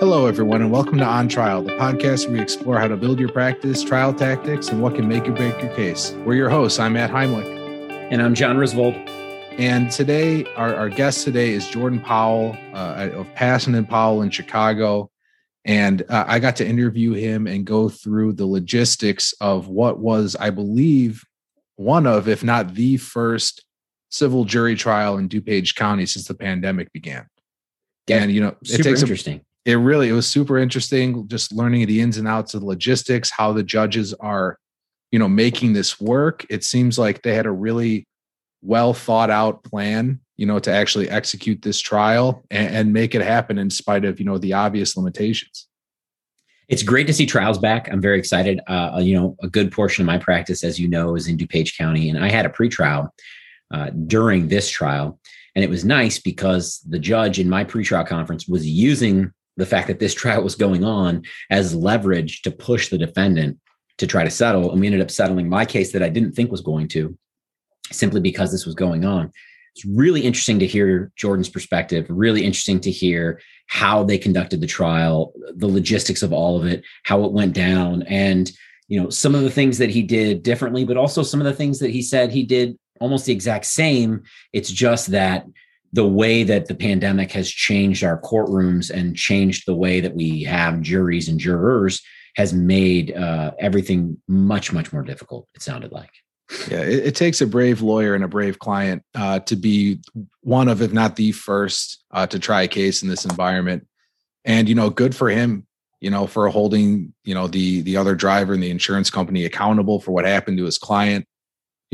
Hello, 0.00 0.26
everyone, 0.26 0.60
and 0.60 0.72
welcome 0.72 0.98
to 0.98 1.04
On 1.04 1.28
Trial, 1.28 1.62
the 1.62 1.70
podcast 1.76 2.26
where 2.26 2.34
we 2.34 2.40
explore 2.40 2.80
how 2.80 2.88
to 2.88 2.96
build 2.96 3.20
your 3.20 3.28
practice, 3.28 3.80
trial 3.84 4.12
tactics, 4.12 4.68
and 4.68 4.82
what 4.82 4.96
can 4.96 5.06
make 5.06 5.28
or 5.28 5.32
break 5.32 5.62
your 5.62 5.72
case. 5.76 6.10
We're 6.26 6.34
your 6.34 6.50
hosts. 6.50 6.80
I'm 6.80 6.94
Matt 6.94 7.10
Heimlich. 7.10 7.46
And 8.10 8.20
I'm 8.20 8.34
John 8.34 8.56
Risvold. 8.56 8.96
And 9.56 9.92
today, 9.92 10.52
our, 10.56 10.74
our 10.74 10.88
guest 10.88 11.22
today 11.22 11.52
is 11.52 11.68
Jordan 11.68 12.00
Powell 12.00 12.56
uh, 12.72 13.10
of 13.14 13.32
Passon 13.36 13.76
and 13.76 13.88
Powell 13.88 14.22
in 14.22 14.30
Chicago. 14.30 15.12
And 15.64 16.02
uh, 16.08 16.24
I 16.26 16.40
got 16.40 16.56
to 16.56 16.66
interview 16.66 17.12
him 17.12 17.46
and 17.46 17.64
go 17.64 17.88
through 17.88 18.32
the 18.32 18.46
logistics 18.46 19.32
of 19.40 19.68
what 19.68 20.00
was, 20.00 20.34
I 20.40 20.50
believe, 20.50 21.24
one 21.76 22.08
of, 22.08 22.26
if 22.26 22.42
not 22.42 22.74
the 22.74 22.96
first 22.96 23.64
civil 24.10 24.44
jury 24.44 24.74
trial 24.74 25.18
in 25.18 25.28
DuPage 25.28 25.76
County 25.76 26.04
since 26.04 26.26
the 26.26 26.34
pandemic 26.34 26.92
began. 26.92 27.28
Yeah, 28.08 28.24
and 28.24 28.32
you 28.32 28.40
know, 28.40 28.56
it 28.64 28.82
takes 28.82 29.00
interesting. 29.00 29.42
It 29.64 29.74
really 29.74 30.08
it 30.08 30.12
was 30.12 30.26
super 30.26 30.58
interesting 30.58 31.26
just 31.28 31.52
learning 31.52 31.86
the 31.86 32.00
ins 32.00 32.18
and 32.18 32.28
outs 32.28 32.54
of 32.54 32.60
the 32.60 32.66
logistics, 32.66 33.30
how 33.30 33.52
the 33.52 33.62
judges 33.62 34.12
are, 34.14 34.58
you 35.10 35.18
know, 35.18 35.28
making 35.28 35.72
this 35.72 36.00
work. 36.00 36.44
It 36.50 36.64
seems 36.64 36.98
like 36.98 37.22
they 37.22 37.34
had 37.34 37.46
a 37.46 37.50
really 37.50 38.06
well 38.62 38.92
thought 38.94 39.30
out 39.30 39.64
plan, 39.64 40.20
you 40.36 40.46
know, 40.46 40.58
to 40.58 40.70
actually 40.70 41.08
execute 41.08 41.62
this 41.62 41.80
trial 41.80 42.44
and, 42.50 42.74
and 42.74 42.92
make 42.92 43.14
it 43.14 43.22
happen 43.22 43.58
in 43.58 43.70
spite 43.70 44.04
of, 44.04 44.18
you 44.18 44.26
know, 44.26 44.38
the 44.38 44.52
obvious 44.52 44.96
limitations. 44.96 45.66
It's 46.68 46.82
great 46.82 47.06
to 47.06 47.12
see 47.12 47.26
trials 47.26 47.58
back. 47.58 47.90
I'm 47.90 48.00
very 48.00 48.18
excited. 48.18 48.60
Uh, 48.66 48.98
you 49.02 49.14
know, 49.14 49.36
a 49.42 49.48
good 49.48 49.70
portion 49.70 50.02
of 50.02 50.06
my 50.06 50.18
practice, 50.18 50.64
as 50.64 50.80
you 50.80 50.88
know, 50.88 51.14
is 51.14 51.28
in 51.28 51.36
DuPage 51.36 51.76
County, 51.76 52.08
and 52.08 52.22
I 52.22 52.30
had 52.30 52.46
a 52.46 52.48
pretrial 52.48 53.10
uh, 53.72 53.90
during 54.06 54.48
this 54.48 54.68
trial. 54.70 55.18
And 55.54 55.62
it 55.62 55.70
was 55.70 55.84
nice 55.84 56.18
because 56.18 56.80
the 56.88 56.98
judge 56.98 57.38
in 57.38 57.48
my 57.48 57.64
pretrial 57.64 58.06
conference 58.06 58.48
was 58.48 58.66
using 58.66 59.32
the 59.56 59.66
fact 59.66 59.88
that 59.88 60.00
this 60.00 60.14
trial 60.14 60.42
was 60.42 60.54
going 60.54 60.84
on 60.84 61.22
as 61.50 61.74
leverage 61.74 62.42
to 62.42 62.50
push 62.50 62.88
the 62.88 62.98
defendant 62.98 63.58
to 63.98 64.06
try 64.06 64.24
to 64.24 64.30
settle. 64.30 64.72
And 64.72 64.80
we 64.80 64.86
ended 64.86 65.00
up 65.00 65.10
settling 65.10 65.48
my 65.48 65.64
case 65.64 65.92
that 65.92 66.02
I 66.02 66.08
didn't 66.08 66.32
think 66.32 66.50
was 66.50 66.60
going 66.60 66.88
to, 66.88 67.16
simply 67.92 68.20
because 68.20 68.50
this 68.50 68.66
was 68.66 68.74
going 68.74 69.04
on. 69.04 69.30
It's 69.74 69.84
really 69.84 70.20
interesting 70.20 70.58
to 70.60 70.66
hear 70.66 71.12
Jordan's 71.16 71.48
perspective, 71.48 72.06
really 72.08 72.44
interesting 72.44 72.80
to 72.80 72.90
hear 72.90 73.40
how 73.66 74.04
they 74.04 74.18
conducted 74.18 74.60
the 74.60 74.66
trial, 74.66 75.32
the 75.54 75.66
logistics 75.66 76.22
of 76.22 76.32
all 76.32 76.56
of 76.56 76.66
it, 76.66 76.84
how 77.04 77.24
it 77.24 77.32
went 77.32 77.54
down, 77.54 78.02
and 78.04 78.52
you 78.88 79.00
know 79.00 79.08
some 79.10 79.34
of 79.34 79.42
the 79.42 79.50
things 79.50 79.78
that 79.78 79.90
he 79.90 80.02
did 80.02 80.42
differently, 80.42 80.84
but 80.84 80.96
also 80.96 81.22
some 81.22 81.40
of 81.40 81.46
the 81.46 81.54
things 81.54 81.78
that 81.78 81.90
he 81.90 82.02
said 82.02 82.30
he 82.30 82.44
did 82.44 82.78
almost 83.00 83.26
the 83.26 83.32
exact 83.32 83.66
same. 83.66 84.22
It's 84.52 84.70
just 84.70 85.08
that 85.08 85.46
the 85.94 86.06
way 86.06 86.42
that 86.42 86.66
the 86.66 86.74
pandemic 86.74 87.30
has 87.32 87.48
changed 87.48 88.02
our 88.02 88.20
courtrooms 88.20 88.90
and 88.90 89.16
changed 89.16 89.62
the 89.66 89.74
way 89.74 90.00
that 90.00 90.14
we 90.14 90.42
have 90.42 90.80
juries 90.80 91.28
and 91.28 91.38
jurors 91.38 92.02
has 92.36 92.52
made 92.52 93.16
uh, 93.16 93.52
everything 93.60 94.20
much, 94.26 94.72
much 94.72 94.92
more 94.92 95.02
difficult, 95.02 95.46
it 95.54 95.62
sounded 95.62 95.92
like. 95.92 96.10
Yeah, 96.68 96.80
it, 96.80 97.06
it 97.06 97.14
takes 97.14 97.40
a 97.40 97.46
brave 97.46 97.80
lawyer 97.80 98.16
and 98.16 98.24
a 98.24 98.28
brave 98.28 98.58
client 98.58 99.04
uh, 99.14 99.38
to 99.40 99.54
be 99.54 100.00
one 100.40 100.66
of, 100.68 100.82
if 100.82 100.92
not 100.92 101.14
the 101.14 101.30
first, 101.30 102.04
uh, 102.10 102.26
to 102.26 102.40
try 102.40 102.62
a 102.62 102.68
case 102.68 103.02
in 103.02 103.08
this 103.08 103.24
environment. 103.24 103.86
And 104.44 104.68
you 104.68 104.74
know, 104.74 104.90
good 104.90 105.14
for 105.14 105.30
him, 105.30 105.64
you 106.00 106.10
know, 106.10 106.26
for 106.26 106.48
holding 106.48 107.14
you 107.24 107.34
know 107.34 107.46
the 107.46 107.80
the 107.82 107.96
other 107.96 108.14
driver 108.14 108.52
and 108.52 108.62
the 108.62 108.70
insurance 108.70 109.10
company 109.10 109.44
accountable 109.44 110.00
for 110.00 110.10
what 110.10 110.26
happened 110.26 110.58
to 110.58 110.64
his 110.64 110.76
client 110.76 111.26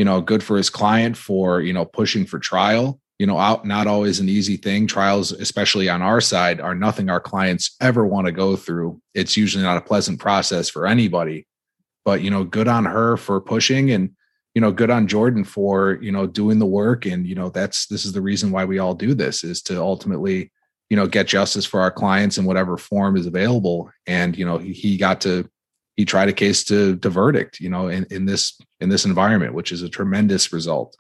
you 0.01 0.05
know, 0.07 0.23
good 0.23 0.43
for 0.43 0.57
his 0.57 0.71
client 0.71 1.15
for, 1.15 1.61
you 1.61 1.75
know, 1.75 1.85
pushing 1.85 2.25
for 2.25 2.39
trial. 2.39 2.99
You 3.21 3.27
know, 3.27 3.37
out 3.37 3.67
not 3.67 3.87
always 3.87 4.19
an 4.19 4.31
easy 4.31 4.57
thing. 4.57 4.87
Trials, 4.87 5.31
especially 5.31 5.91
on 5.91 6.01
our 6.01 6.23
side, 6.23 6.59
are 6.59 6.75
nothing 6.75 7.11
our 7.11 7.21
clients 7.21 7.77
ever 7.79 8.07
want 8.07 8.25
to 8.29 8.33
go 8.33 8.57
through. 8.57 8.99
It's 9.13 9.37
usually 9.37 9.63
not 9.63 9.77
a 9.77 9.83
pleasant 9.83 10.19
process 10.19 10.71
for 10.71 10.87
anybody. 10.87 11.47
But, 12.03 12.23
you 12.23 12.31
know, 12.31 12.45
good 12.45 12.67
on 12.67 12.87
her 12.87 13.19
for 13.19 13.39
pushing 13.39 13.91
and, 13.91 14.13
you 14.55 14.63
know, 14.63 14.73
good 14.73 14.89
on 14.89 15.07
Jordan 15.07 15.45
for, 15.45 15.99
you 16.01 16.11
know, 16.11 16.27
doing 16.27 16.59
the 16.59 16.65
work. 16.65 17.05
And, 17.05 17.27
you 17.27 17.35
know, 17.35 17.51
that's 17.51 17.89
this 17.89 18.07
is 18.07 18.15
the 18.15 18.23
reason 18.23 18.53
why 18.53 18.65
we 18.65 18.79
all 18.79 18.95
do 18.95 19.13
this 19.13 19.45
is 19.45 19.61
to 19.65 19.79
ultimately, 19.79 20.51
you 20.89 20.97
know, 20.97 21.07
get 21.07 21.27
justice 21.27 21.67
for 21.67 21.83
our 21.83 21.91
clients 21.91 22.39
in 22.39 22.47
whatever 22.47 22.79
form 22.79 23.19
is 23.19 23.27
available. 23.27 23.93
And, 24.07 24.35
you 24.35 24.47
know, 24.47 24.57
he, 24.57 24.73
he 24.73 24.97
got 24.97 25.21
to 25.21 25.47
he 25.97 26.07
tried 26.07 26.31
a 26.31 26.33
case 26.33 26.65
to 26.65 26.97
to 26.97 27.11
verdict 27.11 27.61
you 27.61 27.69
know 27.69 27.89
in, 27.89 28.07
in 28.11 28.25
this 28.25 28.59
in 28.81 28.89
this 28.89 29.05
environment 29.05 29.53
which 29.53 29.71
is 29.71 29.83
a 29.83 29.89
tremendous 29.89 30.51
result 30.51 30.97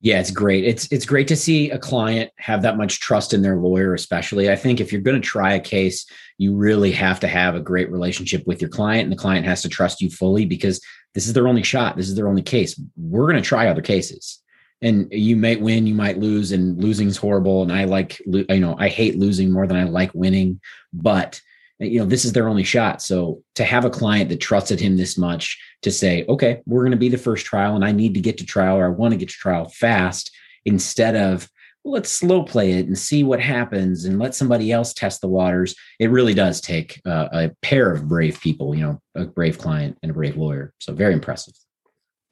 yeah 0.00 0.18
it's 0.18 0.30
great. 0.30 0.64
It's 0.64 0.90
it's 0.90 1.04
great 1.04 1.28
to 1.28 1.36
see 1.36 1.70
a 1.70 1.78
client 1.78 2.30
have 2.36 2.62
that 2.62 2.76
much 2.76 3.00
trust 3.00 3.34
in 3.34 3.42
their 3.42 3.56
lawyer 3.56 3.94
especially. 3.94 4.50
I 4.50 4.56
think 4.56 4.80
if 4.80 4.92
you're 4.92 5.00
going 5.02 5.20
to 5.20 5.26
try 5.26 5.54
a 5.54 5.60
case 5.60 6.06
you 6.38 6.54
really 6.54 6.92
have 6.92 7.20
to 7.20 7.28
have 7.28 7.54
a 7.54 7.60
great 7.60 7.90
relationship 7.90 8.46
with 8.46 8.60
your 8.60 8.70
client 8.70 9.04
and 9.04 9.12
the 9.12 9.16
client 9.16 9.46
has 9.46 9.62
to 9.62 9.68
trust 9.68 10.00
you 10.00 10.10
fully 10.10 10.46
because 10.46 10.80
this 11.14 11.26
is 11.26 11.32
their 11.32 11.48
only 11.48 11.62
shot. 11.62 11.96
This 11.96 12.08
is 12.08 12.14
their 12.14 12.28
only 12.28 12.42
case. 12.42 12.80
We're 12.96 13.26
going 13.30 13.42
to 13.42 13.46
try 13.46 13.68
other 13.68 13.82
cases. 13.82 14.42
And 14.82 15.08
you 15.12 15.36
might 15.36 15.60
win 15.60 15.86
you 15.86 15.94
might 15.94 16.18
lose 16.18 16.52
and 16.52 16.82
losing 16.82 17.08
is 17.08 17.18
horrible 17.18 17.62
and 17.62 17.70
i 17.70 17.84
like 17.84 18.18
you 18.24 18.60
know 18.60 18.74
i 18.78 18.88
hate 18.88 19.18
losing 19.18 19.52
more 19.52 19.66
than 19.66 19.76
i 19.76 19.84
like 19.84 20.10
winning 20.14 20.58
but 20.94 21.42
you 21.80 21.98
know 21.98 22.06
this 22.06 22.24
is 22.24 22.32
their 22.32 22.48
only 22.48 22.64
shot. 22.64 23.02
So 23.02 23.42
to 23.54 23.64
have 23.64 23.84
a 23.84 23.90
client 23.90 24.28
that 24.28 24.40
trusted 24.40 24.80
him 24.80 24.96
this 24.96 25.18
much 25.18 25.58
to 25.82 25.90
say 25.90 26.24
okay 26.28 26.60
we're 26.66 26.82
going 26.82 26.90
to 26.92 26.96
be 26.96 27.08
the 27.08 27.18
first 27.18 27.46
trial 27.46 27.74
and 27.74 27.84
i 27.84 27.92
need 27.92 28.14
to 28.14 28.20
get 28.20 28.38
to 28.38 28.46
trial 28.46 28.76
or 28.76 28.86
i 28.86 28.88
want 28.88 29.12
to 29.12 29.18
get 29.18 29.28
to 29.28 29.34
trial 29.34 29.68
fast 29.68 30.30
instead 30.64 31.16
of 31.16 31.48
well, 31.82 31.94
let's 31.94 32.10
slow 32.10 32.42
play 32.42 32.72
it 32.72 32.86
and 32.86 32.98
see 32.98 33.24
what 33.24 33.40
happens 33.40 34.04
and 34.04 34.18
let 34.18 34.34
somebody 34.34 34.70
else 34.70 34.92
test 34.92 35.20
the 35.20 35.28
waters 35.28 35.74
it 35.98 36.10
really 36.10 36.34
does 36.34 36.60
take 36.60 37.00
uh, 37.06 37.28
a 37.32 37.50
pair 37.62 37.90
of 37.90 38.08
brave 38.08 38.40
people 38.40 38.74
you 38.74 38.82
know 38.82 39.00
a 39.14 39.24
brave 39.24 39.58
client 39.58 39.98
and 40.02 40.10
a 40.10 40.14
brave 40.14 40.36
lawyer. 40.36 40.72
So 40.78 40.92
very 40.92 41.12
impressive. 41.12 41.54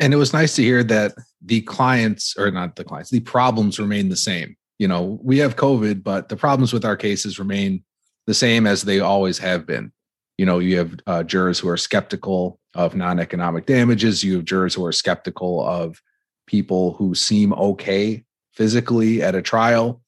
And 0.01 0.15
it 0.15 0.17
was 0.17 0.33
nice 0.33 0.55
to 0.57 0.63
hear 0.63 0.85
that 0.85 1.15
the 1.45 1.61
clients 1.63 2.37
or 2.39 2.51
not 2.51 2.77
the 2.77 2.85
clients 2.85 3.11
the 3.11 3.21
problems 3.21 3.79
remain 3.79 4.09
the 4.09 4.17
same. 4.17 4.57
You 4.79 4.89
know 4.89 5.19
we 5.23 5.39
have 5.39 5.57
covid 5.57 6.03
but 6.03 6.29
the 6.29 6.37
problems 6.37 6.73
with 6.73 6.85
our 6.85 6.97
cases 6.97 7.39
remain 7.39 7.83
the 8.29 8.35
same 8.35 8.67
as 8.67 8.83
they 8.83 9.01
always 9.01 9.39
have 9.39 9.67
been. 9.67 9.91
You 10.37 10.45
know, 10.45 10.59
you 10.59 10.77
have 10.77 11.01
uh, 11.07 11.23
jurors 11.23 11.59
who 11.59 11.69
are 11.71 11.79
skeptical 11.79 12.61
of 12.75 12.95
non 12.95 13.19
economic 13.19 13.65
damages, 13.65 14.23
you 14.23 14.35
have 14.37 14.45
jurors 14.45 14.75
who 14.75 14.85
are 14.85 14.93
skeptical 14.93 15.67
of 15.67 16.03
people 16.47 16.93
who 16.93 17.15
seem 17.15 17.55
okay 17.55 18.25
physically 18.53 19.23
at 19.23 19.35
a 19.35 19.41
trial. 19.41 20.03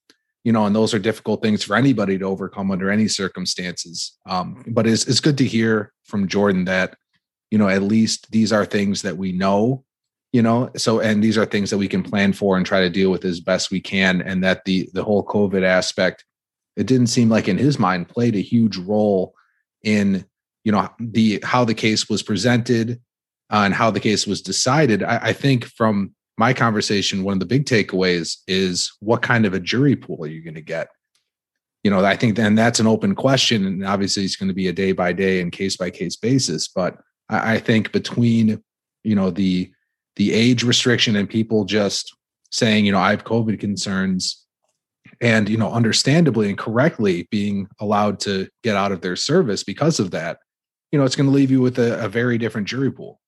You 0.44 0.52
know, 0.52 0.66
and 0.66 0.76
those 0.76 0.92
are 0.92 0.98
difficult 0.98 1.42
things 1.42 1.64
for 1.64 1.76
anybody 1.76 2.18
to 2.18 2.26
overcome 2.26 2.70
under 2.70 2.90
any 2.90 3.08
circumstances. 3.08 4.18
Um, 4.26 4.64
but 4.68 4.86
it's, 4.86 5.06
it's 5.06 5.20
good 5.20 5.38
to 5.38 5.44
hear 5.46 5.90
from 6.04 6.28
Jordan 6.28 6.66
that, 6.66 6.96
you 7.50 7.56
know, 7.56 7.68
at 7.68 7.82
least 7.82 8.30
these 8.30 8.52
are 8.52 8.66
things 8.66 9.00
that 9.02 9.16
we 9.16 9.32
know 9.32 9.84
you 10.32 10.42
know 10.42 10.70
so 10.76 11.00
and 11.00 11.24
these 11.24 11.36
are 11.36 11.44
things 11.44 11.70
that 11.70 11.78
we 11.78 11.88
can 11.88 12.04
plan 12.04 12.32
for 12.32 12.56
and 12.56 12.64
try 12.64 12.80
to 12.80 12.88
deal 12.88 13.10
with 13.10 13.24
as 13.24 13.40
best 13.40 13.72
we 13.72 13.80
can 13.80 14.22
and 14.22 14.44
that 14.44 14.64
the 14.64 14.88
the 14.94 15.02
whole 15.02 15.26
covid 15.26 15.64
aspect 15.64 16.24
it 16.80 16.86
didn't 16.86 17.08
seem 17.08 17.28
like 17.28 17.46
in 17.46 17.58
his 17.58 17.78
mind 17.78 18.08
played 18.08 18.34
a 18.34 18.40
huge 18.40 18.78
role 18.78 19.34
in 19.84 20.24
you 20.64 20.72
know 20.72 20.88
the 20.98 21.38
how 21.44 21.64
the 21.64 21.74
case 21.74 22.08
was 22.08 22.22
presented 22.22 23.00
uh, 23.50 23.62
and 23.64 23.74
how 23.74 23.90
the 23.90 24.00
case 24.00 24.26
was 24.26 24.40
decided. 24.40 25.02
I, 25.02 25.16
I, 25.16 25.32
think 25.32 25.64
from 25.64 26.14
my 26.38 26.54
conversation 26.54 27.24
one 27.24 27.34
of 27.34 27.40
the 27.40 27.46
big 27.46 27.66
takeaways 27.66 28.38
is 28.46 28.92
what 29.00 29.20
kind 29.20 29.44
of 29.44 29.52
a 29.52 29.60
jury 29.60 29.94
pool 29.94 30.24
are 30.24 30.28
you 30.28 30.42
going 30.42 30.54
to 30.54 30.62
get? 30.62 30.88
You 31.82 31.90
know 31.90 32.04
i 32.04 32.14
think 32.14 32.36
then 32.36 32.54
that's 32.54 32.80
an 32.80 32.86
open 32.86 33.14
question 33.14 33.66
and 33.66 33.86
obviously 33.86 34.24
it's 34.24 34.36
going 34.36 34.48
to 34.48 34.54
be 34.54 34.68
a 34.68 34.72
day 34.72 34.92
by 34.92 35.14
day 35.14 35.40
and 35.40 35.50
case 35.50 35.78
by 35.78 35.88
case 35.88 36.14
basis 36.14 36.68
but 36.68 36.98
I, 37.30 37.54
I 37.54 37.58
think 37.58 37.90
between 37.90 38.62
you 39.02 39.14
know 39.14 39.30
the 39.30 39.72
the 40.16 40.34
age 40.34 40.62
restriction 40.62 41.16
and 41.16 41.26
people 41.26 41.64
just 41.64 42.14
saying 42.50 42.84
you 42.84 42.92
know 42.92 42.98
i 42.98 43.08
have 43.08 43.24
covid 43.24 43.58
concerns 43.58 44.44
and 45.20 45.48
you 45.48 45.56
know 45.56 45.70
understandably 45.70 46.48
and 46.48 46.58
correctly 46.58 47.28
being 47.30 47.68
allowed 47.80 48.20
to 48.20 48.48
get 48.62 48.76
out 48.76 48.92
of 48.92 49.00
their 49.00 49.16
service 49.16 49.62
because 49.62 50.00
of 50.00 50.10
that 50.10 50.38
you 50.92 50.98
know 50.98 51.04
it's 51.04 51.16
going 51.16 51.28
to 51.28 51.34
leave 51.34 51.50
you 51.50 51.60
with 51.60 51.78
a, 51.78 52.04
a, 52.04 52.08
very 52.08 52.38
different 52.38 52.66
jury 52.66 52.90
pool 52.90 53.20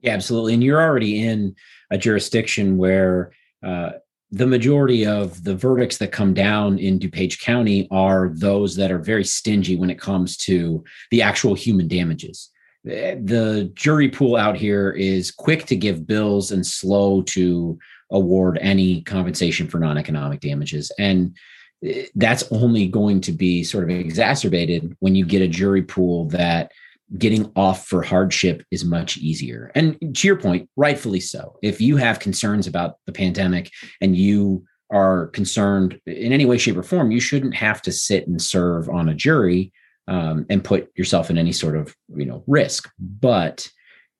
yeah 0.00 0.12
absolutely 0.12 0.54
and 0.54 0.62
you're 0.62 0.80
already 0.80 1.26
in 1.26 1.54
a 1.90 1.98
jurisdiction 1.98 2.76
where 2.76 3.32
uh, 3.64 3.92
the 4.34 4.46
majority 4.46 5.06
of 5.06 5.44
the 5.44 5.54
verdicts 5.54 5.98
that 5.98 6.10
come 6.10 6.34
down 6.34 6.76
in 6.78 6.98
DuPage 6.98 7.40
County 7.40 7.86
are 7.92 8.32
those 8.34 8.74
that 8.74 8.90
are 8.90 8.98
very 8.98 9.24
stingy 9.24 9.76
when 9.76 9.90
it 9.90 10.00
comes 10.00 10.36
to 10.38 10.82
the 11.12 11.22
actual 11.22 11.54
human 11.54 11.86
damages. 11.86 12.50
The 12.82 13.70
jury 13.74 14.08
pool 14.08 14.34
out 14.36 14.56
here 14.56 14.90
is 14.90 15.30
quick 15.30 15.66
to 15.66 15.76
give 15.76 16.06
bills 16.06 16.50
and 16.50 16.66
slow 16.66 17.22
to 17.22 17.78
award 18.14 18.58
any 18.62 19.02
compensation 19.02 19.68
for 19.68 19.78
non-economic 19.78 20.40
damages. 20.40 20.90
And 20.98 21.36
eh, 21.84 22.06
that's 22.14 22.44
only 22.50 22.88
going 22.88 23.20
to 23.22 23.32
be 23.32 23.62
sort 23.62 23.84
of 23.84 23.90
exacerbated 23.90 24.96
when 25.00 25.14
you 25.14 25.26
get 25.26 25.42
a 25.42 25.48
jury 25.48 25.82
pool 25.82 26.26
that 26.28 26.72
getting 27.18 27.52
off 27.54 27.86
for 27.86 28.02
hardship 28.02 28.64
is 28.70 28.84
much 28.84 29.18
easier. 29.18 29.70
And 29.74 30.16
to 30.16 30.26
your 30.26 30.36
point 30.36 30.70
rightfully 30.76 31.20
so. 31.20 31.58
If 31.62 31.80
you 31.80 31.96
have 31.96 32.18
concerns 32.18 32.66
about 32.66 32.96
the 33.06 33.12
pandemic 33.12 33.70
and 34.00 34.16
you 34.16 34.64
are 34.90 35.26
concerned 35.28 36.00
in 36.06 36.32
any 36.32 36.46
way, 36.46 36.56
shape, 36.56 36.76
or 36.76 36.82
form, 36.82 37.10
you 37.10 37.20
shouldn't 37.20 37.54
have 37.54 37.82
to 37.82 37.92
sit 37.92 38.26
and 38.26 38.40
serve 38.40 38.88
on 38.88 39.08
a 39.08 39.14
jury 39.14 39.72
um, 40.08 40.46
and 40.50 40.64
put 40.64 40.90
yourself 40.96 41.30
in 41.30 41.38
any 41.38 41.52
sort 41.52 41.76
of 41.76 41.94
you 42.14 42.24
know 42.24 42.44
risk. 42.46 42.90
But 42.98 43.68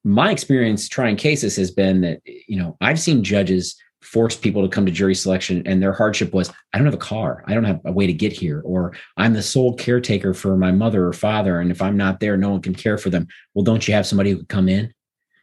my 0.02 0.30
experience 0.30 0.88
trying 0.88 1.16
cases 1.16 1.56
has 1.56 1.70
been 1.70 2.00
that 2.02 2.20
you 2.24 2.58
know 2.58 2.76
I've 2.80 3.00
seen 3.00 3.24
judges 3.24 3.76
force 4.04 4.36
people 4.36 4.62
to 4.62 4.68
come 4.68 4.86
to 4.86 4.92
jury 4.92 5.14
selection 5.14 5.62
and 5.66 5.82
their 5.82 5.92
hardship 5.92 6.32
was 6.32 6.52
i 6.72 6.78
don't 6.78 6.86
have 6.86 6.94
a 6.94 6.98
car. 6.98 7.42
I 7.46 7.54
don't 7.54 7.64
have 7.64 7.80
a 7.84 7.92
way 7.92 8.06
to 8.06 8.12
get 8.12 8.32
here 8.32 8.62
or 8.64 8.94
i'm 9.16 9.32
the 9.32 9.42
sole 9.42 9.74
caretaker 9.74 10.34
for 10.34 10.56
my 10.56 10.72
mother 10.72 11.06
or 11.06 11.12
father 11.12 11.60
and 11.60 11.70
if 11.70 11.80
i'm 11.82 11.96
not 11.96 12.20
there 12.20 12.36
no 12.36 12.50
one 12.50 12.62
can 12.62 12.74
care 12.74 12.98
for 12.98 13.10
them. 13.10 13.26
Well 13.54 13.64
don't 13.64 13.86
you 13.86 13.94
have 13.94 14.06
somebody 14.06 14.30
who 14.30 14.38
could 14.38 14.48
come 14.48 14.68
in? 14.68 14.92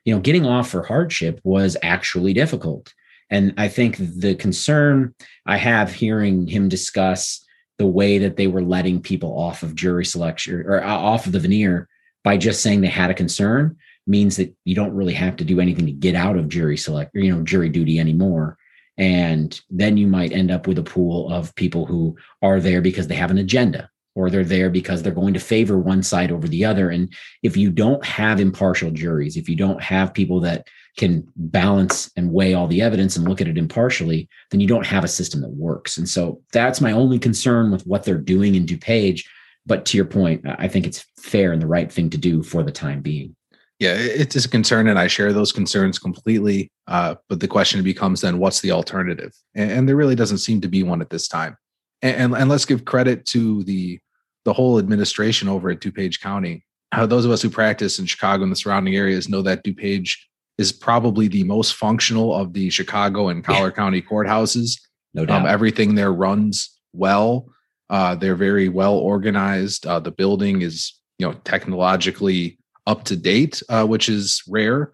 You 0.05 0.15
know 0.15 0.21
getting 0.21 0.45
off 0.45 0.69
for 0.69 0.83
hardship 0.83 1.39
was 1.43 1.77
actually 1.81 2.33
difficult. 2.33 2.93
And 3.29 3.53
i 3.57 3.67
think 3.67 3.97
the 3.97 4.35
concern 4.35 5.13
i 5.45 5.57
have 5.57 5.93
hearing 5.93 6.47
him 6.47 6.69
discuss 6.69 7.45
the 7.77 7.87
way 7.87 8.19
that 8.19 8.37
they 8.37 8.47
were 8.47 8.61
letting 8.61 9.01
people 9.01 9.39
off 9.39 9.63
of 9.63 9.73
jury 9.73 10.05
selection 10.05 10.63
or 10.67 10.83
uh, 10.83 10.95
off 10.95 11.25
of 11.25 11.31
the 11.31 11.39
venire 11.39 11.87
by 12.23 12.37
just 12.37 12.61
saying 12.61 12.81
they 12.81 12.87
had 12.87 13.09
a 13.09 13.15
concern 13.15 13.75
means 14.07 14.37
that 14.37 14.53
you 14.65 14.75
don't 14.75 14.93
really 14.93 15.13
have 15.13 15.35
to 15.37 15.45
do 15.45 15.59
anything 15.59 15.85
to 15.85 15.91
get 15.91 16.15
out 16.15 16.37
of 16.37 16.49
jury 16.49 16.77
select, 16.77 17.11
you 17.13 17.33
know, 17.33 17.43
jury 17.43 17.69
duty 17.69 17.99
anymore. 17.99 18.57
And 18.97 19.59
then 19.69 19.97
you 19.97 20.07
might 20.07 20.31
end 20.31 20.51
up 20.51 20.67
with 20.67 20.77
a 20.77 20.83
pool 20.83 21.31
of 21.31 21.55
people 21.55 21.85
who 21.85 22.15
are 22.41 22.59
there 22.59 22.81
because 22.81 23.07
they 23.07 23.15
have 23.15 23.31
an 23.31 23.37
agenda 23.37 23.89
or 24.15 24.29
they're 24.29 24.43
there 24.43 24.69
because 24.69 25.01
they're 25.01 25.13
going 25.13 25.33
to 25.33 25.39
favor 25.39 25.79
one 25.79 26.03
side 26.03 26.31
over 26.31 26.47
the 26.47 26.65
other. 26.65 26.89
And 26.89 27.13
if 27.43 27.55
you 27.55 27.71
don't 27.71 28.03
have 28.05 28.39
impartial 28.39 28.91
juries, 28.91 29.37
if 29.37 29.47
you 29.47 29.55
don't 29.55 29.81
have 29.81 30.13
people 30.13 30.41
that 30.41 30.67
can 30.97 31.25
balance 31.35 32.11
and 32.17 32.33
weigh 32.33 32.53
all 32.53 32.67
the 32.67 32.81
evidence 32.81 33.15
and 33.15 33.27
look 33.27 33.39
at 33.39 33.47
it 33.47 33.57
impartially, 33.57 34.27
then 34.49 34.59
you 34.59 34.67
don't 34.67 34.85
have 34.85 35.05
a 35.05 35.09
system 35.09 35.41
that 35.41 35.51
works. 35.51 35.97
And 35.97 36.09
so 36.09 36.41
that's 36.51 36.81
my 36.81 36.91
only 36.91 37.19
concern 37.19 37.71
with 37.71 37.87
what 37.87 38.03
they're 38.03 38.17
doing 38.17 38.55
in 38.55 38.65
DuPage. 38.65 39.23
But 39.65 39.85
to 39.85 39.97
your 39.97 40.05
point, 40.05 40.45
I 40.45 40.67
think 40.67 40.85
it's 40.85 41.05
fair 41.17 41.53
and 41.53 41.61
the 41.61 41.67
right 41.67 41.91
thing 41.91 42.09
to 42.09 42.17
do 42.17 42.43
for 42.43 42.63
the 42.63 42.71
time 42.71 43.01
being 43.01 43.35
yeah, 43.81 43.95
it's 43.95 44.35
a 44.35 44.47
concern, 44.47 44.89
and 44.89 44.99
I 44.99 45.07
share 45.07 45.33
those 45.33 45.51
concerns 45.51 45.97
completely. 45.97 46.69
Uh, 46.85 47.15
but 47.27 47.39
the 47.39 47.47
question 47.47 47.81
becomes 47.81 48.21
then, 48.21 48.37
what's 48.37 48.61
the 48.61 48.69
alternative? 48.69 49.33
And, 49.55 49.71
and, 49.71 49.89
there 49.89 49.95
really 49.95 50.13
doesn't 50.13 50.37
seem 50.37 50.61
to 50.61 50.67
be 50.67 50.83
one 50.83 51.01
at 51.01 51.09
this 51.09 51.27
time. 51.27 51.57
And, 52.03 52.15
and, 52.15 52.35
and 52.35 52.47
let's 52.49 52.65
give 52.65 52.85
credit 52.85 53.25
to 53.27 53.63
the 53.63 53.99
the 54.45 54.53
whole 54.53 54.77
administration 54.77 55.49
over 55.49 55.71
at 55.71 55.79
DuPage 55.79 56.19
County. 56.19 56.63
Uh, 56.91 57.07
those 57.07 57.25
of 57.25 57.31
us 57.31 57.41
who 57.41 57.49
practice 57.49 57.97
in 57.97 58.05
Chicago 58.05 58.43
and 58.43 58.51
the 58.51 58.55
surrounding 58.55 58.95
areas 58.95 59.29
know 59.29 59.41
that 59.41 59.63
DuPage 59.63 60.15
is 60.59 60.71
probably 60.71 61.27
the 61.27 61.43
most 61.43 61.73
functional 61.73 62.35
of 62.35 62.53
the 62.53 62.69
Chicago 62.69 63.29
and 63.29 63.43
Collar 63.43 63.69
yeah. 63.69 63.75
County 63.75 64.01
courthouses. 64.01 64.79
No 65.15 65.21
um, 65.21 65.27
doubt, 65.27 65.41
um, 65.41 65.47
everything 65.47 65.95
there 65.95 66.13
runs 66.13 66.79
well. 66.93 67.47
Uh, 67.89 68.13
they're 68.13 68.35
very 68.35 68.69
well 68.69 68.93
organized. 68.95 69.87
Uh, 69.87 69.99
the 69.99 70.11
building 70.11 70.61
is, 70.61 70.99
you 71.17 71.27
know, 71.27 71.33
technologically 71.43 72.59
up 72.91 73.05
to 73.05 73.15
date, 73.15 73.63
uh, 73.69 73.85
which 73.85 74.09
is 74.09 74.43
rare. 74.47 74.91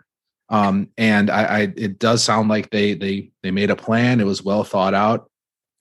Um, 0.50 0.90
and 0.98 1.30
I, 1.30 1.44
I, 1.44 1.60
it 1.76 2.00
does 2.00 2.24
sound 2.24 2.48
like 2.48 2.70
they 2.70 2.94
they 2.94 3.32
they 3.44 3.52
made 3.52 3.72
a 3.72 3.76
plan. 3.76 4.22
It 4.22 4.26
was 4.26 4.44
well 4.44 4.64
thought 4.64 4.94
out, 4.94 5.30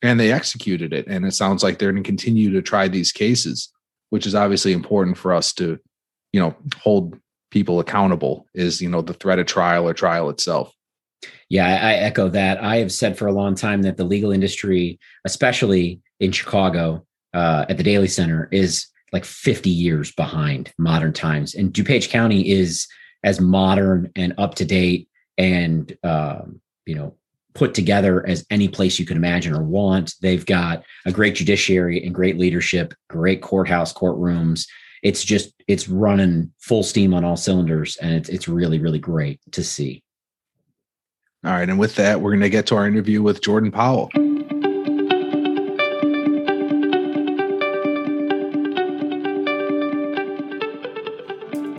and 0.03 0.19
they 0.19 0.33
executed 0.33 0.93
it. 0.93 1.07
And 1.07 1.25
it 1.27 1.35
sounds 1.35 1.63
like 1.63 1.79
they're 1.79 1.93
going 1.93 2.03
to 2.03 2.09
continue 2.09 2.51
to 2.53 2.63
try 2.63 2.89
these 2.89 3.13
cases, 3.13 3.71
which 4.11 4.27
is 4.27 4.35
obviously 4.35 4.73
important 4.73 5.19
for 5.19 5.33
us 5.35 5.53
to, 5.55 5.79
you 6.33 6.41
know, 6.41 6.57
hold 6.79 7.17
people 7.53 7.79
accountable. 7.79 8.47
Is 8.55 8.81
you 8.81 8.89
know 8.89 9.03
the 9.03 9.15
threat 9.15 9.39
of 9.39 9.47
trial 9.47 9.87
or 9.87 9.95
trial 9.95 10.31
itself. 10.31 10.73
Yeah, 11.49 11.67
I, 11.67 11.95
echo 11.95 12.29
that. 12.31 12.63
I 12.63 12.79
have 12.79 12.91
said 12.91 13.17
for 13.17 13.29
a 13.29 13.33
long 13.33 13.55
time 13.55 13.83
that 13.83 13.97
the 13.97 14.05
legal 14.05 14.33
industry, 14.33 14.99
especially 15.25 16.01
in 16.19 16.33
Chicago, 16.33 17.07
uh, 17.35 17.67
at 17.69 17.77
the 17.77 17.85
Daley 17.85 18.09
Center, 18.09 18.49
is 18.51 18.89
like 19.13 19.25
50 19.25 19.71
years 19.71 20.13
behind 20.13 20.73
modern 20.79 21.13
times. 21.13 21.55
And 21.55 21.73
DuPage 21.73 22.11
County 22.11 22.51
is 22.51 22.87
as 23.25 23.41
modern 23.41 24.11
and 24.17 24.35
up 24.39 24.55
to 24.57 24.65
date 24.65 25.09
and, 25.39 25.97
um, 26.03 26.61
you 26.87 26.95
know, 26.95 27.15
put 27.55 27.75
together 27.75 28.27
as 28.27 28.45
any 28.51 28.69
place 28.69 28.99
you 28.99 29.07
can 29.07 29.17
imagine 29.17 29.55
or 29.55 29.63
want. 29.63 30.15
They've 30.21 30.45
got 30.45 30.85
a 31.07 31.13
great 31.13 31.35
judiciary 31.35 32.05
and 32.05 32.15
great 32.15 32.39
leadership, 32.39 32.95
great 33.09 33.41
courthouse, 33.41 33.93
courtrooms. 33.93 34.67
It's 35.03 35.25
just, 35.25 35.53
it's 35.67 35.89
running 35.89 36.53
full 36.59 36.83
steam 36.83 37.15
on 37.15 37.25
all 37.25 37.37
cylinders. 37.37 37.97
And 37.97 38.15
it's, 38.15 38.29
it's 38.29 38.49
really, 38.49 38.79
really 38.79 38.99
great 38.99 39.41
to 39.53 39.65
see. 39.65 40.03
All 41.45 41.53
right. 41.53 41.69
And 41.69 41.79
with 41.79 41.95
that, 41.97 42.21
we're 42.21 42.33
going 42.33 42.41
to 42.41 42.51
get 42.51 42.67
to 42.67 42.77
our 42.77 42.87
interview 42.87 43.23
with 43.23 43.41
Jordan 43.41 43.71
Powell. 43.71 44.11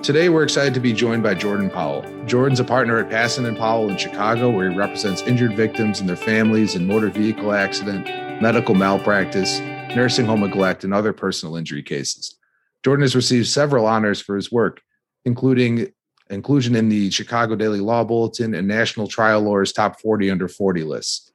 Today, 0.08 0.30
we're 0.30 0.44
excited 0.44 0.74
to 0.74 0.80
be 0.80 0.94
joined 0.94 1.22
by 1.22 1.34
Jordan 1.34 1.70
Powell. 1.70 2.02
Jordan's 2.26 2.62
a 2.62 2.64
partner 2.64 2.98
at 2.98 3.10
Passon 3.10 3.44
and 3.44 3.58
Powell 3.58 3.90
in 3.90 3.98
Chicago, 3.98 4.50
where 4.50 4.72
he 4.72 4.78
represents 4.78 5.22
injured 5.24 5.54
victims 5.58 6.00
and 6.00 6.08
their 6.08 6.16
families 6.16 6.76
in 6.76 6.88
motor 6.88 7.10
vehicle 7.10 7.52
accident, 7.52 8.06
medical 8.42 8.74
malpractice, 8.74 9.60
nursing 9.98 10.26
home 10.26 10.40
neglect, 10.40 10.86
and 10.86 10.94
other 10.94 11.12
personal 11.12 11.58
injury 11.58 11.84
cases. 11.84 12.38
Jordan 12.86 13.02
has 13.02 13.18
received 13.18 13.48
several 13.48 13.86
honors 13.86 14.22
for 14.22 14.38
his 14.38 14.50
work, 14.50 14.82
including 15.26 15.92
inclusion 16.30 16.78
in 16.78 16.88
the 16.88 17.12
Chicago 17.12 17.58
Daily 17.58 17.82
Law 17.82 18.06
Bulletin 18.06 18.56
and 18.56 18.66
National 18.66 19.10
Trial 19.10 19.42
Lawyers 19.42 19.74
Top 19.74 20.00
40 20.00 20.32
Under 20.32 20.48
40 20.48 20.86
lists. 20.86 21.34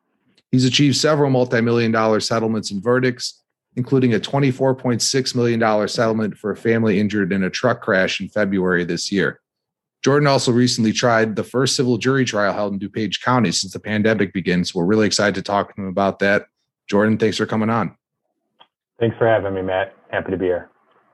He's 0.51 0.65
achieved 0.65 0.97
several 0.97 1.29
multi-million 1.29 1.93
dollar 1.93 2.21
settlements 2.21 2.71
and 2.71 2.83
verdicts, 2.83 3.42
including 3.77 4.15
a 4.15 4.21
$24.6 4.21 5.35
million 5.35 5.89
settlement 5.89 6.37
for 6.37 6.51
a 6.51 6.57
family 6.57 7.01
injured 7.01 7.33
in 7.33 7.43
a 7.43 7.51
truck 7.51 7.81
crash 7.81 8.21
in 8.21 8.29
February 8.29 8.85
this 8.85 9.11
year. 9.11 9.41
Jordan 10.03 10.27
also 10.27 10.51
recently 10.51 10.93
tried 10.93 11.37
the 11.37 11.45
first 11.45 11.77
civil 11.77 11.97
jury 11.97 12.25
trial 12.25 12.53
held 12.53 12.73
in 12.73 12.81
DuPage 12.81 13.23
County 13.23 13.53
since 13.53 13.73
the 13.73 13.81
pandemic 13.81 14.33
begins. 14.33 14.75
We're 14.75 14.85
really 14.85 15.07
excited 15.07 15.37
to 15.37 15.43
talk 15.43 15.75
to 15.75 15.81
him 15.81 15.87
about 15.87 16.19
that. 16.19 16.47
Jordan, 16.89 17.19
thanks 17.19 17.37
for 17.37 17.47
coming 17.47 17.71
on. 17.71 17.97
Thanks 18.99 19.17
for 19.17 19.27
having 19.27 19.55
me, 19.55 19.63
Matt. 19.63 19.95
Happy 20.11 20.33
to 20.33 20.37
be 20.37 20.47
here. 20.47 20.69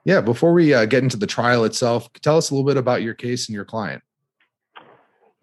Yeah, 0.05 0.23
before 0.23 0.55
we 0.55 0.73
uh, 0.73 0.87
get 0.87 1.03
into 1.03 1.19
the 1.19 1.27
trial 1.27 1.65
itself, 1.65 2.11
tell 2.23 2.39
us 2.39 2.51
a 2.51 2.55
little 2.55 2.67
bit 2.67 2.79
about 2.79 3.03
your 3.03 3.15
case 3.15 3.47
and 3.47 3.55
your 3.55 3.67
client. 3.67 4.03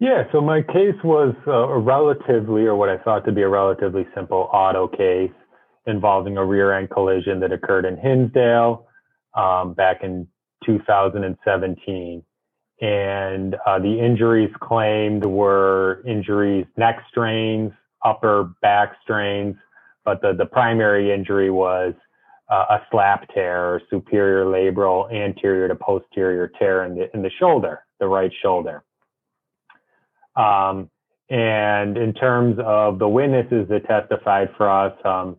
Yeah, 0.00 0.24
so 0.32 0.40
my 0.40 0.60
case 0.60 0.96
was 1.04 1.34
uh, 1.46 1.52
a 1.52 1.78
relatively, 1.78 2.66
or 2.66 2.74
what 2.74 2.88
I 2.88 2.98
thought 2.98 3.24
to 3.26 3.32
be 3.32 3.42
a 3.42 3.48
relatively 3.48 4.06
simple 4.14 4.50
auto 4.52 4.88
case 4.88 5.30
involving 5.86 6.36
a 6.36 6.44
rear 6.44 6.72
end 6.72 6.90
collision 6.90 7.40
that 7.40 7.52
occurred 7.52 7.84
in 7.84 7.96
Hinsdale 7.96 8.86
um, 9.34 9.74
back 9.74 10.02
in 10.02 10.26
2017. 10.64 12.22
And 12.80 13.54
uh, 13.66 13.78
the 13.78 13.98
injuries 13.98 14.50
claimed 14.60 15.24
were 15.24 16.02
injuries, 16.06 16.66
neck 16.76 17.02
strains, 17.08 17.72
upper 18.04 18.54
back 18.60 18.96
strains, 19.02 19.56
but 20.04 20.20
the, 20.20 20.34
the 20.34 20.46
primary 20.46 21.12
injury 21.12 21.50
was 21.50 21.94
uh, 22.50 22.64
a 22.70 22.78
slap 22.90 23.28
tear 23.34 23.74
or 23.74 23.82
superior 23.90 24.44
labral 24.44 25.12
anterior 25.12 25.68
to 25.68 25.74
posterior 25.74 26.50
tear 26.58 26.84
in 26.84 26.94
the, 26.94 27.14
in 27.14 27.22
the 27.22 27.30
shoulder, 27.38 27.80
the 27.98 28.06
right 28.06 28.30
shoulder. 28.42 28.84
Um, 30.36 30.90
and 31.28 31.96
in 31.96 32.12
terms 32.12 32.56
of 32.64 32.98
the 32.98 33.08
witnesses 33.08 33.66
that 33.68 33.86
testified 33.86 34.50
for 34.56 34.70
us, 34.70 34.92
um, 35.04 35.36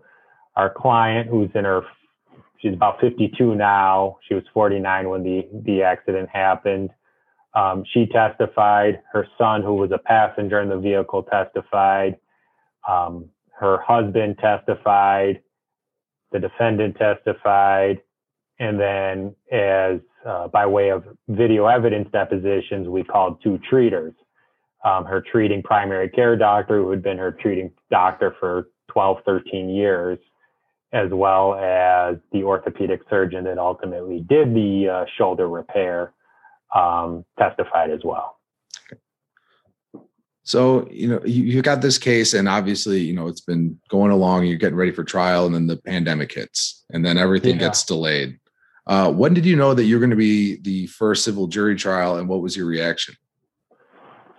our 0.58 0.72
client 0.72 1.30
who's 1.30 1.52
in 1.56 1.64
her 1.64 1.84
she's 2.60 2.74
about 2.74 3.00
52 3.00 3.56
now. 3.56 4.18
She 4.28 4.34
was 4.34 4.44
49 4.54 5.10
when 5.10 5.24
the 5.24 5.48
the 5.64 5.84
accident 5.84 6.30
happened. 6.34 6.90
Um, 7.54 7.84
she 7.94 8.08
testified. 8.08 9.02
Her 9.14 9.26
son 9.38 9.62
who 9.62 9.76
was 9.76 9.92
a 9.92 10.00
passenger 10.00 10.60
in 10.60 10.70
the 10.70 10.78
vehicle 10.78 11.24
testified. 11.24 12.18
Um, 12.88 13.30
her 13.60 13.80
husband 13.82 14.38
testified. 14.40 15.42
The 16.32 16.40
defendant 16.40 16.98
testified. 16.98 18.02
And 18.60 18.80
then 18.80 19.36
as 19.52 20.00
uh, 20.26 20.48
by 20.48 20.66
way 20.66 20.90
of 20.90 21.04
video 21.30 21.68
evidence 21.68 22.10
depositions 22.12 22.88
we 22.88 23.04
called 23.04 23.42
two 23.44 23.60
treaters. 23.70 24.14
Um, 24.84 25.06
her 25.06 25.22
treating 25.22 25.62
primary 25.62 26.10
care 26.10 26.36
doctor 26.36 26.82
who 26.82 26.90
had 26.90 27.04
been 27.04 27.18
her 27.18 27.32
treating 27.32 27.72
doctor 27.92 28.36
for 28.40 28.70
12 28.90 29.18
13 29.26 29.70
years 29.70 30.18
as 30.94 31.10
well 31.12 31.56
as 31.56 32.18
the 32.32 32.44
orthopedic 32.44 33.02
surgeon 33.10 33.44
that 33.44 33.58
ultimately 33.58 34.22
did 34.28 34.54
the 34.54 34.90
uh, 34.90 35.06
shoulder 35.18 35.48
repair, 35.48 36.14
um, 36.76 37.26
testified 37.38 37.92
as 37.92 38.00
well. 38.04 38.38
So, 40.44 40.88
you 40.90 41.10
know, 41.10 41.20
you, 41.26 41.44
you 41.44 41.62
got 41.62 41.82
this 41.82 41.98
case, 41.98 42.34
and 42.34 42.48
obviously, 42.48 43.02
you 43.02 43.14
know, 43.14 43.28
it's 43.28 43.42
been 43.42 43.78
going 43.90 44.12
along, 44.12 44.46
you're 44.46 44.58
getting 44.58 44.78
ready 44.78 44.92
for 44.92 45.04
trial, 45.04 45.46
and 45.46 45.54
then 45.54 45.68
the 45.68 45.76
pandemic 45.76 46.32
hits, 46.32 46.86
and 46.90 47.04
then 47.04 47.18
everything 47.18 47.56
yeah. 47.56 47.68
gets 47.68 47.84
delayed. 47.84 48.40
Uh, 48.88 49.12
when 49.12 49.34
did 49.34 49.46
you 49.46 49.58
know 49.58 49.74
that 49.74 49.84
you're 49.84 50.00
going 50.00 50.10
to 50.10 50.16
be 50.16 50.56
the 50.62 50.88
first 50.88 51.26
civil 51.26 51.48
jury 51.48 51.76
trial, 51.76 52.16
and 52.16 52.30
what 52.30 52.42
was 52.42 52.56
your 52.56 52.66
reaction? 52.66 53.14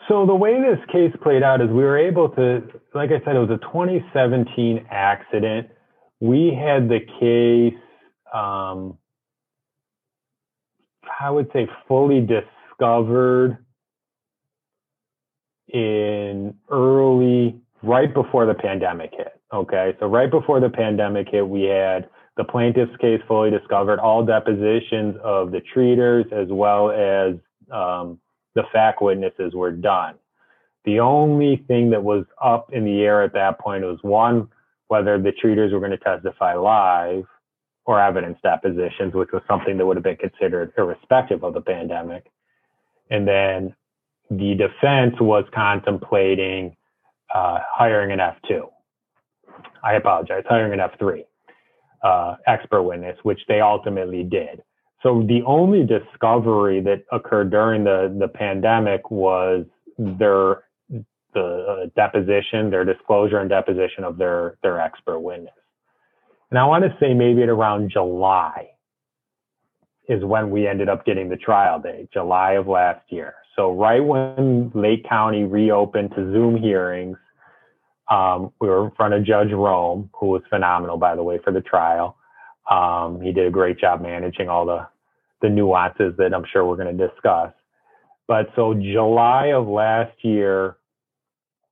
So 0.08 0.24
the 0.24 0.34
way 0.34 0.58
this 0.62 0.78
case 0.90 1.12
played 1.22 1.42
out 1.42 1.60
is 1.60 1.68
we 1.68 1.82
were 1.82 1.98
able 1.98 2.30
to, 2.30 2.62
like 2.94 3.10
I 3.10 3.22
said, 3.26 3.36
it 3.36 3.40
was 3.40 3.50
a 3.50 3.58
2017 3.58 4.86
accident. 4.90 5.68
We 6.20 6.52
had 6.52 6.88
the 6.88 7.00
case, 7.20 7.80
um, 8.32 8.98
I 11.20 11.30
would 11.30 11.50
say, 11.52 11.68
fully 11.86 12.20
discovered 12.20 13.58
in 15.68 16.54
early, 16.70 17.60
right 17.82 18.12
before 18.12 18.46
the 18.46 18.54
pandemic 18.54 19.12
hit. 19.16 19.40
Okay, 19.52 19.96
so 20.00 20.06
right 20.06 20.30
before 20.30 20.60
the 20.60 20.68
pandemic 20.68 21.28
hit, 21.30 21.46
we 21.46 21.62
had 21.62 22.08
the 22.36 22.44
plaintiff's 22.44 22.96
case 23.00 23.20
fully 23.26 23.50
discovered, 23.50 23.98
all 23.98 24.24
depositions 24.24 25.16
of 25.22 25.50
the 25.50 25.60
treaters 25.72 26.24
as 26.32 26.48
well 26.50 26.90
as 26.90 27.34
um, 27.72 28.18
the 28.54 28.62
fact 28.72 29.02
witnesses 29.02 29.54
were 29.54 29.72
done. 29.72 30.14
The 30.84 31.00
only 31.00 31.64
thing 31.68 31.90
that 31.90 32.02
was 32.02 32.24
up 32.42 32.72
in 32.72 32.84
the 32.84 33.02
air 33.02 33.22
at 33.22 33.32
that 33.34 33.58
point 33.58 33.84
was 33.84 33.98
one, 34.02 34.48
whether 34.88 35.20
the 35.20 35.32
treaters 35.32 35.72
were 35.72 35.78
going 35.78 35.92
to 35.92 35.98
testify 35.98 36.54
live 36.54 37.24
or 37.84 38.00
evidence 38.00 38.38
depositions, 38.42 39.14
which 39.14 39.30
was 39.32 39.42
something 39.48 39.78
that 39.78 39.86
would 39.86 39.96
have 39.96 40.04
been 40.04 40.16
considered 40.16 40.72
irrespective 40.76 41.42
of 41.42 41.54
the 41.54 41.60
pandemic. 41.60 42.30
And 43.10 43.26
then 43.26 43.74
the 44.30 44.54
defense 44.54 45.14
was 45.20 45.44
contemplating 45.54 46.76
uh, 47.34 47.58
hiring 47.70 48.12
an 48.12 48.18
F2. 48.18 48.68
I 49.82 49.94
apologize, 49.94 50.44
hiring 50.48 50.78
an 50.78 50.80
F3 50.80 51.24
uh, 52.02 52.36
expert 52.46 52.82
witness, 52.82 53.18
which 53.22 53.40
they 53.48 53.60
ultimately 53.60 54.22
did. 54.22 54.62
So 55.02 55.22
the 55.26 55.42
only 55.46 55.84
discovery 55.84 56.80
that 56.82 57.04
occurred 57.12 57.50
during 57.50 57.84
the, 57.84 58.14
the 58.18 58.28
pandemic 58.28 59.10
was 59.10 59.64
their 59.96 60.64
the 61.34 61.40
uh, 61.40 61.86
deposition, 61.96 62.70
their 62.70 62.84
disclosure 62.84 63.38
and 63.38 63.48
deposition 63.48 64.04
of 64.04 64.16
their 64.16 64.58
their 64.62 64.80
expert 64.80 65.20
witness. 65.20 65.52
And 66.50 66.58
I 66.58 66.64
want 66.64 66.84
to 66.84 66.96
say 67.00 67.14
maybe 67.14 67.42
at 67.42 67.48
around 67.48 67.90
July 67.90 68.70
is 70.08 70.24
when 70.24 70.50
we 70.50 70.66
ended 70.66 70.88
up 70.88 71.04
getting 71.04 71.28
the 71.28 71.36
trial 71.36 71.78
date, 71.78 72.08
July 72.12 72.52
of 72.52 72.66
last 72.66 73.02
year. 73.10 73.34
So 73.54 73.72
right 73.72 74.00
when 74.00 74.70
Lake 74.74 75.06
County 75.06 75.44
reopened 75.44 76.10
to 76.10 76.32
Zoom 76.32 76.56
hearings, 76.56 77.18
um, 78.10 78.52
we 78.60 78.68
were 78.68 78.86
in 78.86 78.90
front 78.92 79.12
of 79.12 79.24
Judge 79.24 79.52
Rome, 79.52 80.08
who 80.18 80.28
was 80.28 80.42
phenomenal, 80.48 80.96
by 80.96 81.14
the 81.14 81.22
way, 81.22 81.38
for 81.44 81.52
the 81.52 81.60
trial. 81.60 82.16
Um, 82.70 83.20
he 83.20 83.32
did 83.32 83.46
a 83.46 83.50
great 83.50 83.78
job 83.78 84.00
managing 84.00 84.48
all 84.48 84.64
the, 84.64 84.86
the 85.42 85.50
nuances 85.50 86.14
that 86.16 86.32
I'm 86.32 86.44
sure 86.50 86.64
we're 86.64 86.76
going 86.76 86.96
to 86.96 87.08
discuss. 87.08 87.52
But 88.26 88.46
so 88.56 88.72
July 88.72 89.48
of 89.48 89.68
last 89.68 90.12
year, 90.22 90.77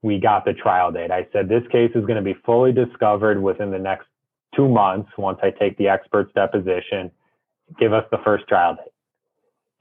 we 0.02 0.18
got 0.18 0.44
the 0.44 0.52
trial 0.52 0.92
date. 0.92 1.10
I 1.10 1.26
said 1.32 1.48
this 1.48 1.62
case 1.70 1.90
is 1.94 2.02
going 2.02 2.16
to 2.16 2.22
be 2.22 2.34
fully 2.44 2.72
discovered 2.72 3.42
within 3.42 3.70
the 3.70 3.78
next 3.78 4.06
two 4.54 4.68
months 4.68 5.10
once 5.18 5.38
I 5.42 5.50
take 5.50 5.76
the 5.78 5.88
expert's 5.88 6.32
deposition. 6.34 7.10
Give 7.78 7.92
us 7.92 8.04
the 8.10 8.18
first 8.24 8.46
trial 8.48 8.76
date. 8.76 8.92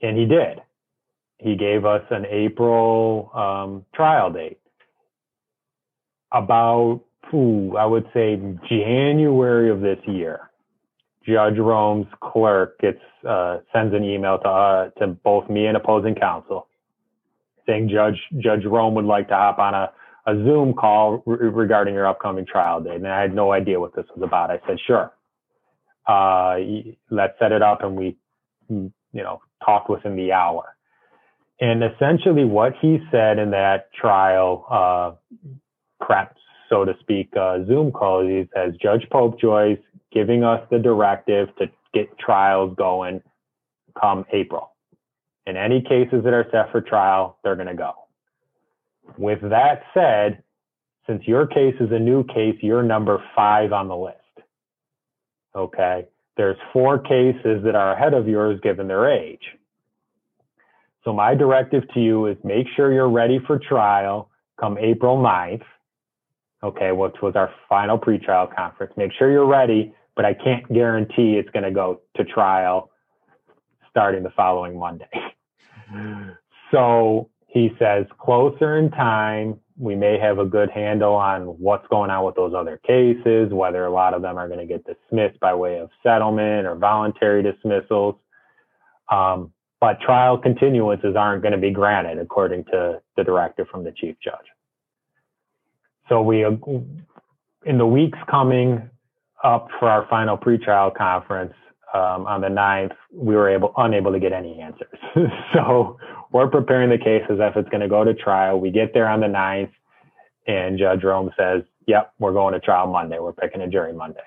And 0.06 0.16
he 0.16 0.26
did. 0.26 0.60
He 1.38 1.54
gave 1.54 1.84
us 1.84 2.02
an 2.10 2.26
April 2.26 3.30
um, 3.34 3.84
trial 3.94 4.32
date 4.32 4.58
about, 6.32 7.02
ooh, 7.32 7.76
I 7.76 7.86
would 7.86 8.08
say 8.12 8.40
January 8.68 9.70
of 9.70 9.80
this 9.80 9.98
year, 10.06 10.50
Judge 11.26 11.58
Rome's 11.58 12.06
clerk 12.22 12.78
gets 12.80 13.00
uh, 13.26 13.58
sends 13.72 13.94
an 13.94 14.04
email 14.04 14.38
to 14.38 14.48
uh, 14.48 14.90
to 15.00 15.08
both 15.08 15.50
me 15.50 15.66
and 15.66 15.76
opposing 15.76 16.14
counsel 16.14 16.68
saying 17.66 17.88
Judge 17.88 18.20
Judge 18.38 18.64
Rome 18.64 18.94
would 18.94 19.04
like 19.04 19.28
to 19.28 19.34
hop 19.34 19.58
on 19.58 19.74
a, 19.74 19.90
a 20.26 20.34
Zoom 20.34 20.74
call 20.74 21.22
re- 21.26 21.48
regarding 21.48 21.94
your 21.94 22.06
upcoming 22.06 22.46
trial 22.46 22.80
date. 22.80 22.96
And 22.96 23.08
I 23.08 23.20
had 23.20 23.34
no 23.34 23.52
idea 23.52 23.78
what 23.78 23.94
this 23.94 24.06
was 24.14 24.24
about. 24.24 24.50
I 24.50 24.60
said, 24.66 24.78
sure. 24.86 25.12
Uh, 26.06 26.56
let's 27.10 27.38
set 27.38 27.52
it 27.52 27.62
up. 27.62 27.82
And 27.82 27.96
we, 27.96 28.16
you 28.68 28.92
know, 29.12 29.40
talked 29.64 29.88
within 29.88 30.16
the 30.16 30.32
hour. 30.32 30.76
And 31.60 31.82
essentially 31.82 32.44
what 32.44 32.74
he 32.80 32.98
said 33.10 33.38
in 33.38 33.50
that 33.52 33.92
trial, 33.94 34.66
uh, 34.70 35.12
prep, 36.04 36.36
so 36.68 36.84
to 36.84 36.94
speak, 37.00 37.30
uh, 37.38 37.64
Zoom 37.66 37.92
call. 37.92 38.26
He 38.26 38.48
says 38.54 38.74
Judge 38.82 39.06
Popejoy's 39.10 39.78
giving 40.12 40.44
us 40.44 40.60
the 40.70 40.78
directive 40.78 41.48
to 41.56 41.66
get 41.94 42.18
trials 42.18 42.74
going 42.76 43.22
come 44.00 44.26
April. 44.32 44.72
In 45.46 45.56
any 45.56 45.80
cases 45.80 46.24
that 46.24 46.34
are 46.34 46.46
set 46.50 46.70
for 46.72 46.80
trial, 46.80 47.38
they're 47.42 47.54
going 47.54 47.68
to 47.68 47.74
go. 47.74 47.92
With 49.18 49.40
that 49.42 49.82
said, 49.94 50.42
since 51.06 51.22
your 51.26 51.46
case 51.46 51.74
is 51.80 51.90
a 51.92 51.98
new 51.98 52.24
case, 52.24 52.56
you're 52.60 52.82
number 52.82 53.22
five 53.34 53.72
on 53.72 53.88
the 53.88 53.96
list. 53.96 54.16
Okay. 55.54 56.06
There's 56.36 56.56
four 56.72 56.98
cases 56.98 57.62
that 57.64 57.74
are 57.74 57.92
ahead 57.92 58.12
of 58.12 58.28
yours 58.28 58.60
given 58.62 58.88
their 58.88 59.10
age. 59.10 59.42
So 61.04 61.12
my 61.12 61.34
directive 61.34 61.84
to 61.94 62.00
you 62.00 62.26
is 62.26 62.36
make 62.44 62.66
sure 62.74 62.92
you're 62.92 63.08
ready 63.08 63.38
for 63.46 63.58
trial 63.58 64.28
come 64.58 64.76
April 64.78 65.18
9th 65.18 65.62
okay, 66.62 66.92
which 66.92 67.14
was 67.22 67.36
our 67.36 67.50
final 67.68 67.98
pretrial 67.98 68.54
conference. 68.54 68.92
Make 68.96 69.12
sure 69.12 69.30
you're 69.30 69.46
ready, 69.46 69.94
but 70.14 70.24
I 70.24 70.34
can't 70.34 70.66
guarantee 70.72 71.36
it's 71.36 71.50
going 71.50 71.64
to 71.64 71.70
go 71.70 72.00
to 72.16 72.24
trial 72.24 72.90
starting 73.90 74.22
the 74.22 74.30
following 74.30 74.78
Monday. 74.78 75.08
so 76.70 77.30
he 77.56 77.70
says 77.78 78.04
closer 78.18 78.76
in 78.76 78.90
time, 78.90 79.58
we 79.78 79.94
may 79.94 80.18
have 80.18 80.38
a 80.38 80.44
good 80.44 80.68
handle 80.68 81.14
on 81.14 81.44
what's 81.58 81.86
going 81.88 82.10
on 82.10 82.22
with 82.22 82.34
those 82.34 82.52
other 82.54 82.78
cases, 82.86 83.50
whether 83.50 83.86
a 83.86 83.90
lot 83.90 84.12
of 84.12 84.20
them 84.20 84.36
are 84.36 84.46
going 84.46 84.60
to 84.60 84.66
get 84.66 84.84
dismissed 84.84 85.40
by 85.40 85.54
way 85.54 85.78
of 85.78 85.88
settlement 86.02 86.66
or 86.66 86.74
voluntary 86.74 87.42
dismissals. 87.42 88.14
Um, 89.10 89.54
but 89.80 89.98
trial 90.02 90.38
continuances 90.38 91.16
aren't 91.16 91.40
going 91.40 91.52
to 91.52 91.58
be 91.58 91.70
granted, 91.70 92.18
according 92.18 92.64
to 92.66 93.00
the 93.16 93.24
directive 93.24 93.68
from 93.68 93.84
the 93.84 93.92
chief 93.92 94.16
judge. 94.22 94.34
So 96.10 96.20
we, 96.20 96.44
in 96.44 97.78
the 97.78 97.86
weeks 97.86 98.18
coming 98.30 98.90
up 99.42 99.68
for 99.80 99.88
our 99.88 100.06
final 100.10 100.36
pretrial 100.36 100.94
conference 100.94 101.54
um, 101.94 102.26
on 102.26 102.42
the 102.42 102.48
9th, 102.48 102.94
we 103.14 103.34
were 103.34 103.48
able 103.48 103.72
unable 103.78 104.12
to 104.12 104.20
get 104.20 104.34
any 104.34 104.60
answers. 104.60 104.98
so 105.54 105.98
we're 106.32 106.48
preparing 106.48 106.90
the 106.90 106.98
case 106.98 107.22
as 107.30 107.38
if 107.40 107.56
it's 107.56 107.68
going 107.68 107.80
to 107.80 107.88
go 107.88 108.04
to 108.04 108.14
trial. 108.14 108.60
We 108.60 108.70
get 108.70 108.92
there 108.94 109.08
on 109.08 109.20
the 109.20 109.26
9th, 109.26 109.70
and 110.46 110.78
Judge 110.78 111.02
Rome 111.02 111.30
says, 111.38 111.62
"Yep, 111.86 112.12
we're 112.18 112.32
going 112.32 112.54
to 112.54 112.60
trial 112.60 112.86
Monday. 112.86 113.18
We're 113.18 113.32
picking 113.32 113.60
a 113.60 113.68
jury 113.68 113.92
Monday." 113.92 114.20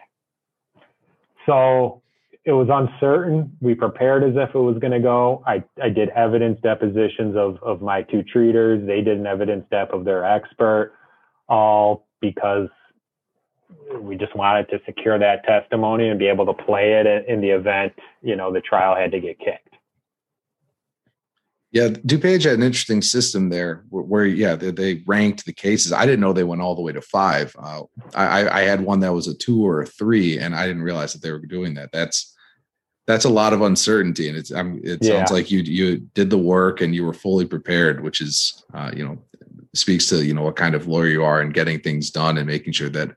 So 1.46 2.01
it 2.46 2.51
was 2.51 2.68
uncertain. 2.72 3.56
We 3.62 3.75
prepared 3.75 4.24
as 4.24 4.36
if 4.36 4.56
it 4.56 4.60
was 4.60 4.77
going 4.79 4.94
to 4.94 5.00
go. 5.00 5.44
I, 5.46 5.63
I 5.82 5.89
did 5.89 6.10
evidence 6.10 6.60
depositions 6.62 7.36
of, 7.36 7.58
of 7.62 7.82
my 7.82 8.01
two 8.03 8.24
treaters. 8.24 8.86
They 8.88 9.01
did 9.01 9.18
an 9.18 9.27
evidence 9.27 9.65
dep 9.70 9.94
of 9.94 10.06
their 10.06 10.25
expert 10.25 10.94
all 11.48 12.08
because 12.22 12.70
we 14.00 14.15
just 14.15 14.36
wanted 14.36 14.70
to 14.70 14.79
secure 14.86 15.20
that 15.20 15.44
testimony 15.44 16.10
and 16.10 16.18
be 16.18 16.27
able 16.27 16.46
to 16.46 16.53
play 16.53 16.94
it 16.94 17.25
in 17.27 17.41
the 17.41 17.50
event, 17.50 17.94
you 18.22 18.36
know, 18.36 18.51
the 18.51 18.62
trial 18.62 18.96
had 18.96 19.12
to 19.12 19.20
get 19.20 19.39
kicked. 19.39 19.69
Yeah, 21.72 21.90
DuPage 21.90 22.46
had 22.46 22.56
an 22.56 22.64
interesting 22.64 23.04
system 23.04 23.50
there 23.50 23.84
where, 23.90 24.04
where 24.04 24.26
yeah, 24.26 24.56
they, 24.56 24.72
they, 24.72 25.04
ranked 25.06 25.46
the 25.46 25.54
cases. 25.54 25.94
I 25.94 26.04
didn't 26.06 26.20
know 26.20 26.34
they 26.34 26.44
went 26.44 26.62
all 26.62 26.74
the 26.74 26.82
way 26.82 26.94
to 26.94 27.02
five. 27.02 27.56
Uh, 27.60 27.84
I, 28.16 28.50
I 28.50 28.62
had 28.64 28.82
one 28.82 29.02
that 29.02 29.14
was 29.14 29.28
a 29.28 29.38
two 29.38 29.64
or 29.64 29.82
a 29.82 29.86
three, 29.86 30.40
and 30.40 30.56
I 30.56 30.66
didn't 30.66 30.82
realize 30.82 31.14
that 31.14 31.22
they 31.22 31.32
were 31.32 31.38
doing 31.40 31.76
that. 31.76 31.92
That's 31.92 32.36
that's 33.06 33.26
a 33.26 33.30
lot 33.30 33.54
of 33.54 33.62
uncertainty, 33.62 34.30
and 34.30 34.38
it's 34.38 34.52
um, 34.52 34.80
it 34.84 35.00
yeah. 35.02 35.18
sounds 35.18 35.32
like 35.32 35.52
you 35.52 35.60
you 35.60 35.98
did 36.16 36.32
the 36.32 36.38
work 36.40 36.82
and 36.82 36.96
you 36.96 37.06
were 37.06 37.14
fully 37.14 37.46
prepared, 37.46 38.02
which 38.02 38.20
is 38.20 38.64
uh, 38.74 38.92
you 38.96 39.08
know 39.08 39.20
speaks 39.76 40.08
to 40.08 40.26
you 40.26 40.34
know 40.34 40.44
what 40.44 40.56
kind 40.56 40.74
of 40.74 40.88
lawyer 40.88 41.08
you 41.08 41.24
are 41.24 41.40
and 41.42 41.54
getting 41.54 41.80
things 41.80 42.10
done 42.10 42.40
and 42.40 42.48
making 42.48 42.74
sure 42.74 42.90
that 42.90 43.12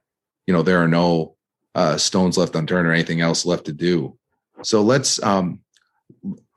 you 0.47 0.53
know 0.53 0.63
there 0.63 0.83
are 0.83 0.89
no 0.89 1.37
uh, 1.75 1.97
stones 1.97 2.37
left 2.37 2.55
unturned 2.55 2.87
or 2.87 2.93
anything 2.93 3.23
else 3.23 3.47
left 3.47 3.65
to 3.65 3.73
do. 3.73 4.17
So 4.63 4.83
let's 4.83 5.23
um, 5.23 5.61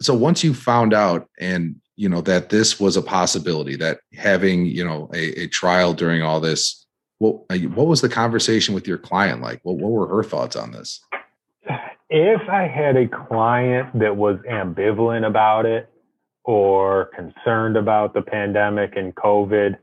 so 0.01 0.13
once 0.13 0.43
you 0.43 0.53
found 0.53 0.93
out 0.93 1.29
and 1.39 1.75
you 1.95 2.09
know 2.09 2.21
that 2.21 2.49
this 2.49 2.79
was 2.79 2.97
a 2.97 3.01
possibility 3.01 3.75
that 3.75 3.99
having 4.13 4.65
you 4.65 4.83
know 4.83 5.09
a, 5.13 5.43
a 5.43 5.47
trial 5.47 5.93
during 5.93 6.21
all 6.21 6.39
this 6.39 6.85
what 7.19 7.41
uh, 7.49 7.57
what 7.73 7.87
was 7.87 8.01
the 8.01 8.09
conversation 8.09 8.73
with 8.75 8.87
your 8.87 8.97
client 8.97 9.41
like 9.41 9.59
what, 9.63 9.77
what 9.77 9.91
were 9.91 10.07
her 10.07 10.23
thoughts 10.23 10.55
on 10.55 10.71
this 10.71 10.99
if 12.09 12.41
i 12.49 12.67
had 12.67 12.95
a 12.97 13.07
client 13.07 13.87
that 13.97 14.15
was 14.15 14.37
ambivalent 14.49 15.25
about 15.25 15.65
it 15.65 15.89
or 16.43 17.05
concerned 17.15 17.75
about 17.77 18.13
the 18.13 18.21
pandemic 18.21 18.95
and 18.95 19.15
covid 19.15 19.77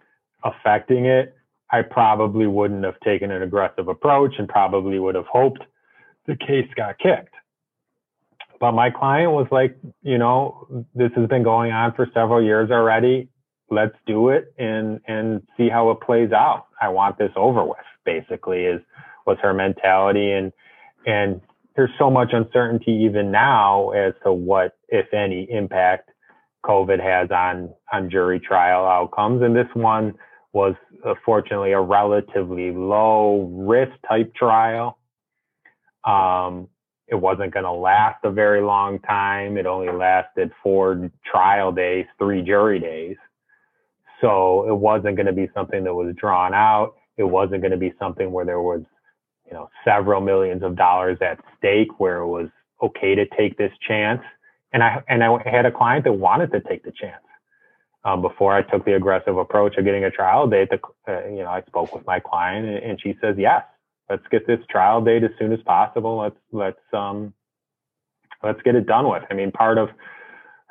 affecting 0.45 1.07
it, 1.07 1.35
I 1.71 1.83
probably 1.83 2.47
wouldn't 2.47 2.85
have 2.85 2.99
taken 3.01 3.31
an 3.31 3.43
aggressive 3.43 3.89
approach 3.89 4.35
and 4.39 4.49
probably 4.49 4.99
would 4.99 5.15
have 5.15 5.27
hoped 5.27 5.63
the 6.27 6.37
case 6.37 6.69
got 6.77 6.99
kicked. 6.99 7.35
But 8.63 8.75
my 8.75 8.91
client 8.91 9.33
was 9.33 9.49
like, 9.51 9.77
you 10.03 10.19
know, 10.19 10.87
this 10.95 11.11
has 11.17 11.29
been 11.29 11.43
going 11.43 11.73
on 11.73 11.95
for 11.97 12.07
several 12.15 12.41
years 12.41 12.71
already. 12.71 13.29
let's 13.73 13.97
do 14.07 14.29
it 14.29 14.55
and 14.59 15.01
and 15.09 15.43
see 15.57 15.69
how 15.69 15.91
it 15.91 16.01
plays 16.01 16.31
out. 16.31 16.67
I 16.81 16.91
want 16.91 17.19
this 17.19 17.33
over 17.35 17.65
with. 17.65 17.79
Basically, 18.05 18.65
is 18.67 18.81
was 19.27 19.39
her 19.43 19.53
mentality, 19.53 20.31
and 20.31 20.53
and 21.07 21.41
there's 21.75 21.91
so 21.99 22.09
much 22.09 22.29
uncertainty 22.33 22.93
even 22.93 23.33
now 23.33 23.91
as 23.91 24.13
to 24.25 24.33
what, 24.33 24.77
if 24.91 25.13
any, 25.13 25.49
impact 25.51 26.11
COVID 26.65 27.03
has 27.03 27.33
on 27.33 27.75
on 27.93 28.11
jury 28.11 28.39
trial 28.39 28.87
outcomes. 28.87 29.43
And 29.43 29.57
this 29.57 29.73
one 29.75 30.15
was 30.53 30.77
uh, 31.05 31.15
fortunately 31.25 31.73
a 31.73 31.81
relatively 31.81 32.71
low 32.71 33.51
risk 33.67 33.93
type 34.09 34.33
trial. 34.37 34.99
Um, 36.05 36.69
it 37.13 37.21
wasn't 37.21 37.53
going 37.53 37.67
to 37.67 37.73
last 37.73 38.25
a 38.25 38.31
very 38.31 38.63
long 38.63 38.99
time. 39.01 39.59
It 39.59 39.67
only 39.67 39.93
lasted 39.93 40.51
four 40.63 41.11
trial 41.31 41.71
days, 41.71 42.07
three 42.19 42.41
jury 42.41 42.81
days. 42.81 43.19
So 44.23 44.67
it 44.67 44.75
wasn't 44.75 45.17
going 45.17 45.27
to 45.27 45.33
be 45.35 45.51
something 45.53 45.85
that 45.85 45.93
was 45.93 46.15
drawn 46.17 46.55
out. 46.55 46.95
It 47.19 47.25
wasn't 47.25 47.61
going 47.61 47.73
to 47.73 47.77
be 47.77 47.93
something 47.99 48.33
where 48.33 48.47
there 48.47 48.63
was, 48.63 48.81
you 49.47 49.53
know, 49.53 49.69
several 49.85 50.23
millions 50.23 50.63
of 50.63 50.75
dollars 50.75 51.19
at 51.21 51.39
stake 51.59 52.01
where 52.01 52.21
it 52.21 52.29
was 52.29 52.49
okay 52.83 53.15
to 53.15 53.27
take 53.37 53.59
this 53.59 53.73
chance. 53.87 54.23
And 54.73 54.83
I, 54.83 55.03
and 55.07 55.23
I 55.23 55.37
had 55.45 55.67
a 55.67 55.71
client 55.71 56.05
that 56.05 56.15
wanted 56.15 56.51
to 56.53 56.61
take 56.61 56.83
the 56.83 56.93
chance. 56.93 57.23
Um, 58.05 58.23
before 58.23 58.55
I 58.55 58.63
took 58.63 58.87
the 58.87 58.97
aggressive 58.97 59.37
approach 59.37 59.77
of 59.77 59.85
getting 59.85 60.05
a 60.05 60.11
trial 60.11 60.49
date, 60.49 60.71
the, 60.71 60.81
uh, 61.07 61.29
you 61.29 61.43
know, 61.45 61.51
I 61.51 61.63
spoke 61.67 61.95
with 61.95 62.07
my 62.07 62.21
client 62.21 62.67
and, 62.67 62.79
and 62.79 63.01
she 63.01 63.19
says, 63.21 63.37
yes, 63.39 63.65
let's 64.11 64.27
get 64.31 64.47
this 64.47 64.61
trial 64.71 65.01
date 65.01 65.25
as 65.25 65.31
soon 65.39 65.53
as 65.53 65.61
possible. 65.65 66.19
Let's, 66.19 66.37
let's, 66.53 66.95
um, 66.95 67.33
let's 68.43 68.61
get 68.63 68.75
it 68.75 68.87
done 68.87 69.09
with. 69.09 69.23
I 69.31 69.35
mean, 69.35 69.51
part 69.53 69.79
of, 69.79 69.89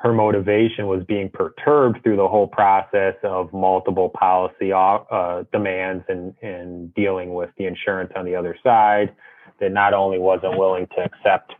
her 0.01 0.13
motivation 0.13 0.87
was 0.87 1.03
being 1.03 1.29
perturbed 1.29 2.01
through 2.01 2.17
the 2.17 2.27
whole 2.27 2.47
process 2.47 3.13
of 3.23 3.53
multiple 3.53 4.09
policy 4.09 4.73
uh, 4.73 5.43
demands 5.53 6.03
and, 6.09 6.33
and 6.41 6.91
dealing 6.95 7.35
with 7.35 7.51
the 7.59 7.65
insurance 7.65 8.11
on 8.15 8.25
the 8.25 8.35
other 8.35 8.57
side 8.63 9.13
that 9.59 9.71
not 9.71 9.93
only 9.93 10.17
wasn't 10.17 10.57
willing 10.57 10.87
to 10.95 11.03
accept, 11.03 11.53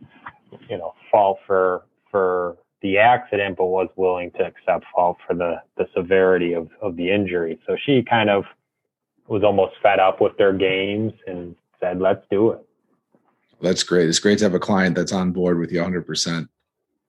you 0.68 0.76
know, 0.76 0.92
fault 1.08 1.38
for, 1.46 1.84
for 2.10 2.56
the 2.80 2.98
accident, 2.98 3.56
but 3.56 3.66
was 3.66 3.88
willing 3.94 4.32
to 4.32 4.44
accept 4.44 4.84
fault 4.92 5.18
for 5.24 5.34
the, 5.34 5.62
the 5.76 5.86
severity 5.94 6.52
of, 6.52 6.68
of 6.80 6.96
the 6.96 7.12
injury. 7.12 7.60
So 7.64 7.76
she 7.86 8.02
kind 8.02 8.28
of 8.28 8.42
was 9.28 9.44
almost 9.44 9.74
fed 9.80 10.00
up 10.00 10.20
with 10.20 10.36
their 10.36 10.52
games 10.52 11.12
and 11.28 11.54
said, 11.82 12.00
let's 12.00 12.24
do 12.30 12.50
it. 12.52 12.60
That's 13.60 13.82
great. 13.82 14.08
It's 14.08 14.18
great 14.18 14.38
to 14.38 14.44
have 14.44 14.54
a 14.54 14.60
client 14.60 14.96
that's 14.96 15.12
on 15.12 15.32
board 15.32 15.58
with 15.58 15.70
you 15.70 15.80
100%. 15.80 16.48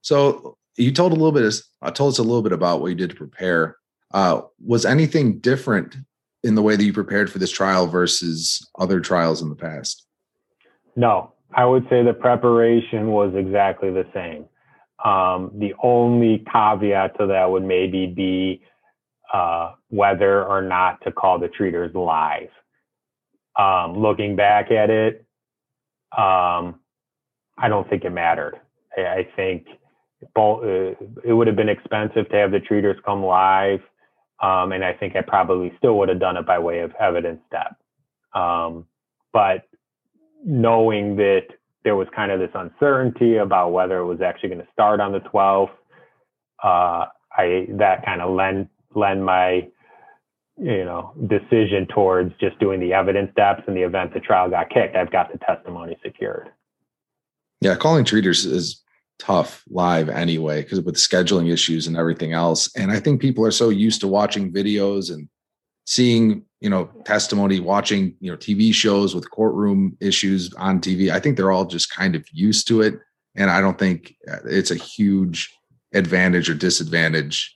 So 0.01 0.57
you 0.77 0.91
told 0.91 1.11
a 1.11 1.15
little 1.15 1.31
bit. 1.31 1.53
I 1.81 1.87
uh, 1.87 1.91
told 1.91 2.13
us 2.13 2.19
a 2.19 2.23
little 2.23 2.41
bit 2.41 2.51
about 2.51 2.81
what 2.81 2.87
you 2.87 2.95
did 2.95 3.09
to 3.09 3.15
prepare. 3.15 3.77
Uh, 4.13 4.41
was 4.63 4.85
anything 4.85 5.39
different 5.39 5.95
in 6.43 6.55
the 6.55 6.61
way 6.61 6.75
that 6.75 6.83
you 6.83 6.93
prepared 6.93 7.31
for 7.31 7.39
this 7.39 7.51
trial 7.51 7.87
versus 7.87 8.67
other 8.77 8.99
trials 8.99 9.41
in 9.41 9.49
the 9.49 9.55
past? 9.55 10.05
No, 10.95 11.33
I 11.55 11.65
would 11.65 11.87
say 11.89 12.03
the 12.03 12.13
preparation 12.13 13.07
was 13.07 13.33
exactly 13.35 13.89
the 13.91 14.05
same. 14.13 14.45
Um, 15.03 15.51
the 15.55 15.73
only 15.81 16.45
caveat 16.51 17.17
to 17.19 17.27
that 17.27 17.49
would 17.49 17.63
maybe 17.63 18.07
be 18.07 18.61
uh, 19.33 19.73
whether 19.89 20.45
or 20.45 20.61
not 20.61 21.01
to 21.03 21.11
call 21.11 21.39
the 21.39 21.47
treaters 21.47 21.93
live. 21.95 22.49
Um, 23.57 23.97
looking 23.97 24.35
back 24.35 24.71
at 24.71 24.89
it, 24.89 25.25
um, 26.17 26.79
I 27.57 27.67
don't 27.67 27.87
think 27.89 28.03
it 28.03 28.09
mattered. 28.09 28.59
I, 28.97 29.01
I 29.01 29.27
think 29.35 29.67
uh, 30.35 30.57
it 31.23 31.33
would 31.33 31.47
have 31.47 31.55
been 31.55 31.69
expensive 31.69 32.29
to 32.29 32.35
have 32.35 32.51
the 32.51 32.59
treaters 32.59 32.97
come 33.05 33.23
live. 33.23 33.79
Um, 34.41 34.71
and 34.71 34.83
I 34.83 34.93
think 34.93 35.15
I 35.15 35.21
probably 35.21 35.71
still 35.77 35.97
would 35.99 36.09
have 36.09 36.19
done 36.19 36.37
it 36.37 36.45
by 36.45 36.59
way 36.59 36.79
of 36.79 36.91
evidence 36.99 37.39
dep. 37.51 37.77
Um, 38.33 38.85
but 39.31 39.63
knowing 40.43 41.15
that 41.17 41.47
there 41.83 41.95
was 41.95 42.07
kind 42.15 42.31
of 42.31 42.39
this 42.39 42.49
uncertainty 42.53 43.37
about 43.37 43.71
whether 43.71 43.99
it 43.99 44.05
was 44.05 44.21
actually 44.21 44.49
going 44.49 44.61
to 44.61 44.71
start 44.73 44.99
on 44.99 45.11
the 45.11 45.19
12th, 45.19 45.69
uh, 46.63 47.05
I 47.35 47.67
that 47.71 48.05
kind 48.05 48.21
of 48.21 48.35
lend 48.35 48.69
lend 48.95 49.25
my 49.25 49.67
you 50.57 50.85
know 50.85 51.13
decision 51.27 51.87
towards 51.87 52.33
just 52.39 52.59
doing 52.59 52.79
the 52.79 52.93
evidence 52.93 53.31
deps 53.37 53.67
in 53.67 53.73
the 53.73 53.81
event 53.81 54.13
the 54.13 54.19
trial 54.19 54.49
got 54.49 54.69
kicked. 54.69 54.95
I've 54.95 55.11
got 55.11 55.31
the 55.31 55.39
testimony 55.39 55.97
secured. 56.03 56.49
Yeah, 57.61 57.75
calling 57.75 58.05
treaters 58.05 58.45
is 58.45 58.83
tough 59.19 59.63
live 59.69 60.09
anyway 60.09 60.61
because 60.61 60.81
with 60.81 60.95
scheduling 60.95 61.51
issues 61.51 61.87
and 61.87 61.95
everything 61.95 62.33
else 62.33 62.69
and 62.75 62.91
i 62.91 62.99
think 62.99 63.21
people 63.21 63.45
are 63.45 63.51
so 63.51 63.69
used 63.69 64.01
to 64.01 64.07
watching 64.07 64.51
videos 64.51 65.13
and 65.13 65.29
seeing 65.85 66.43
you 66.61 66.69
know 66.69 66.89
testimony 67.05 67.59
watching 67.59 68.15
you 68.19 68.31
know 68.31 68.37
tv 68.37 68.73
shows 68.73 69.13
with 69.13 69.29
courtroom 69.29 69.95
issues 70.01 70.51
on 70.55 70.81
tv 70.81 71.11
i 71.11 71.19
think 71.19 71.37
they're 71.37 71.51
all 71.51 71.63
just 71.63 71.91
kind 71.91 72.15
of 72.15 72.25
used 72.31 72.67
to 72.67 72.81
it 72.81 72.95
and 73.35 73.51
i 73.51 73.61
don't 73.61 73.77
think 73.77 74.15
uh, 74.31 74.37
it's 74.45 74.71
a 74.71 74.75
huge 74.75 75.55
advantage 75.93 76.49
or 76.49 76.55
disadvantage 76.55 77.55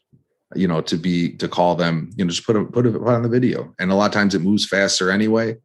you 0.55 0.67
know 0.67 0.81
to 0.81 0.95
be 0.95 1.33
to 1.33 1.47
call 1.47 1.75
them 1.75 2.10
you 2.15 2.23
know 2.23 2.29
just 2.29 2.45
put 2.45 2.55
it 2.55 2.71
put 2.71 2.86
it 2.86 2.95
on 2.95 3.23
the 3.23 3.29
video. 3.29 3.73
And 3.79 3.91
a 3.91 3.95
lot 3.95 4.07
of 4.07 4.12
times 4.12 4.36
it 4.36 4.41
moves 4.41 4.65
faster 4.65 5.12
anyway. 5.12 5.57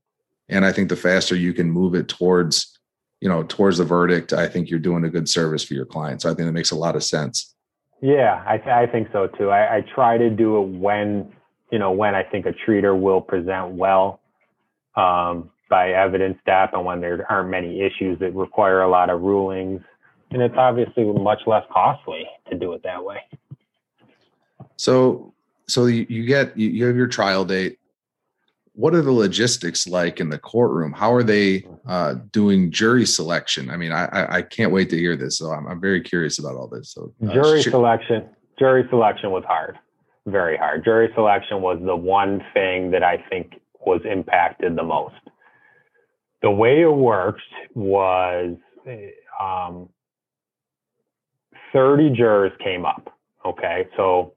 And 0.49 0.65
i 0.65 0.73
think 0.73 0.89
the 0.89 0.97
faster 0.97 1.35
you 1.35 1.53
can 1.53 1.71
move 1.71 1.95
it 1.95 2.09
towards 2.09 2.79
you 3.21 3.29
know 3.29 3.45
towards 3.45 3.79
the 3.79 3.85
verdict 3.85 4.33
i 4.33 4.49
think 4.49 4.69
you're 4.69 4.81
doing 4.81 5.05
a 5.05 5.11
good 5.11 5.29
service 5.29 5.65
for 5.65 5.75
your 5.75 5.87
client. 5.87 6.23
So 6.23 6.31
i 6.31 6.35
think 6.35 6.47
that 6.47 6.53
makes 6.53 6.73
a 6.73 6.77
lot 6.77 6.97
of 6.97 7.05
sense. 7.05 7.55
Yeah 8.01 8.43
i, 8.47 8.57
th- 8.57 8.69
I 8.69 8.87
think 8.87 9.09
so 9.13 9.29
too. 9.29 9.51
I, 9.51 9.77
I 9.77 9.81
try 9.95 10.19
to 10.19 10.31
do 10.31 10.63
it 10.63 10.69
when 10.79 11.33
you 11.71 11.79
know 11.79 11.93
when 11.93 12.15
i 12.15 12.23
think 12.23 12.47
a 12.47 12.53
treater 12.53 12.99
will 12.99 13.21
present 13.21 13.73
well 13.73 14.21
um, 14.97 15.51
by 15.71 15.93
evidence 15.93 16.37
dep 16.45 16.75
and 16.75 16.85
when 16.85 17.01
there 17.01 17.25
aren't 17.31 17.49
many 17.49 17.81
issues 17.81 18.19
that 18.19 18.35
require 18.35 18.83
a 18.83 18.91
lot 18.91 19.09
of 19.09 19.23
rulings. 19.23 19.81
And 20.31 20.43
it's 20.43 20.55
obviously 20.57 21.05
much 21.05 21.41
less 21.47 21.65
costly 21.73 22.27
to 22.51 22.59
do 22.59 22.75
it 22.75 22.83
that 22.83 23.03
way 23.03 23.19
so 24.83 25.33
so 25.69 25.87
you, 25.87 26.05
you 26.09 26.25
get 26.25 26.57
you, 26.59 26.69
you 26.69 26.85
have 26.87 26.97
your 26.97 27.07
trial 27.07 27.45
date 27.45 27.79
what 28.75 28.95
are 28.95 29.03
the 29.03 29.13
logistics 29.13 29.87
like 29.87 30.19
in 30.19 30.31
the 30.31 30.39
courtroom? 30.39 30.93
How 30.93 31.13
are 31.13 31.23
they 31.23 31.67
uh, 31.87 32.15
doing 32.33 32.71
jury 32.71 33.05
selection? 33.05 33.69
I 33.69 33.77
mean, 33.77 33.93
I, 33.93 34.37
I 34.37 34.41
can't 34.41 34.73
wait 34.73 34.89
to 34.91 34.97
hear 34.97 35.15
this. 35.15 35.37
So 35.37 35.51
I'm, 35.51 35.67
I'm 35.67 35.79
very 35.79 36.01
curious 36.01 36.39
about 36.39 36.55
all 36.57 36.69
this. 36.69 36.91
So 36.91 37.13
uh, 37.23 37.33
jury 37.35 37.63
selection, 37.63 38.25
jury 38.59 38.87
selection 38.89 39.31
was 39.31 39.45
hard, 39.47 39.79
very 40.25 40.57
hard. 40.57 40.85
Jury 40.85 41.11
selection 41.15 41.61
was 41.61 41.81
the 41.85 41.95
one 41.95 42.43
thing 42.55 42.91
that 42.93 43.03
I 43.03 43.23
think 43.29 43.61
was 43.85 44.01
impacted 44.11 44.75
the 44.75 44.85
most. 44.85 45.17
The 46.41 46.51
way 46.51 46.81
it 46.81 46.93
worked 46.93 47.43
was 47.75 48.57
um, 49.39 49.91
30 51.75 52.11
jurors 52.17 52.53
came 52.65 52.87
up. 52.87 53.15
Okay, 53.45 53.87
so 53.99 54.33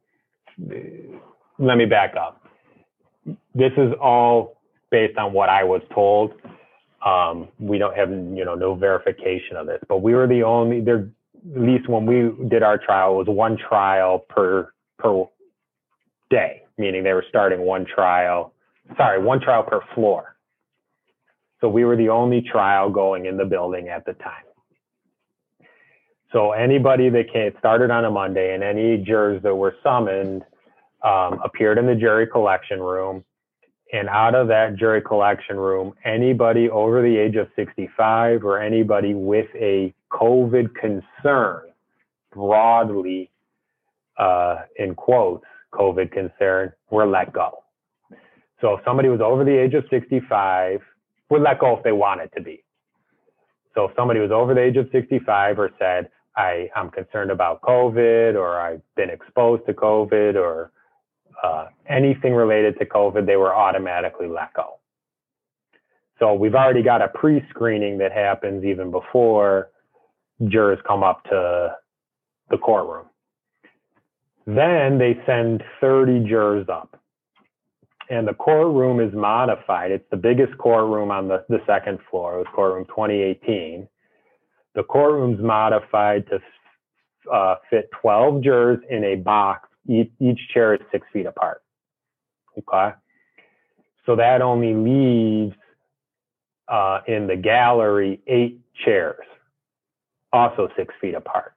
let 0.58 1.78
me 1.78 1.86
back 1.86 2.16
up 2.16 2.46
this 3.54 3.72
is 3.78 3.94
all 4.02 4.58
based 4.92 5.18
on 5.18 5.34
what 5.34 5.50
I 5.50 5.64
was 5.64 5.82
told. 5.94 6.34
Um, 7.06 7.50
we 7.60 7.78
don't 7.78 7.96
have, 7.96 8.10
you 8.10 8.46
know, 8.46 8.56
no 8.56 8.76
verification 8.76 9.58
of 9.58 9.68
this, 9.68 9.80
but 9.88 10.02
we 10.02 10.14
were 10.14 10.28
the 10.28 10.44
only 10.44 10.82
there. 10.82 11.10
At 11.56 11.62
least 11.62 11.88
when 11.88 12.08
we 12.08 12.32
did 12.50 12.64
our 12.64 12.80
trial, 12.80 13.14
it 13.14 13.18
was 13.18 13.28
one 13.28 13.56
trial 13.58 14.18
per 14.18 14.74
per 14.98 15.26
day, 16.32 16.64
meaning 16.80 17.04
they 17.04 17.14
were 17.14 17.26
starting 17.30 17.62
one 17.62 17.86
trial. 17.86 18.52
Sorry, 18.98 19.22
one 19.22 19.40
trial 19.40 19.62
per 19.62 19.82
floor. 19.94 20.36
So 21.62 21.70
we 21.70 21.86
were 21.86 21.96
the 21.96 22.10
only 22.10 22.42
trial 22.42 22.90
going 22.90 23.28
in 23.28 23.38
the 23.38 23.46
building 23.46 23.90
at 23.90 24.06
the 24.06 24.14
time. 24.14 24.45
So 26.36 26.52
anybody 26.52 27.08
that 27.12 27.32
came 27.32 27.54
started 27.60 27.92
on 27.92 28.04
a 28.04 28.12
Monday, 28.12 28.54
and 28.54 28.62
any 28.62 28.98
jurors 28.98 29.42
that 29.44 29.56
were 29.56 29.74
summoned 29.82 30.44
um, 31.02 31.40
appeared 31.46 31.78
in 31.78 31.86
the 31.86 31.96
jury 31.96 32.28
collection 32.28 32.82
room. 32.82 33.24
And 33.94 34.10
out 34.10 34.36
of 34.36 34.50
that 34.50 34.76
jury 34.76 35.02
collection 35.02 35.56
room, 35.56 35.94
anybody 36.04 36.70
over 36.70 37.02
the 37.02 37.16
age 37.16 37.38
of 37.38 37.48
65 37.56 38.44
or 38.44 38.60
anybody 38.60 39.14
with 39.14 39.48
a 39.56 39.94
COVID 40.12 40.76
concern, 40.76 41.70
broadly 42.34 43.32
uh, 44.18 44.64
in 44.76 44.94
quotes, 44.94 45.46
COVID 45.72 46.12
concern, 46.12 46.74
were 46.90 47.08
let 47.08 47.32
go. 47.32 47.64
So 48.60 48.74
if 48.74 48.84
somebody 48.84 49.08
was 49.08 49.22
over 49.22 49.46
the 49.46 49.58
age 49.58 49.74
of 49.74 49.86
65, 49.90 50.82
would 51.30 51.42
let 51.42 51.60
go 51.60 51.78
if 51.78 51.84
they 51.86 51.94
wanted 51.94 52.30
to 52.36 52.42
be. 52.42 52.62
So 53.74 53.86
if 53.86 53.92
somebody 53.96 54.20
was 54.20 54.32
over 54.32 54.54
the 54.54 54.62
age 54.62 54.76
of 54.76 54.90
65 54.92 55.60
or 55.60 55.72
said, 55.80 56.10
I, 56.38 56.70
I'm 56.76 56.90
concerned 56.90 57.32
about 57.32 57.62
COVID 57.62 58.36
or 58.36 58.60
I've 58.60 58.82
been 58.96 59.10
exposed 59.10 59.66
to 59.68 59.74
COVID 59.74 60.36
or 60.36 60.72
uh, 61.44 61.68
anything 61.88 62.34
related 62.34 62.78
to 62.80 62.86
COVID, 62.86 63.26
they 63.26 63.36
were 63.36 63.54
automatically 63.54 64.28
let 64.28 64.54
go. 64.54 64.80
So 66.20 66.34
we've 66.34 66.56
already 66.56 66.82
got 66.82 67.02
a 67.02 67.10
pre-screening 67.10 67.98
that 67.98 68.12
happens 68.12 68.64
even 68.64 68.90
before 68.90 69.70
jurors 70.48 70.80
come 70.88 71.04
up 71.04 71.24
to 71.26 71.76
the 72.50 72.58
courtroom. 72.58 73.08
Then 74.46 74.98
they 74.98 75.20
send 75.26 75.64
30 75.82 76.28
jurors 76.28 76.68
up. 76.70 77.00
And 78.10 78.28
the 78.28 78.36
courtroom 78.36 79.00
is 79.00 79.14
modified. 79.14 79.92
It's 79.92 80.06
the 80.12 80.18
biggest 80.18 80.56
courtroom 80.60 81.10
on 81.10 81.28
the, 81.28 81.44
the 81.50 81.60
second 81.66 82.00
floor. 82.10 82.36
It 82.36 82.38
was 82.38 82.48
courtroom 82.54 82.86
2018. 82.86 83.88
The 84.76 84.84
courtroom's 84.84 85.42
modified 85.42 86.28
to 86.28 86.40
uh, 87.32 87.56
fit 87.70 87.90
12 88.02 88.44
jurors 88.44 88.80
in 88.90 89.04
a 89.04 89.16
box. 89.16 89.70
Each, 89.88 90.12
each 90.20 90.40
chair 90.54 90.76
is 90.76 90.82
six 90.92 91.08
feet 91.14 91.26
apart. 91.26 91.64
Okay. 92.58 92.96
So 94.06 94.16
that 94.16 94.42
only 94.42 94.74
leaves 94.74 95.56
uh, 96.68 97.02
in 97.08 97.28
the 97.28 97.36
gallery 97.36 98.22
eight 98.28 98.60
chairs, 98.84 99.26
also 100.34 100.70
six 100.78 100.94
feet 101.00 101.16
apart. 101.16 101.54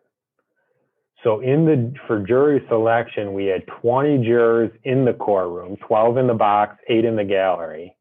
So 1.24 1.40
in 1.40 1.64
the 1.64 1.92
for 2.06 2.20
jury 2.20 2.64
selection, 2.68 3.32
we 3.32 3.46
had 3.46 3.66
20 3.66 4.24
jurors 4.24 4.70
in 4.84 5.04
the 5.04 5.14
courtroom, 5.14 5.76
12 5.86 6.16
in 6.18 6.26
the 6.28 6.34
box, 6.34 6.76
eight 6.88 7.04
in 7.04 7.16
the 7.16 7.24
gallery. 7.24 7.96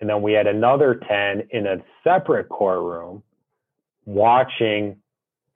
And 0.00 0.10
then 0.10 0.22
we 0.22 0.32
had 0.32 0.46
another 0.46 1.00
10 1.08 1.48
in 1.50 1.66
a 1.66 1.76
separate 2.02 2.48
courtroom 2.48 3.22
watching 4.06 4.96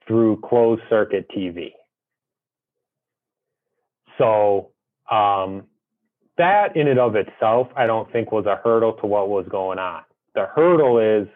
through 0.07 0.41
closed 0.45 0.83
circuit 0.91 1.27
TV. 1.35 1.73
So 4.19 4.73
um, 5.11 5.65
that 6.37 6.77
in 6.77 6.89
and 6.89 6.99
of 6.99 7.17
itself, 7.17 7.69
I 7.77 7.87
don't 7.87 8.11
think 8.13 8.33
was 8.33 8.47
a 8.47 8.61
hurdle 8.63 8.95
to 8.95 9.07
what 9.07 9.29
was 9.29 9.47
going 9.49 9.79
on. 9.79 10.03
The 10.35 10.47
hurdle 10.55 10.99
is 10.99 11.29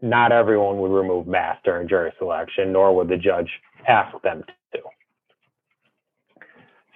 not 0.00 0.32
everyone 0.32 0.78
would 0.78 0.90
remove 0.90 1.26
masks 1.26 1.62
during 1.64 1.88
jury 1.88 2.12
selection, 2.18 2.72
nor 2.72 2.94
would 2.94 3.08
the 3.08 3.16
judge 3.16 3.50
ask 3.86 4.20
them 4.22 4.44
to. 4.72 4.80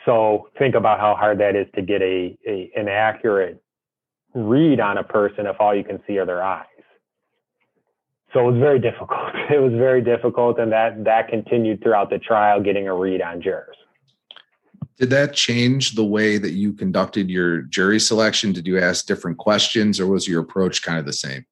So 0.04 0.48
think 0.58 0.74
about 0.74 1.00
how 1.00 1.14
hard 1.14 1.38
that 1.38 1.56
is 1.56 1.66
to 1.74 1.82
get 1.82 2.02
a, 2.02 2.36
a 2.46 2.70
an 2.76 2.88
accurate 2.88 3.62
read 4.34 4.80
on 4.80 4.98
a 4.98 5.04
person 5.04 5.46
if 5.46 5.56
all 5.60 5.74
you 5.74 5.84
can 5.84 6.00
see 6.06 6.18
are 6.18 6.26
their 6.26 6.42
eyes. 6.42 6.66
So 8.32 8.48
it 8.48 8.52
was 8.52 8.60
very 8.60 8.78
difficult. 8.78 9.20
It 9.50 9.60
was 9.60 9.72
very 9.72 10.00
difficult, 10.00 10.58
and 10.58 10.72
that 10.72 11.04
that 11.04 11.28
continued 11.28 11.82
throughout 11.82 12.08
the 12.08 12.18
trial, 12.18 12.62
getting 12.62 12.88
a 12.88 12.94
read 12.94 13.20
on 13.20 13.42
jurors. 13.42 13.76
Did 14.96 15.10
that 15.10 15.34
change 15.34 15.94
the 15.94 16.04
way 16.04 16.38
that 16.38 16.52
you 16.52 16.72
conducted 16.72 17.28
your 17.28 17.62
jury 17.62 18.00
selection? 18.00 18.52
Did 18.52 18.66
you 18.66 18.78
ask 18.78 19.04
different 19.04 19.36
questions, 19.36 20.00
or 20.00 20.06
was 20.06 20.26
your 20.26 20.40
approach 20.40 20.82
kind 20.82 20.98
of 20.98 21.04
the 21.04 21.12
same? 21.12 21.44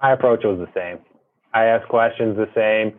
My 0.00 0.12
approach 0.12 0.44
was 0.44 0.58
the 0.58 0.68
same. 0.74 0.98
I 1.54 1.64
asked 1.64 1.88
questions 1.88 2.36
the 2.36 2.48
same. 2.54 2.98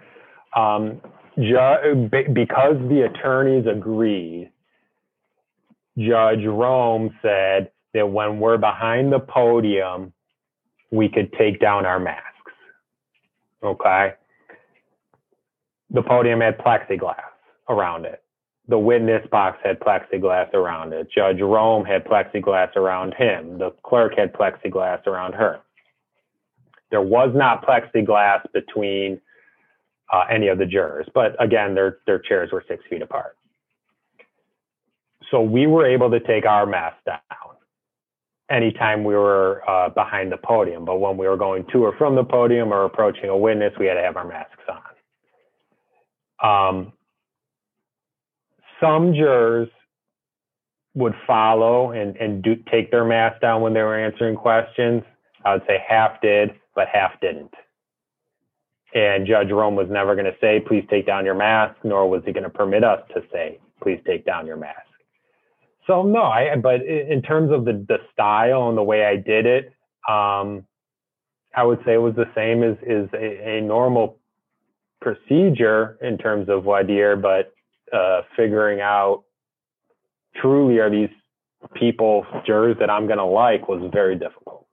Um, 0.55 0.99
ju- 1.37 2.09
because 2.33 2.75
the 2.89 3.09
attorneys 3.09 3.65
agreed, 3.65 4.51
Judge 5.97 6.43
Rome 6.45 7.15
said 7.21 7.71
that 7.93 8.09
when 8.09 8.39
we're 8.39 8.57
behind 8.57 9.13
the 9.13 9.19
podium, 9.19 10.11
we 10.91 11.07
could 11.07 11.31
take 11.33 11.59
down 11.59 11.85
our 11.85 11.99
masks. 11.99 12.32
Okay. 13.63 14.13
The 15.91 16.01
podium 16.01 16.41
had 16.41 16.57
plexiglass 16.57 17.21
around 17.69 18.05
it. 18.05 18.21
The 18.67 18.77
witness 18.77 19.25
box 19.29 19.59
had 19.63 19.79
plexiglass 19.79 20.53
around 20.53 20.93
it. 20.93 21.07
Judge 21.13 21.39
Rome 21.39 21.85
had 21.85 22.05
plexiglass 22.05 22.75
around 22.75 23.13
him. 23.13 23.57
The 23.57 23.71
clerk 23.83 24.13
had 24.17 24.33
plexiglass 24.33 25.05
around 25.05 25.33
her. 25.33 25.59
There 26.89 27.01
was 27.01 27.31
not 27.35 27.65
plexiglass 27.65 28.41
between 28.53 29.19
uh, 30.11 30.23
any 30.29 30.47
of 30.47 30.57
the 30.57 30.65
jurors, 30.65 31.07
but 31.13 31.35
again, 31.43 31.73
their 31.73 31.99
their 32.05 32.19
chairs 32.19 32.51
were 32.51 32.63
six 32.67 32.83
feet 32.89 33.01
apart. 33.01 33.35
So 35.31 35.41
we 35.41 35.65
were 35.65 35.85
able 35.85 36.11
to 36.11 36.19
take 36.19 36.45
our 36.45 36.65
mask 36.65 36.97
down 37.05 37.19
anytime 38.53 39.03
we 39.03 39.15
were 39.15 39.67
uh, 39.67 39.89
behind 39.89 40.31
the 40.31 40.37
podium, 40.37 40.85
but 40.85 40.97
when 40.97 41.17
we 41.17 41.27
were 41.27 41.37
going 41.37 41.65
to 41.73 41.79
or 41.79 41.97
from 41.97 42.15
the 42.15 42.23
podium 42.23 42.71
or 42.71 42.85
approaching 42.85 43.29
a 43.29 43.37
witness, 43.37 43.73
we 43.79 43.87
had 43.87 43.95
to 43.95 44.01
have 44.01 44.15
our 44.15 44.27
masks 44.27 44.63
on. 44.69 44.81
Um, 46.45 46.93
some 48.79 49.13
jurors 49.13 49.69
would 50.93 51.15
follow 51.25 51.91
and, 51.91 52.15
and 52.17 52.43
do, 52.43 52.55
take 52.71 52.91
their 52.91 53.05
mask 53.05 53.41
down 53.41 53.61
when 53.61 53.73
they 53.73 53.81
were 53.81 53.97
answering 53.97 54.35
questions. 54.35 55.01
I 55.43 55.53
would 55.53 55.63
say 55.67 55.83
half 55.87 56.21
did, 56.21 56.51
but 56.75 56.87
half 56.91 57.19
didn't. 57.21 57.53
And 58.93 59.25
Judge 59.25 59.49
Rome 59.49 59.75
was 59.75 59.87
never 59.89 60.13
going 60.13 60.25
to 60.25 60.35
say, 60.39 60.59
please 60.59 60.85
take 60.89 61.07
down 61.07 61.25
your 61.25 61.33
mask, 61.33 61.75
nor 61.83 62.07
was 62.07 62.21
he 62.25 62.31
going 62.31 62.43
to 62.43 62.49
permit 62.49 62.83
us 62.83 63.01
to 63.15 63.23
say, 63.31 63.59
please 63.81 63.99
take 64.05 64.23
down 64.25 64.45
your 64.45 64.57
mask. 64.57 64.92
So 65.87 66.03
no, 66.03 66.23
I, 66.23 66.55
but 66.55 66.81
in 66.85 67.21
terms 67.21 67.51
of 67.51 67.65
the, 67.65 67.85
the 67.87 67.97
style 68.13 68.69
and 68.69 68.77
the 68.77 68.83
way 68.83 69.05
I 69.05 69.17
did 69.17 69.45
it, 69.45 69.65
um, 70.07 70.65
I 71.55 71.63
would 71.63 71.79
say 71.85 71.93
it 71.93 72.01
was 72.01 72.15
the 72.15 72.29
same 72.35 72.63
as, 72.63 72.77
as 72.89 73.09
a, 73.13 73.57
a 73.57 73.61
normal 73.61 74.19
procedure 75.01 75.97
in 76.01 76.17
terms 76.17 76.47
of 76.49 76.63
dire, 76.63 77.15
but 77.15 77.53
uh, 77.91 78.21
figuring 78.35 78.79
out 78.81 79.23
truly 80.41 80.79
are 80.79 80.89
these 80.89 81.09
people, 81.75 82.25
jurors 82.45 82.77
that 82.79 82.89
I'm 82.89 83.05
going 83.05 83.19
to 83.19 83.25
like 83.25 83.67
was 83.67 83.89
very 83.93 84.15
difficult. 84.15 84.65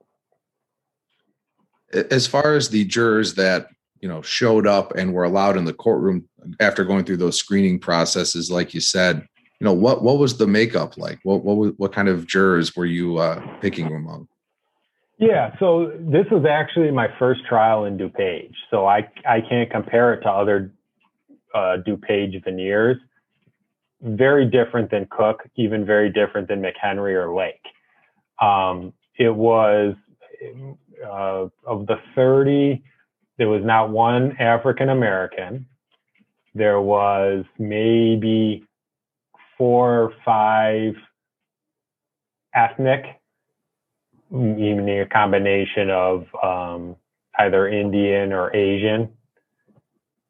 As 1.92 2.26
far 2.26 2.54
as 2.54 2.68
the 2.68 2.84
jurors 2.84 3.34
that 3.34 3.66
you 4.00 4.08
know 4.08 4.22
showed 4.22 4.66
up 4.66 4.92
and 4.96 5.12
were 5.12 5.24
allowed 5.24 5.56
in 5.56 5.64
the 5.64 5.74
courtroom 5.74 6.28
after 6.58 6.84
going 6.84 7.04
through 7.04 7.18
those 7.18 7.38
screening 7.38 7.78
processes 7.78 8.50
like 8.50 8.72
you 8.72 8.80
said 8.80 9.26
you 9.60 9.66
know 9.66 9.72
what 9.72 10.02
what 10.02 10.18
was 10.18 10.38
the 10.38 10.46
makeup 10.46 10.96
like? 10.96 11.18
What 11.22 11.44
what 11.44 11.78
what 11.78 11.92
kind 11.92 12.08
of 12.08 12.26
jurors 12.26 12.74
were 12.74 12.86
you 12.86 13.18
uh, 13.18 13.40
picking 13.60 13.86
among? 13.86 14.26
Yeah 15.18 15.54
so 15.58 15.92
this 15.98 16.26
was 16.30 16.46
actually 16.48 16.90
my 16.90 17.08
first 17.18 17.44
trial 17.46 17.84
in 17.84 17.98
DuPage. 17.98 18.54
So 18.70 18.86
i 18.86 19.08
i 19.28 19.40
can't 19.40 19.70
compare 19.70 20.14
it 20.14 20.22
to 20.22 20.30
other 20.30 20.72
uh, 21.54 21.76
DuPage 21.86 22.42
venires. 22.44 22.96
Very 24.02 24.46
different 24.46 24.90
than 24.90 25.06
cook 25.10 25.42
even 25.56 25.84
very 25.84 26.10
different 26.10 26.48
than 26.48 26.62
mchenry 26.62 27.12
or 27.12 27.34
lake. 27.34 27.60
Um, 28.40 28.94
it 29.18 29.34
was 29.34 29.94
uh, 31.04 31.48
of 31.66 31.86
the 31.86 31.96
30 32.14 32.82
there 33.36 33.48
was 33.48 33.64
not 33.64 33.88
one 33.88 34.36
African 34.38 34.90
American. 34.90 35.64
There 36.54 36.78
was 36.78 37.46
maybe 37.58 38.64
four 39.60 40.04
or 40.04 40.12
five 40.24 40.94
ethnic, 42.54 43.04
meaning 44.30 45.00
a 45.00 45.06
combination 45.06 45.90
of 45.90 46.24
um, 46.42 46.96
either 47.38 47.68
Indian 47.68 48.32
or 48.32 48.56
Asian, 48.56 49.10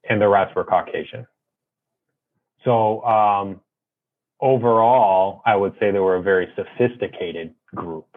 and 0.09 0.21
the 0.21 0.27
rest 0.27 0.57
were 0.57 0.65
Caucasian. 0.65 1.29
So 2.65 3.05
um, 3.05 3.61
overall, 4.41 5.43
I 5.47 5.55
would 5.55 5.75
say 5.79 5.93
they 5.93 6.01
were 6.01 6.17
a 6.17 6.23
very 6.23 6.49
sophisticated 6.57 7.55
group 7.73 8.09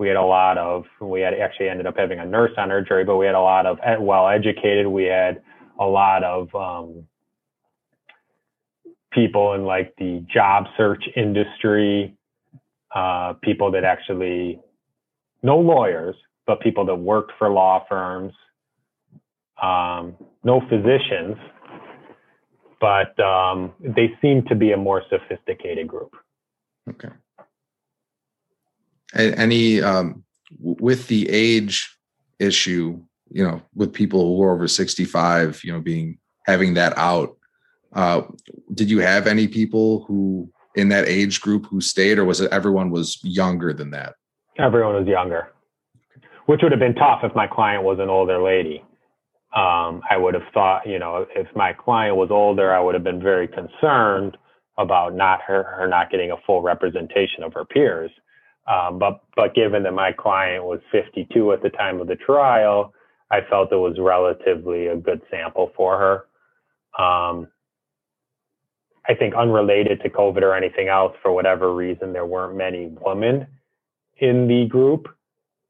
we 0.00 0.08
had 0.08 0.16
a 0.16 0.22
lot 0.22 0.56
of 0.56 0.86
we 1.00 1.20
had 1.20 1.34
actually 1.34 1.68
ended 1.68 1.86
up 1.86 1.94
having 1.96 2.18
a 2.18 2.24
nurse 2.24 2.52
on 2.56 2.70
our 2.70 2.80
jury 2.80 3.04
but 3.04 3.18
we 3.18 3.26
had 3.26 3.34
a 3.34 3.40
lot 3.40 3.66
of 3.66 3.78
well 4.00 4.28
educated 4.28 4.86
we 4.86 5.04
had 5.04 5.42
a 5.78 5.84
lot 5.84 6.24
of 6.24 6.52
um, 6.54 7.04
people 9.12 9.54
in 9.54 9.64
like 9.64 9.94
the 9.98 10.24
job 10.32 10.66
search 10.76 11.04
industry 11.16 12.16
uh, 12.94 13.34
people 13.42 13.70
that 13.70 13.84
actually 13.84 14.60
no 15.42 15.58
lawyers 15.58 16.16
but 16.46 16.60
people 16.60 16.84
that 16.84 16.94
worked 16.94 17.32
for 17.38 17.50
law 17.50 17.84
firms 17.88 18.32
um, 19.62 20.16
no 20.44 20.60
physicians 20.68 21.36
but 22.80 23.18
um, 23.20 23.72
they 23.80 24.16
seem 24.22 24.42
to 24.46 24.54
be 24.54 24.72
a 24.72 24.76
more 24.76 25.02
sophisticated 25.10 25.86
group 25.86 26.14
okay 26.88 27.10
any 29.14 29.82
um, 29.82 30.24
with 30.58 31.08
the 31.08 31.28
age 31.28 31.96
issue, 32.38 33.00
you 33.30 33.44
know, 33.44 33.62
with 33.74 33.92
people 33.92 34.36
who 34.36 34.42
are 34.42 34.52
over 34.52 34.68
65, 34.68 35.60
you 35.64 35.72
know, 35.72 35.80
being 35.80 36.18
having 36.46 36.74
that 36.74 36.96
out. 36.96 37.36
Uh, 37.92 38.22
did 38.74 38.90
you 38.90 39.00
have 39.00 39.26
any 39.26 39.48
people 39.48 40.04
who 40.04 40.50
in 40.76 40.88
that 40.88 41.08
age 41.08 41.40
group 41.40 41.66
who 41.66 41.80
stayed, 41.80 42.18
or 42.18 42.24
was 42.24 42.40
it 42.40 42.52
everyone 42.52 42.90
was 42.90 43.18
younger 43.22 43.72
than 43.72 43.90
that? 43.90 44.14
Everyone 44.58 44.94
was 44.94 45.06
younger, 45.06 45.52
which 46.46 46.60
would 46.62 46.72
have 46.72 46.78
been 46.78 46.94
tough 46.94 47.20
if 47.24 47.34
my 47.34 47.46
client 47.46 47.82
was 47.82 47.98
an 47.98 48.08
older 48.08 48.42
lady. 48.42 48.84
Um, 49.56 50.02
I 50.08 50.16
would 50.16 50.34
have 50.34 50.44
thought, 50.54 50.86
you 50.86 50.98
know, 50.98 51.26
if 51.34 51.48
my 51.56 51.72
client 51.72 52.16
was 52.16 52.30
older, 52.30 52.72
I 52.72 52.80
would 52.80 52.94
have 52.94 53.02
been 53.02 53.20
very 53.20 53.48
concerned 53.48 54.36
about 54.78 55.14
not 55.14 55.40
her, 55.42 55.64
her 55.64 55.88
not 55.88 56.10
getting 56.10 56.30
a 56.30 56.36
full 56.46 56.62
representation 56.62 57.42
of 57.42 57.52
her 57.54 57.64
peers. 57.64 58.10
Um, 58.68 58.98
but 58.98 59.22
but 59.34 59.54
given 59.54 59.82
that 59.82 59.92
my 59.92 60.12
client 60.12 60.64
was 60.64 60.80
52 60.92 61.52
at 61.52 61.62
the 61.62 61.70
time 61.70 62.00
of 62.00 62.06
the 62.06 62.14
trial, 62.14 62.92
I 63.30 63.40
felt 63.48 63.72
it 63.72 63.76
was 63.76 63.96
relatively 63.98 64.86
a 64.86 64.96
good 64.96 65.20
sample 65.30 65.72
for 65.76 65.98
her. 65.98 67.02
Um, 67.02 67.48
I 69.10 69.14
think 69.16 69.34
unrelated 69.34 70.00
to 70.02 70.08
COVID 70.08 70.42
or 70.42 70.54
anything 70.54 70.86
else, 70.86 71.16
for 71.20 71.32
whatever 71.32 71.74
reason, 71.74 72.12
there 72.12 72.24
weren't 72.24 72.56
many 72.56 72.92
women 73.04 73.48
in 74.18 74.46
the 74.46 74.66
group, 74.66 75.08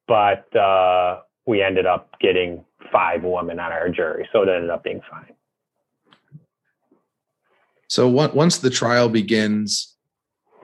but 0.06 0.54
uh, 0.54 1.20
we 1.46 1.62
ended 1.62 1.86
up 1.86 2.14
getting 2.20 2.62
five 2.92 3.22
women 3.22 3.58
on 3.58 3.72
our 3.72 3.88
jury, 3.88 4.28
so 4.30 4.42
it 4.42 4.50
ended 4.50 4.68
up 4.68 4.84
being 4.84 5.00
fine. 5.10 5.32
So 7.88 8.08
once 8.08 8.58
the 8.58 8.68
trial 8.68 9.08
begins, 9.08 9.96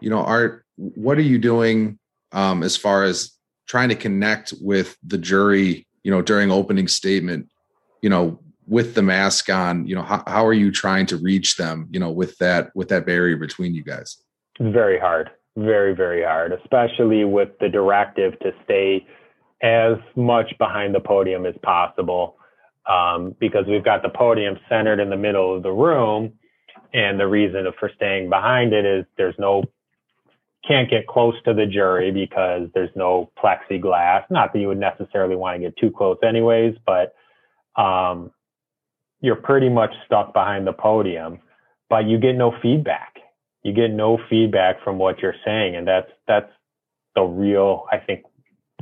you 0.02 0.10
know, 0.10 0.18
Art, 0.18 0.66
what 0.76 1.16
are 1.16 1.22
you 1.22 1.38
doing 1.38 1.98
um, 2.32 2.62
as 2.62 2.76
far 2.76 3.04
as 3.04 3.32
trying 3.66 3.88
to 3.88 3.96
connect 3.96 4.52
with 4.60 4.98
the 5.02 5.16
jury, 5.16 5.86
you 6.02 6.10
know, 6.10 6.20
during 6.20 6.50
opening 6.50 6.88
statement, 6.88 7.48
you 8.02 8.10
know, 8.10 8.38
with 8.66 8.94
the 8.94 9.02
mask 9.02 9.48
on, 9.48 9.86
you 9.86 9.94
know, 9.94 10.02
how, 10.02 10.22
how 10.26 10.46
are 10.46 10.52
you 10.52 10.72
trying 10.72 11.06
to 11.06 11.16
reach 11.16 11.56
them, 11.56 11.88
you 11.90 12.00
know, 12.00 12.10
with 12.10 12.36
that, 12.38 12.70
with 12.74 12.88
that 12.88 13.06
barrier 13.06 13.36
between 13.36 13.74
you 13.74 13.84
guys? 13.84 14.18
Very 14.60 14.98
hard, 14.98 15.30
very, 15.56 15.94
very 15.94 16.22
hard, 16.22 16.52
especially 16.52 17.24
with 17.24 17.50
the 17.60 17.68
directive 17.68 18.38
to 18.40 18.52
stay 18.64 19.06
as 19.62 19.96
much 20.16 20.52
behind 20.58 20.94
the 20.94 21.00
podium 21.00 21.46
as 21.46 21.54
possible. 21.62 22.36
Um, 22.88 23.34
because 23.40 23.66
we've 23.66 23.84
got 23.84 24.02
the 24.02 24.08
podium 24.08 24.58
centered 24.68 25.00
in 25.00 25.10
the 25.10 25.16
middle 25.16 25.56
of 25.56 25.64
the 25.64 25.72
room. 25.72 26.32
And 26.94 27.18
the 27.18 27.26
reason 27.26 27.66
for 27.80 27.90
staying 27.96 28.30
behind 28.30 28.72
it 28.72 28.84
is 28.84 29.04
there's 29.16 29.34
no 29.38 29.64
can't 30.66 30.90
get 30.90 31.06
close 31.06 31.34
to 31.44 31.54
the 31.54 31.66
jury 31.66 32.10
because 32.10 32.68
there's 32.74 32.90
no 32.94 33.30
plexiglass. 33.38 34.24
Not 34.30 34.52
that 34.52 34.58
you 34.58 34.68
would 34.68 34.78
necessarily 34.78 35.36
want 35.36 35.56
to 35.56 35.60
get 35.60 35.76
too 35.76 35.90
close, 35.90 36.18
anyways, 36.22 36.76
but 36.84 37.14
um, 37.80 38.30
you're 39.20 39.36
pretty 39.36 39.68
much 39.68 39.92
stuck 40.04 40.32
behind 40.32 40.66
the 40.66 40.72
podium, 40.72 41.38
but 41.88 42.06
you 42.06 42.18
get 42.18 42.36
no 42.36 42.52
feedback. 42.62 43.16
You 43.62 43.72
get 43.72 43.90
no 43.90 44.18
feedback 44.30 44.82
from 44.84 44.98
what 44.98 45.20
you're 45.20 45.34
saying, 45.44 45.74
and 45.76 45.86
that's 45.86 46.10
that's 46.28 46.50
the 47.14 47.22
real. 47.22 47.86
I 47.90 47.98
think 47.98 48.24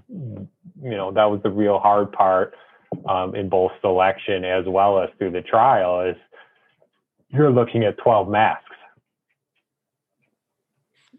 you 0.09 0.49
know 0.83 1.13
that 1.13 1.25
was 1.25 1.41
the 1.43 1.51
real 1.51 1.79
hard 1.79 2.13
part 2.13 2.55
um, 3.09 3.35
in 3.35 3.49
both 3.49 3.73
selection 3.81 4.45
as 4.45 4.65
well 4.67 5.01
as 5.01 5.09
through 5.19 5.31
the 5.31 5.43
trial 5.43 6.03
is 6.03 6.17
you're 7.31 7.51
looking 7.51 7.85
at 7.85 7.99
12 7.99 8.29
masks 8.29 8.65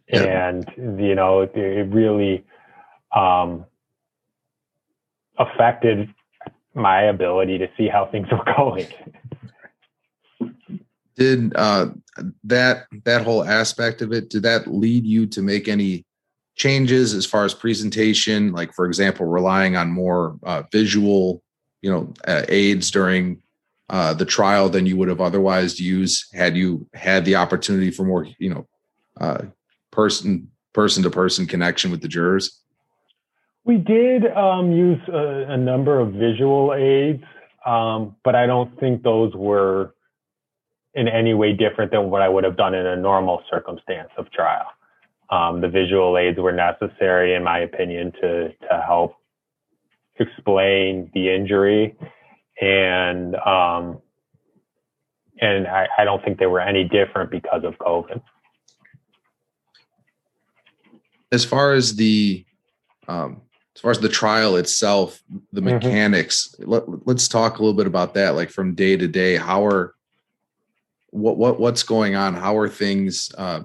and 0.10 0.66
you 0.78 1.16
know 1.16 1.42
it, 1.42 1.52
it 1.56 1.94
really 1.94 2.46
um, 3.16 3.66
affected 5.38 6.14
my 6.76 7.04
ability 7.04 7.58
to 7.58 7.70
see 7.78 7.88
how 7.88 8.06
things 8.06 8.28
were 8.32 8.54
going. 8.56 8.88
Did 11.16 11.56
uh, 11.56 11.88
that 12.44 12.88
that 13.06 13.24
whole 13.24 13.44
aspect 13.44 14.02
of 14.02 14.12
it 14.12 14.30
did 14.30 14.44
that 14.44 14.68
lead 14.68 15.06
you 15.06 15.26
to 15.28 15.42
make 15.42 15.68
any 15.68 16.06
changes 16.56 17.14
as 17.14 17.26
far 17.26 17.46
as 17.46 17.54
presentation? 17.54 18.52
Like, 18.52 18.74
for 18.74 18.86
example, 18.86 19.26
relying 19.26 19.78
on 19.78 19.90
more 19.90 20.38
uh, 20.44 20.64
visual, 20.72 21.42
you 21.82 21.90
know, 21.90 22.14
uh, 22.28 22.44
aids 22.50 22.92
during 22.92 23.42
uh, 23.90 24.14
the 24.14 24.26
trial 24.26 24.68
than 24.68 24.86
you 24.86 24.98
would 24.98 25.08
have 25.08 25.22
otherwise 25.22 25.80
used 25.80 26.36
had 26.36 26.58
you 26.58 26.88
had 26.94 27.24
the 27.24 27.36
opportunity 27.36 27.92
for 27.92 28.04
more, 28.04 28.28
you 28.38 28.54
know, 28.54 28.68
uh, 29.22 29.44
person 29.92 30.50
person 30.74 31.02
to 31.04 31.10
person 31.10 31.46
connection 31.46 31.92
with 31.92 32.02
the 32.02 32.10
jurors? 32.10 32.60
We 33.66 33.78
did 33.78 34.28
um, 34.28 34.72
use 34.72 35.02
a, 35.12 35.54
a, 35.54 35.58
number 35.58 36.00
of 36.00 36.14
visual 36.14 36.74
aids, 36.74 37.24
um, 37.66 38.16
but 38.24 38.36
I 38.36 38.46
don't 38.46 38.80
think 38.80 39.02
those 39.02 39.34
were 39.34 39.96
in 40.94 41.08
any 41.08 41.34
way 41.34 41.52
different 41.52 41.92
than 41.92 42.12
what 42.12 42.22
I 42.22 42.30
would 42.30 42.44
have 42.44 42.58
done 42.58 42.76
in 42.76 42.86
a 42.86 42.96
normal 42.96 43.42
circumstance 43.50 44.10
of 44.18 44.32
trial. 44.32 44.68
Um, 45.32 45.62
the 45.62 45.68
visual 45.68 46.18
aids 46.18 46.38
were 46.38 46.52
necessary, 46.52 47.34
in 47.34 47.44
my 47.44 47.60
opinion, 47.60 48.12
to 48.22 48.50
to 48.50 48.84
help 48.86 49.16
explain 50.20 51.10
the 51.16 51.34
injury, 51.34 51.98
and 52.62 53.36
um, 53.38 54.00
and 55.42 55.68
I, 55.68 55.88
I 55.98 56.04
don't 56.04 56.24
think 56.24 56.38
they 56.38 56.46
were 56.46 56.62
any 56.62 56.84
different 56.84 57.32
because 57.32 57.64
of 57.64 57.74
COVID 57.80 58.22
as 61.32 61.46
far 61.46 61.74
as 61.74 61.96
the 61.96 62.46
um, 63.08 63.42
as 63.76 63.82
far 63.82 63.92
as 63.92 64.00
the 64.00 64.10
trial 64.10 64.56
itself, 64.56 65.22
the 65.52 65.62
mm-hmm. 65.62 65.76
mechanics. 65.76 66.56
Let, 66.60 66.84
us 67.08 67.28
talk 67.28 67.58
a 67.58 67.62
little 67.62 67.76
bit 67.76 67.88
about 67.88 68.14
that. 68.14 68.36
Like 68.36 68.50
from 68.50 68.74
day 68.74 68.96
to 68.96 69.08
day, 69.08 69.36
how 69.36 69.66
are 69.66 69.96
what 71.10 71.38
what 71.38 71.60
what's 71.60 71.84
going 71.84 72.16
on? 72.16 72.34
How 72.34 72.58
are 72.58 72.70
things? 72.70 73.34
Uh, 73.38 73.62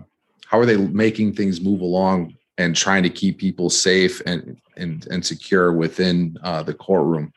how 0.47 0.59
are 0.59 0.67
they 0.67 0.77
making 0.77 1.35
things 1.35 1.61
move 1.61 1.81
along 1.81 2.35
and 2.59 2.75
trying 2.75 3.05
to 3.05 3.11
keep 3.11 3.39
people 3.39 3.71
safe 3.71 4.21
and 4.27 4.61
and 4.77 5.07
and 5.07 5.25
secure 5.25 5.73
within 5.73 6.37
uh, 6.43 6.65
the 6.65 6.75
courtroom? 6.75 7.33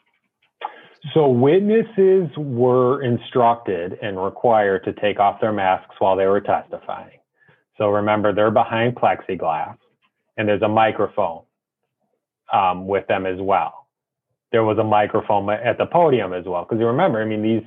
So 1.13 1.27
witnesses 1.27 2.29
were 2.37 3.03
instructed 3.03 3.99
and 4.01 4.23
required 4.23 4.85
to 4.85 4.93
take 4.93 5.19
off 5.19 5.41
their 5.41 5.51
masks 5.51 5.95
while 5.99 6.15
they 6.15 6.25
were 6.25 6.41
testifying. 6.41 7.19
So 7.77 7.89
remember, 7.89 8.33
they're 8.33 8.51
behind 8.51 8.95
plexiglass 8.95 9.77
and 10.37 10.47
there's 10.47 10.61
a 10.61 10.69
microphone 10.69 11.41
um, 12.53 12.87
with 12.87 13.07
them 13.07 13.25
as 13.25 13.39
well. 13.39 13.87
There 14.51 14.63
was 14.63 14.77
a 14.77 14.83
microphone 14.83 15.49
at 15.49 15.77
the 15.77 15.87
podium 15.87 16.33
as 16.33 16.45
well. 16.45 16.63
Because 16.63 16.79
you 16.79 16.87
remember, 16.87 17.21
I 17.21 17.25
mean, 17.25 17.41
these 17.41 17.63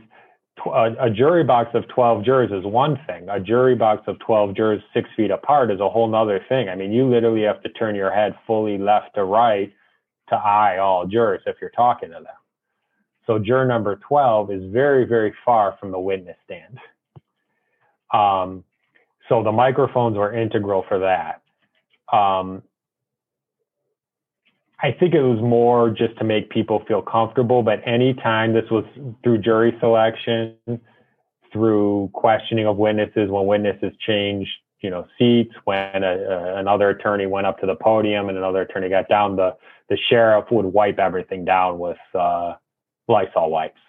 a, 0.65 1.07
a, 1.07 1.11
jury 1.11 1.45
box 1.45 1.71
of 1.75 1.87
12 1.89 2.25
jurors 2.25 2.51
is 2.51 2.65
one 2.65 2.99
thing. 3.07 3.29
A 3.29 3.39
jury 3.39 3.75
box 3.75 4.03
of 4.07 4.19
12 4.21 4.57
jurors 4.57 4.81
six 4.95 5.09
feet 5.17 5.31
apart 5.31 5.71
is 5.71 5.81
a 5.81 5.89
whole 5.89 6.09
nother 6.09 6.41
thing. 6.49 6.69
I 6.69 6.77
mean, 6.77 6.93
you 6.93 7.09
literally 7.09 7.43
have 7.43 7.63
to 7.63 7.69
turn 7.71 7.95
your 7.95 8.11
head 8.11 8.35
fully 8.47 8.79
left 8.79 9.15
to 9.17 9.25
right 9.25 9.73
to 10.31 10.35
eye 10.35 10.79
all 10.79 11.07
jurors 11.07 11.43
if 11.47 11.57
you're 11.61 11.71
talking 11.71 12.09
to 12.09 12.15
them. 12.15 12.27
So 13.27 13.39
juror 13.39 13.67
number 13.67 14.01
12 14.09 14.51
is 14.51 14.73
very, 14.73 15.05
very 15.05 15.35
far 15.45 15.77
from 15.79 15.91
the 15.91 15.99
witness 15.99 16.37
stand. 16.45 16.79
Um, 18.15 18.65
so 19.29 19.43
the 19.43 19.53
microphones 19.53 20.17
were 20.17 20.33
integral 20.33 20.85
for 20.89 21.01
that. 21.01 21.43
Um, 22.17 22.63
I 24.83 24.93
think 24.93 25.15
it 25.15 25.23
was 25.23 25.41
more 25.41 25.91
just 25.91 26.19
to 26.19 26.25
make 26.25 26.51
people 26.51 26.85
feel 26.87 27.01
comfortable, 27.01 27.63
but 27.63 27.81
anytime 27.87 28.53
this 28.53 28.71
was 28.71 28.85
through 29.23 29.39
jury 29.39 29.75
selection, 29.81 30.55
through 31.53 32.11
questioning 32.13 32.67
of 32.67 32.77
witnesses, 32.77 33.31
when 33.31 33.47
witnesses 33.47 33.93
changed, 34.07 34.51
you 34.81 34.91
know, 34.91 35.07
seats, 35.19 35.55
when 35.65 36.05
a, 36.05 36.17
a, 36.19 36.57
another 36.59 36.91
attorney 36.91 37.27
went 37.27 37.47
up 37.47 37.59
to 37.61 37.67
the 37.67 37.75
podium 37.75 38.29
and 38.29 38.37
another 38.37 38.63
attorney 38.63 38.91
got 38.91 39.09
down, 39.09 39.37
the, 39.37 39.57
the 39.89 39.97
sheriff 40.11 40.45
would 40.51 40.67
wipe 40.67 40.99
everything 40.99 41.45
down 41.47 41.79
with 41.79 41.97
uh, 42.15 42.55
Lysol 43.09 43.51
wipes. 43.51 43.81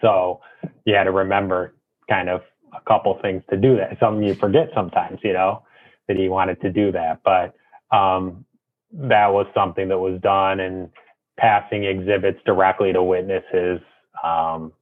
So 0.00 0.40
you 0.86 0.94
had 0.94 1.04
to 1.04 1.12
remember 1.12 1.74
kind 2.08 2.30
of 2.30 2.40
a 2.74 2.80
couple 2.88 3.18
things 3.20 3.42
to 3.50 3.56
do 3.58 3.76
that. 3.76 3.98
Something 4.00 4.26
you 4.26 4.34
forget 4.34 4.70
sometimes, 4.74 5.18
you 5.22 5.34
know 5.34 5.62
that 6.08 6.16
he 6.16 6.28
wanted 6.28 6.60
to 6.62 6.70
do 6.70 6.90
that. 6.92 7.20
But 7.22 7.54
um, 7.94 8.44
that 8.92 9.32
was 9.32 9.46
something 9.54 9.88
that 9.88 9.98
was 9.98 10.20
done 10.20 10.60
and 10.60 10.90
passing 11.38 11.84
exhibits 11.84 12.38
directly 12.44 12.92
to 12.92 13.02
witnesses. 13.02 13.80
Um, 14.22 14.72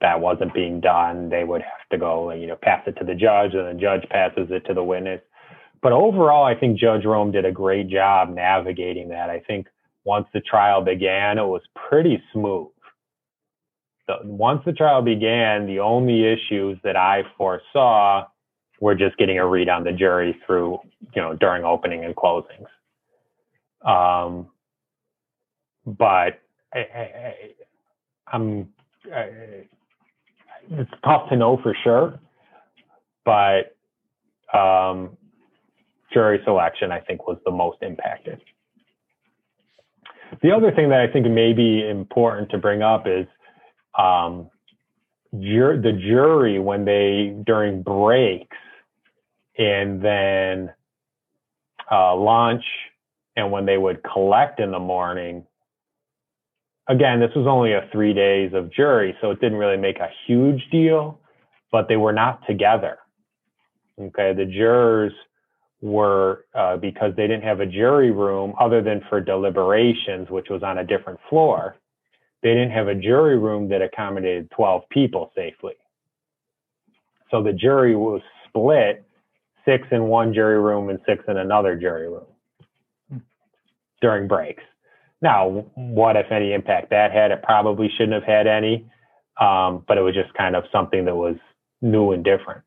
that 0.00 0.20
wasn't 0.20 0.52
being 0.52 0.80
done. 0.80 1.30
They 1.30 1.44
would 1.44 1.62
have 1.62 1.88
to 1.90 1.98
go, 1.98 2.32
you 2.32 2.46
know, 2.46 2.56
pass 2.60 2.82
it 2.86 2.96
to 2.98 3.04
the 3.04 3.14
judge, 3.14 3.54
and 3.54 3.66
the 3.66 3.80
judge 3.80 4.06
passes 4.10 4.48
it 4.50 4.66
to 4.66 4.74
the 4.74 4.84
witness. 4.84 5.22
But 5.82 5.92
overall, 5.92 6.44
I 6.44 6.54
think 6.54 6.78
Judge 6.78 7.04
Rome 7.04 7.32
did 7.32 7.44
a 7.44 7.52
great 7.52 7.88
job 7.88 8.34
navigating 8.34 9.08
that. 9.10 9.30
I 9.30 9.40
think 9.40 9.68
once 10.04 10.26
the 10.34 10.40
trial 10.40 10.82
began, 10.82 11.38
it 11.38 11.46
was 11.46 11.62
pretty 11.88 12.22
smooth. 12.32 12.68
Once 14.24 14.62
the 14.64 14.72
trial 14.72 15.02
began, 15.02 15.66
the 15.66 15.80
only 15.80 16.24
issues 16.26 16.78
that 16.84 16.96
I 16.96 17.22
foresaw 17.36 18.26
we're 18.80 18.94
just 18.94 19.16
getting 19.16 19.38
a 19.38 19.46
read 19.46 19.68
on 19.68 19.84
the 19.84 19.92
jury 19.92 20.36
through, 20.46 20.78
you 21.14 21.22
know, 21.22 21.34
during 21.34 21.64
opening 21.64 22.04
and 22.04 22.14
closings. 22.14 22.66
Um, 23.84 24.48
but 25.86 26.40
I, 26.74 27.34
am 28.32 28.68
it's 30.70 30.90
tough 31.04 31.28
to 31.28 31.36
know 31.36 31.58
for 31.62 31.76
sure, 31.84 32.18
but 33.24 33.76
um, 34.56 35.16
jury 36.12 36.40
selection, 36.44 36.90
I 36.90 37.00
think, 37.00 37.26
was 37.26 37.38
the 37.44 37.50
most 37.50 37.78
impacted. 37.82 38.40
The 40.42 40.50
other 40.50 40.72
thing 40.72 40.88
that 40.88 41.00
I 41.00 41.12
think 41.12 41.26
may 41.26 41.52
be 41.52 41.88
important 41.88 42.50
to 42.50 42.58
bring 42.58 42.82
up 42.82 43.06
is 43.06 43.26
um, 43.96 44.50
jur- 45.40 45.80
the 45.80 45.92
jury, 45.92 46.58
when 46.58 46.84
they, 46.84 47.36
during 47.46 47.82
breaks, 47.82 48.56
and 49.56 50.02
then 50.02 50.72
uh, 51.90 52.14
lunch, 52.16 52.64
and 53.36 53.52
when 53.52 53.66
they 53.66 53.76
would 53.76 54.02
collect 54.02 54.60
in 54.60 54.70
the 54.70 54.78
morning. 54.78 55.44
Again, 56.88 57.20
this 57.20 57.30
was 57.36 57.46
only 57.46 57.72
a 57.72 57.88
three 57.92 58.14
days 58.14 58.52
of 58.54 58.72
jury, 58.72 59.16
so 59.20 59.30
it 59.30 59.40
didn't 59.40 59.58
really 59.58 59.76
make 59.76 59.98
a 59.98 60.08
huge 60.26 60.62
deal, 60.70 61.20
but 61.70 61.88
they 61.88 61.96
were 61.96 62.12
not 62.12 62.46
together. 62.46 62.98
Okay, 64.00 64.32
the 64.34 64.44
jurors 64.44 65.12
were 65.82 66.46
uh, 66.54 66.76
because 66.76 67.12
they 67.16 67.26
didn't 67.26 67.42
have 67.42 67.60
a 67.60 67.66
jury 67.66 68.10
room 68.10 68.54
other 68.58 68.82
than 68.82 69.02
for 69.08 69.20
deliberations, 69.20 70.30
which 70.30 70.46
was 70.48 70.62
on 70.62 70.78
a 70.78 70.84
different 70.84 71.18
floor. 71.28 71.76
They 72.42 72.50
didn't 72.50 72.70
have 72.70 72.88
a 72.88 72.94
jury 72.94 73.38
room 73.38 73.68
that 73.70 73.82
accommodated 73.82 74.50
12 74.52 74.82
people 74.90 75.32
safely. 75.34 75.74
So 77.30 77.42
the 77.42 77.52
jury 77.52 77.96
was 77.96 78.22
split 78.46 79.04
six 79.64 79.86
in 79.90 80.04
one 80.04 80.32
jury 80.32 80.60
room 80.60 80.88
and 80.90 81.00
six 81.06 81.24
in 81.26 81.38
another 81.38 81.76
jury 81.76 82.08
room 82.08 82.26
during 84.00 84.28
breaks. 84.28 84.62
Now, 85.22 85.66
what 85.74 86.16
if 86.16 86.30
any 86.30 86.52
impact 86.52 86.90
that 86.90 87.12
had? 87.12 87.30
It 87.30 87.42
probably 87.42 87.88
shouldn't 87.88 88.12
have 88.12 88.24
had 88.24 88.46
any, 88.46 88.86
um, 89.40 89.84
but 89.88 89.96
it 89.98 90.02
was 90.02 90.14
just 90.14 90.32
kind 90.34 90.54
of 90.54 90.64
something 90.70 91.04
that 91.06 91.16
was 91.16 91.36
new 91.80 92.12
and 92.12 92.22
different. 92.22 92.62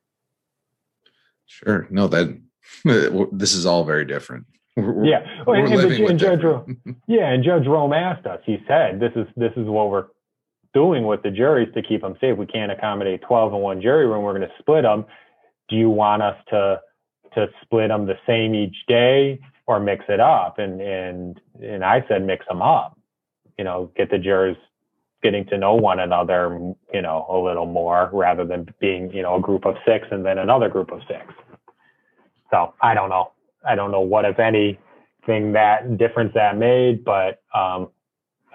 Sure. 1.46 1.88
No, 1.90 2.08
that 2.08 2.40
this 3.32 3.54
is 3.54 3.66
all 3.66 3.84
very 3.84 4.06
different. 4.06 4.46
We're, 4.76 5.06
yeah, 5.06 5.26
and, 5.46 5.74
and, 5.74 5.92
and 5.92 6.20
Judge 6.20 6.42
yeah, 7.08 7.30
and 7.32 7.44
Judge 7.44 7.68
Rome 7.68 7.92
asked 7.94 8.26
us. 8.26 8.40
He 8.46 8.64
said, 8.68 9.00
"This 9.00 9.12
is 9.16 9.28
this 9.36 9.52
is 9.58 9.68
what 9.68 9.90
we're 9.90 10.06
doing 10.74 11.06
with 11.06 11.24
the 11.24 11.32
juries 11.32 11.74
to 11.74 11.82
keep 11.82 12.02
them 12.02 12.16
safe. 12.22 12.38
We 12.38 12.46
can't 12.46 12.72
accommodate 12.72 13.22
12 13.24 13.54
in 13.54 13.60
one 13.60 13.82
jury 13.82 14.06
room. 14.06 14.24
We're 14.24 14.38
going 14.38 14.48
to 14.48 14.54
split 14.60 14.84
them. 14.84 15.06
Do 15.68 15.76
you 15.76 15.90
want 15.90 16.22
us 16.22 16.38
to 16.50 16.80
to 17.36 17.48
split 17.62 17.90
them 17.90 18.06
the 18.06 18.18
same 18.26 18.56
each 18.56 18.76
day 18.88 19.40
or 19.70 19.80
mix 19.80 20.04
it 20.10 20.20
up?" 20.20 20.58
And 20.58 20.82
and 20.82 21.40
and 21.62 21.86
I 21.86 22.04
said, 22.08 22.26
mix 22.26 22.46
them 22.48 22.62
up. 22.62 22.98
You 23.58 23.64
know, 23.64 23.92
get 23.96 24.10
the 24.10 24.18
jurors 24.18 24.58
getting 25.22 25.46
to 25.46 25.58
know 25.58 25.76
one 25.76 26.00
another, 26.00 26.74
you 26.94 27.02
know, 27.02 27.26
a 27.30 27.38
little 27.38 27.66
more 27.66 28.10
rather 28.14 28.46
than 28.46 28.68
being, 28.80 29.12
you 29.12 29.22
know, 29.22 29.36
a 29.36 29.42
group 29.42 29.66
of 29.66 29.76
six 29.86 30.08
and 30.12 30.26
then 30.26 30.38
another 30.38 30.70
group 30.70 30.92
of 30.92 31.02
six. 31.08 31.26
So 32.52 32.74
I 32.82 32.94
don't 32.94 33.10
know. 33.10 33.32
I 33.68 33.76
don't 33.76 33.92
know 33.92 34.00
what, 34.00 34.24
if 34.24 34.40
anything, 34.40 35.52
that 35.54 35.98
difference 35.98 36.34
that 36.34 36.58
made, 36.58 37.04
but 37.04 37.42
um, 37.54 37.90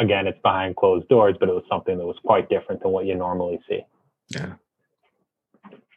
again, 0.01 0.27
it's 0.27 0.41
behind 0.43 0.77
closed 0.77 1.07
doors, 1.09 1.37
but 1.39 1.51
it 1.51 1.53
was 1.53 1.65
something 1.69 1.99
that 1.99 2.07
was 2.07 2.17
quite 2.25 2.49
different 2.49 2.83
than 2.83 2.91
what 2.91 3.05
you 3.05 3.15
normally 3.15 3.61
see. 3.69 3.81
Yeah. 4.29 4.55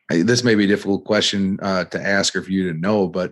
This 0.10 0.44
may 0.44 0.56
be 0.56 0.66
a 0.66 0.68
difficult 0.68 1.06
question 1.06 1.60
uh, 1.62 1.86
to 1.86 2.06
ask 2.06 2.36
or 2.36 2.42
for 2.42 2.52
you 2.52 2.72
to 2.72 2.78
know, 2.78 3.08
but 3.08 3.32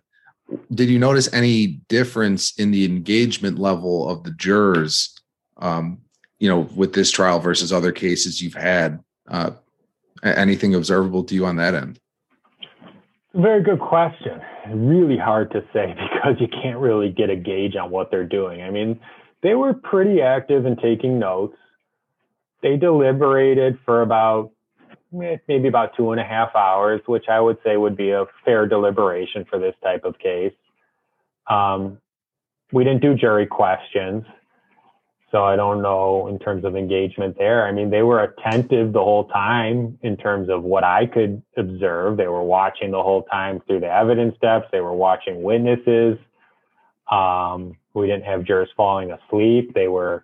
did 0.74 0.90
you 0.90 1.00
notice 1.00 1.32
any 1.34 1.68
difference 1.90 2.58
in 2.58 2.72
the 2.72 2.86
engagement 2.86 3.60
level 3.60 4.10
of 4.10 4.24
the 4.24 4.32
jurors 4.32 5.14
um, 5.58 6.00
you 6.40 6.50
know 6.50 6.62
with 6.76 6.94
this 6.94 7.12
trial 7.12 7.40
versus 7.40 7.72
other 7.72 7.92
cases 7.92 8.42
you've 8.42 8.54
had? 8.54 9.04
Uh, 9.28 9.52
anything 10.24 10.76
observable 10.76 11.24
to 11.24 11.36
you 11.36 11.46
on 11.46 11.56
that 11.56 11.74
end? 11.74 12.00
Very 13.34 13.62
good 13.64 13.80
question. 13.80 14.40
Really 14.74 15.18
hard 15.18 15.52
to 15.52 15.64
say 15.74 15.96
because 16.14 16.36
you 16.40 16.48
can't 16.48 16.80
really 16.80 17.10
get 17.10 17.30
a 17.30 17.36
gauge 17.36 17.76
on 17.76 17.90
what 17.92 18.12
they're 18.12 18.26
doing. 18.26 18.62
I 18.62 18.70
mean 18.70 19.00
they 19.42 19.54
were 19.54 19.74
pretty 19.74 20.22
active 20.22 20.66
in 20.66 20.76
taking 20.78 21.20
notes. 21.20 21.58
They 22.64 22.78
deliberated 22.78 23.78
for 23.86 24.02
about 24.02 24.52
maybe 25.16 25.68
about 25.68 25.96
two 25.96 26.12
and 26.12 26.20
a 26.20 26.24
half 26.24 26.56
hours, 26.56 27.02
which 27.06 27.26
I 27.30 27.40
would 27.40 27.58
say 27.64 27.78
would 27.78 27.96
be 27.96 28.12
a 28.12 28.26
fair 28.44 28.68
deliberation 28.68 29.46
for 29.50 29.60
this 29.60 29.76
type 29.84 30.04
of 30.04 30.18
case. 30.20 30.54
Um, 31.48 32.00
we 32.72 32.84
didn't 32.84 33.02
do 33.02 33.16
jury 33.16 33.46
questions. 33.46 34.26
So 35.32 35.44
I 35.44 35.56
don't 35.56 35.82
know 35.82 36.28
in 36.28 36.40
terms 36.40 36.64
of 36.64 36.76
engagement 36.76 37.38
there. 37.38 37.68
I 37.68 37.72
mean, 37.72 37.90
they 37.90 38.04
were 38.04 38.24
attentive 38.24 38.94
the 38.94 39.04
whole 39.04 39.26
time 39.26 39.98
in 40.02 40.16
terms 40.16 40.50
of 40.50 40.64
what 40.64 40.84
I 40.84 41.08
could 41.08 41.42
observe. 41.58 42.16
They 42.16 42.28
were 42.28 42.44
watching 42.44 42.92
the 42.92 43.02
whole 43.04 43.24
time 43.24 43.62
through 43.68 43.82
the 43.82 43.92
evidence 43.92 44.38
steps. 44.38 44.68
They 44.72 44.80
were 44.80 44.94
watching 44.94 45.44
witnesses. 45.44 46.18
Um, 47.12 47.76
we 47.94 48.08
didn't 48.08 48.24
have 48.24 48.46
jurors 48.46 48.70
falling 48.78 49.12
asleep. 49.12 49.74
They 49.74 49.88
were 49.88 50.24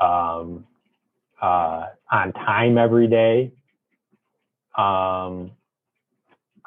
um, 0.00 0.66
uh, 1.40 1.86
on 2.10 2.32
time 2.32 2.78
every 2.78 3.06
day 3.06 3.52
um, 4.78 5.50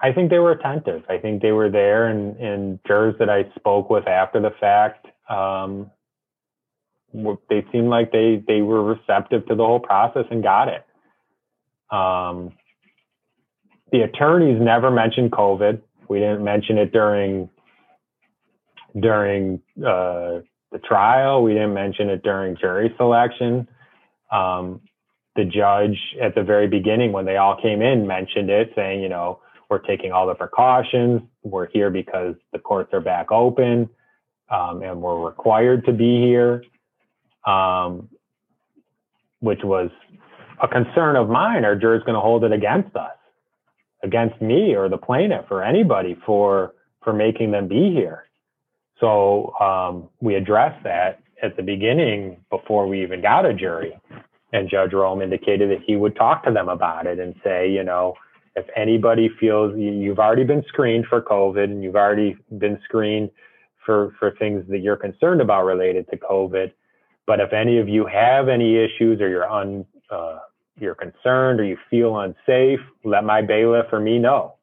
I 0.03 0.11
think 0.13 0.29
they 0.29 0.39
were 0.39 0.51
attentive. 0.51 1.03
I 1.09 1.17
think 1.17 1.41
they 1.41 1.51
were 1.51 1.69
there, 1.69 2.07
and, 2.07 2.35
and 2.37 2.79
jurors 2.85 3.15
that 3.19 3.29
I 3.29 3.45
spoke 3.55 3.89
with 3.89 4.07
after 4.07 4.41
the 4.41 4.51
fact, 4.59 5.07
um, 5.29 5.89
they 7.49 7.65
seemed 7.71 7.89
like 7.89 8.11
they 8.11 8.43
they 8.47 8.61
were 8.61 8.83
receptive 8.83 9.45
to 9.47 9.55
the 9.55 9.65
whole 9.65 9.79
process 9.79 10.25
and 10.31 10.43
got 10.43 10.67
it. 10.69 10.85
Um, 11.93 12.53
the 13.91 14.01
attorneys 14.01 14.61
never 14.61 14.91
mentioned 14.91 15.31
COVID. 15.31 15.81
We 16.07 16.19
didn't 16.19 16.43
mention 16.43 16.77
it 16.77 16.91
during 16.91 17.49
during 18.99 19.61
uh, 19.77 20.39
the 20.71 20.79
trial. 20.83 21.43
We 21.43 21.53
didn't 21.53 21.73
mention 21.73 22.09
it 22.09 22.23
during 22.23 22.57
jury 22.57 22.93
selection. 22.97 23.67
Um, 24.31 24.81
the 25.35 25.45
judge 25.45 25.97
at 26.21 26.35
the 26.35 26.43
very 26.43 26.67
beginning 26.67 27.11
when 27.11 27.25
they 27.25 27.37
all 27.37 27.59
came 27.61 27.81
in 27.81 28.05
mentioned 28.07 28.49
it 28.49 28.71
saying 28.75 29.01
you 29.01 29.09
know 29.09 29.39
we're 29.69 29.79
taking 29.79 30.11
all 30.11 30.27
the 30.27 30.35
precautions. 30.35 31.21
We're 31.43 31.69
here 31.69 31.89
because 31.89 32.35
the 32.51 32.59
courts 32.59 32.93
are 32.93 32.99
back 32.99 33.31
open 33.31 33.89
um, 34.49 34.83
and 34.83 35.01
we're 35.01 35.25
required 35.25 35.85
to 35.85 35.93
be 35.93 36.19
here 36.21 36.63
um, 37.45 38.09
which 39.39 39.59
was 39.63 39.89
a 40.61 40.67
concern 40.67 41.15
of 41.15 41.29
mine. 41.29 41.65
Are 41.65 41.75
jurors 41.75 42.03
going 42.03 42.15
to 42.15 42.21
hold 42.21 42.43
it 42.43 42.51
against 42.51 42.95
us 42.95 43.11
against 44.03 44.41
me 44.41 44.75
or 44.75 44.89
the 44.89 44.97
plaintiff 44.97 45.45
or 45.51 45.63
anybody 45.63 46.17
for 46.25 46.73
for 47.03 47.13
making 47.13 47.51
them 47.51 47.67
be 47.67 47.91
here? 47.93 48.25
So 48.99 49.53
um, 49.59 50.09
we 50.19 50.35
addressed 50.35 50.83
that 50.83 51.21
at 51.41 51.55
the 51.57 51.63
beginning 51.63 52.37
before 52.51 52.87
we 52.87 53.01
even 53.01 53.21
got 53.21 53.45
a 53.45 53.53
jury 53.53 53.99
and 54.53 54.69
Judge 54.69 54.93
Rome 54.93 55.21
indicated 55.21 55.69
that 55.71 55.83
he 55.85 55.95
would 55.95 56.15
talk 56.15 56.43
to 56.43 56.51
them 56.51 56.69
about 56.69 57.07
it 57.07 57.19
and 57.19 57.35
say, 57.43 57.69
you 57.69 57.83
know, 57.83 58.15
if 58.55 58.65
anybody 58.75 59.29
feels 59.39 59.77
you've 59.77 60.19
already 60.19 60.43
been 60.43 60.63
screened 60.67 61.05
for 61.07 61.21
COVID 61.21 61.63
and 61.63 61.83
you've 61.83 61.95
already 61.95 62.35
been 62.57 62.79
screened 62.83 63.31
for, 63.85 64.13
for 64.19 64.31
things 64.31 64.65
that 64.69 64.79
you're 64.79 64.97
concerned 64.97 65.41
about 65.41 65.63
related 65.63 66.09
to 66.09 66.17
COVID, 66.17 66.71
but 67.25 67.39
if 67.39 67.53
any 67.53 67.79
of 67.79 67.87
you 67.87 68.05
have 68.05 68.49
any 68.49 68.75
issues 68.77 69.21
or 69.21 69.29
you're 69.29 69.49
un, 69.49 69.85
uh, 70.09 70.39
you're 70.77 70.95
concerned 70.95 71.59
or 71.59 71.63
you 71.63 71.77
feel 71.89 72.19
unsafe, 72.19 72.79
let 73.05 73.23
my 73.23 73.41
bailiff 73.41 73.85
or 73.91 73.99
me 73.99 74.19
know, 74.19 74.55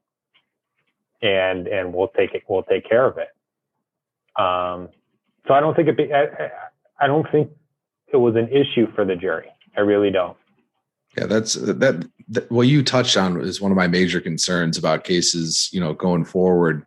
and 1.23 1.67
and 1.67 1.95
we'll 1.95 2.09
take 2.09 2.35
it. 2.35 2.43
We'll 2.49 2.65
take 2.65 2.87
care 2.87 3.07
of 3.07 3.17
it. 3.17 3.29
Um, 4.39 4.89
so 5.47 5.55
I 5.55 5.61
don't 5.61 5.75
think 5.75 5.89
it. 5.89 5.97
Be, 5.97 6.13
I, 6.13 6.51
I 7.01 7.07
don't 7.07 7.31
think 7.31 7.51
it 8.13 8.17
was 8.17 8.35
an 8.37 8.49
issue 8.49 8.93
for 8.95 9.05
the 9.05 9.17
jury. 9.17 9.49
I 9.79 9.83
really 9.83 10.11
don't. 10.11 10.37
Yeah, 11.17 11.27
that's 11.27 11.55
that, 11.55 11.79
that. 12.29 12.51
What 12.51 12.67
you 12.67 12.83
touched 12.83 13.17
on 13.17 13.41
is 13.41 13.61
one 13.61 13.71
of 13.71 13.77
my 13.77 13.87
major 13.87 14.21
concerns 14.21 14.77
about 14.77 15.05
cases. 15.05 15.71
You 15.73 15.81
know, 15.81 15.95
going 15.95 16.25
forward, 16.25 16.85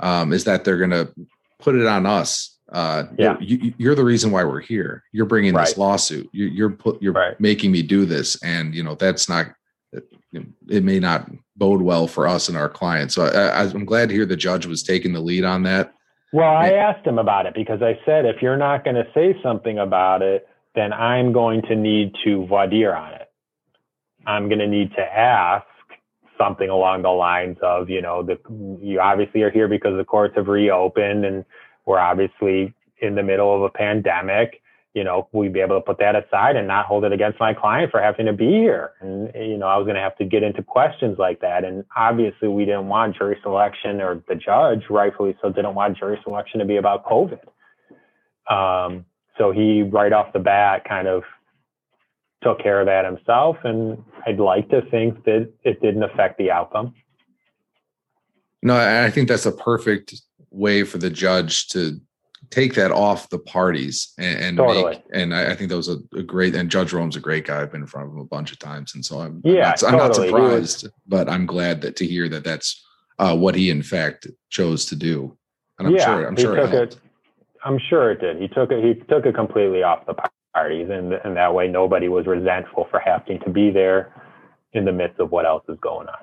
um, 0.00 0.32
is 0.32 0.44
that 0.44 0.64
they're 0.64 0.78
going 0.78 0.90
to 0.90 1.12
put 1.58 1.74
it 1.74 1.86
on 1.86 2.04
us. 2.04 2.58
Uh, 2.70 3.04
yeah, 3.18 3.36
you, 3.40 3.90
are 3.90 3.94
the 3.94 4.04
reason 4.04 4.30
why 4.30 4.44
we're 4.44 4.60
here. 4.60 5.02
You're 5.12 5.26
bringing 5.26 5.54
right. 5.54 5.66
this 5.66 5.78
lawsuit. 5.78 6.28
You, 6.32 6.46
you're 6.46 6.70
put. 6.70 7.02
You're 7.02 7.14
right. 7.14 7.38
making 7.40 7.72
me 7.72 7.82
do 7.82 8.04
this, 8.04 8.40
and 8.42 8.74
you 8.74 8.82
know 8.82 8.94
that's 8.94 9.28
not. 9.28 9.46
It 10.68 10.82
may 10.82 10.98
not 10.98 11.30
bode 11.56 11.80
well 11.80 12.06
for 12.06 12.26
us 12.26 12.48
and 12.48 12.58
our 12.58 12.68
clients. 12.68 13.14
So 13.14 13.26
I, 13.26 13.62
I'm 13.62 13.84
glad 13.84 14.08
to 14.08 14.14
hear 14.14 14.26
the 14.26 14.36
judge 14.36 14.66
was 14.66 14.82
taking 14.82 15.12
the 15.12 15.20
lead 15.20 15.44
on 15.44 15.62
that. 15.62 15.94
Well, 16.32 16.50
I 16.50 16.70
asked 16.70 17.06
him 17.06 17.18
about 17.18 17.46
it 17.46 17.54
because 17.54 17.80
I 17.80 17.96
said, 18.04 18.26
if 18.26 18.42
you're 18.42 18.56
not 18.56 18.82
going 18.82 18.96
to 18.96 19.06
say 19.14 19.38
something 19.40 19.78
about 19.78 20.20
it, 20.20 20.48
then 20.74 20.92
I'm 20.92 21.32
going 21.32 21.62
to 21.62 21.76
need 21.76 22.14
to 22.24 22.46
dire 22.46 22.94
on 22.94 23.14
it. 23.14 23.30
I'm 24.26 24.48
going 24.48 24.58
to 24.58 24.66
need 24.66 24.90
to 24.92 25.02
ask 25.02 25.66
something 26.38 26.68
along 26.68 27.02
the 27.02 27.10
lines 27.10 27.56
of, 27.62 27.88
you 27.88 28.02
know, 28.02 28.22
the, 28.22 28.38
you 28.82 29.00
obviously 29.00 29.42
are 29.42 29.50
here 29.50 29.68
because 29.68 29.96
the 29.96 30.04
courts 30.04 30.34
have 30.36 30.48
reopened 30.48 31.24
and 31.24 31.44
we're 31.86 31.98
obviously 31.98 32.74
in 33.00 33.14
the 33.14 33.22
middle 33.22 33.54
of 33.54 33.62
a 33.62 33.70
pandemic. 33.70 34.60
You 34.94 35.04
know, 35.04 35.28
we'd 35.32 35.52
be 35.52 35.60
able 35.60 35.76
to 35.76 35.80
put 35.80 35.98
that 35.98 36.14
aside 36.14 36.56
and 36.56 36.68
not 36.68 36.86
hold 36.86 37.04
it 37.04 37.12
against 37.12 37.40
my 37.40 37.52
client 37.52 37.90
for 37.90 38.00
having 38.00 38.26
to 38.26 38.32
be 38.32 38.46
here. 38.46 38.92
And, 39.00 39.30
you 39.34 39.58
know, 39.58 39.66
I 39.66 39.76
was 39.76 39.86
going 39.86 39.96
to 39.96 40.00
have 40.00 40.16
to 40.18 40.24
get 40.24 40.42
into 40.42 40.62
questions 40.62 41.18
like 41.18 41.40
that. 41.40 41.64
And 41.64 41.84
obviously 41.96 42.48
we 42.48 42.64
didn't 42.64 42.86
want 42.86 43.16
jury 43.16 43.36
selection 43.42 44.00
or 44.00 44.22
the 44.28 44.36
judge 44.36 44.84
rightfully 44.88 45.36
so 45.42 45.50
didn't 45.50 45.74
want 45.74 45.98
jury 45.98 46.18
selection 46.22 46.60
to 46.60 46.64
be 46.64 46.76
about 46.76 47.04
COVID. 47.04 47.40
Um, 48.50 49.04
so 49.38 49.50
he 49.50 49.82
right 49.82 50.12
off 50.12 50.32
the 50.32 50.38
bat 50.38 50.84
kind 50.88 51.08
of 51.08 51.22
took 52.42 52.62
care 52.62 52.80
of 52.80 52.86
that 52.86 53.04
himself 53.04 53.56
and 53.64 54.02
i'd 54.26 54.38
like 54.38 54.68
to 54.68 54.82
think 54.90 55.24
that 55.24 55.50
it 55.62 55.80
didn't 55.80 56.02
affect 56.02 56.38
the 56.38 56.50
outcome 56.50 56.94
no 58.62 58.76
i 58.76 59.10
think 59.10 59.28
that's 59.28 59.46
a 59.46 59.52
perfect 59.52 60.20
way 60.50 60.84
for 60.84 60.98
the 60.98 61.10
judge 61.10 61.68
to 61.68 62.00
take 62.50 62.74
that 62.74 62.92
off 62.92 63.28
the 63.30 63.38
parties 63.38 64.12
and, 64.18 64.38
and 64.40 64.56
totally. 64.56 64.94
make 64.94 65.02
and 65.12 65.34
I, 65.34 65.52
I, 65.52 65.54
think 65.56 65.70
that 65.70 65.76
was 65.76 65.88
a, 65.88 65.98
a, 66.14 66.22
great 66.22 66.54
and 66.54 66.70
Judge 66.70 66.92
Rome's 66.92 67.16
a 67.16 67.20
great 67.20 67.46
guy. 67.46 67.60
I've 67.60 67.72
been 67.72 67.80
in 67.80 67.86
front 67.86 68.08
of 68.08 68.12
him 68.12 68.20
a 68.20 68.24
bunch 68.24 68.52
of 68.52 68.58
times, 68.58 68.94
and 68.94 69.04
so 69.04 69.20
I'm 69.20 69.40
yeah, 69.44 69.74
I'm 69.82 69.92
not, 69.92 69.92
I'm 69.92 69.98
not 69.98 70.14
surprised, 70.14 70.88
but 71.06 71.28
I'm 71.28 71.46
glad 71.46 71.80
that 71.82 71.96
to 71.96 72.06
hear 72.06 72.28
that 72.28 72.44
that's 72.44 72.84
uh, 73.18 73.36
what 73.36 73.54
he 73.54 73.70
in 73.70 73.82
fact 73.82 74.26
chose 74.50 74.86
to 74.86 74.96
do. 74.96 75.36
And 75.78 75.88
I'm 75.88 75.96
yeah, 75.96 76.04
sure 76.04 76.26
I'm 76.26 76.36
sure 76.36 76.56
it, 76.56 76.74
it, 76.74 76.96
I'm 77.64 77.78
sure 77.88 78.12
it 78.12 78.20
did. 78.20 78.40
He 78.40 78.48
took 78.48 78.70
it 78.70 78.84
he 78.84 78.94
took 79.06 79.26
it 79.26 79.34
completely 79.34 79.82
off 79.82 80.06
the 80.06 80.14
parties 80.54 80.88
and 80.90 81.12
and 81.12 81.36
that 81.36 81.54
way 81.54 81.68
nobody 81.68 82.08
was 82.08 82.26
resentful 82.26 82.86
for 82.90 83.00
having 83.00 83.40
to 83.40 83.50
be 83.50 83.70
there 83.70 84.12
in 84.72 84.84
the 84.84 84.92
midst 84.92 85.18
of 85.20 85.30
what 85.30 85.46
else 85.46 85.64
is 85.68 85.78
going 85.80 86.08
on. 86.08 86.18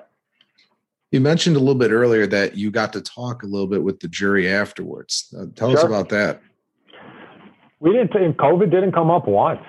You 1.10 1.20
mentioned 1.20 1.56
a 1.56 1.58
little 1.58 1.74
bit 1.74 1.90
earlier 1.90 2.26
that 2.28 2.56
you 2.56 2.70
got 2.70 2.92
to 2.94 3.02
talk 3.02 3.42
a 3.42 3.46
little 3.46 3.66
bit 3.66 3.82
with 3.82 4.00
the 4.00 4.08
jury 4.08 4.50
afterwards. 4.50 5.34
Uh, 5.38 5.44
tell 5.54 5.70
sure. 5.70 5.78
us 5.78 5.84
about 5.84 6.08
that. 6.08 6.40
We 7.80 7.92
didn't. 7.92 8.38
COVID 8.38 8.70
didn't 8.70 8.92
come 8.92 9.10
up 9.10 9.28
once 9.28 9.60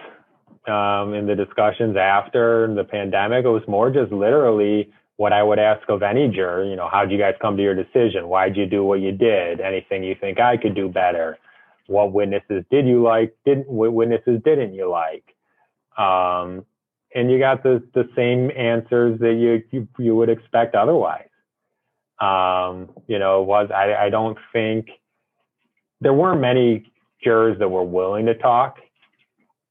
um, 0.68 1.14
in 1.14 1.28
the 1.28 1.36
discussions 1.36 1.98
after 1.98 2.74
the 2.74 2.84
pandemic. 2.84 3.44
It 3.44 3.50
was 3.50 3.64
more 3.68 3.90
just 3.90 4.12
literally 4.12 4.90
what 5.18 5.34
I 5.34 5.44
would 5.44 5.60
ask 5.60 5.88
of 5.90 6.02
any 6.02 6.30
juror. 6.30 6.64
You 6.64 6.76
know, 6.76 6.88
how'd 6.90 7.12
you 7.12 7.18
guys 7.18 7.34
come 7.42 7.58
to 7.58 7.64
your 7.64 7.76
decision? 7.76 8.30
Why'd 8.30 8.56
you 8.56 8.66
do 8.66 8.84
what 8.84 9.02
you 9.02 9.12
did? 9.12 9.60
Anything 9.60 10.04
you 10.04 10.16
think 10.20 10.40
I 10.40 10.56
could 10.56 10.76
do 10.76 10.88
better? 10.88 11.38
What 11.88 12.14
witnesses 12.14 12.64
did 12.72 12.88
you 12.88 13.04
like? 13.04 13.36
Didn't 13.46 13.68
what 13.70 13.94
witnesses 13.94 14.42
didn't 14.44 14.74
you 14.74 14.90
like? 14.90 15.24
Um, 15.98 16.66
and 17.16 17.32
you 17.32 17.40
got 17.40 17.64
the 17.64 17.84
the 17.94 18.10
same 18.16 18.52
answers 18.52 19.20
that 19.20 19.34
you 19.34 19.64
you, 19.72 19.88
you 20.00 20.16
would 20.16 20.30
expect 20.30 20.76
otherwise. 20.76 21.28
Um, 22.20 22.90
you 23.08 23.20
know, 23.20 23.42
was 23.42 23.70
I, 23.74 24.06
I 24.06 24.10
don't 24.10 24.38
think 24.54 24.88
there 26.00 26.14
weren't 26.14 26.42
many 26.42 26.92
jurors 27.24 27.58
that 27.60 27.70
were 27.70 27.84
willing 27.84 28.26
to 28.28 28.36
talk. 28.36 28.78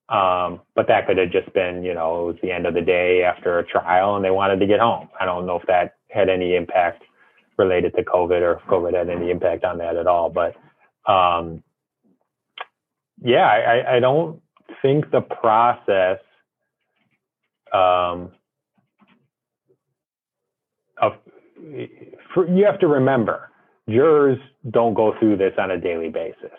Um, 0.08 0.60
but 0.74 0.88
that 0.88 1.06
could 1.06 1.16
have 1.16 1.30
just 1.30 1.52
been, 1.54 1.82
you 1.82 1.94
know, 1.94 2.22
it 2.22 2.32
was 2.32 2.36
the 2.42 2.50
end 2.52 2.66
of 2.66 2.74
the 2.74 2.82
day 2.82 3.22
after 3.22 3.58
a 3.58 3.64
trial 3.64 4.16
and 4.16 4.24
they 4.24 4.30
wanted 4.30 4.60
to 4.60 4.66
get 4.66 4.80
home. 4.80 5.08
I 5.18 5.24
don't 5.24 5.46
know 5.46 5.56
if 5.56 5.66
that 5.68 5.94
had 6.10 6.28
any 6.28 6.54
impact 6.54 7.04
related 7.56 7.94
to 7.94 8.02
COVID 8.04 8.42
or 8.42 8.54
if 8.54 8.62
COVID 8.64 8.94
had 8.94 9.08
any 9.08 9.30
impact 9.30 9.64
on 9.64 9.78
that 9.78 9.96
at 9.96 10.06
all. 10.06 10.28
But 10.28 10.54
um, 11.10 11.62
yeah, 13.24 13.46
I, 13.46 13.96
I 13.96 14.00
don't 14.00 14.40
think 14.82 15.10
the 15.10 15.20
process 15.20 16.18
um, 17.72 18.32
of 21.00 21.12
for, 22.34 22.48
you 22.48 22.64
have 22.64 22.78
to 22.80 22.86
remember 22.86 23.50
jurors 23.88 24.38
don't 24.70 24.94
go 24.94 25.14
through 25.18 25.36
this 25.36 25.52
on 25.58 25.70
a 25.70 25.80
daily 25.80 26.08
basis. 26.08 26.58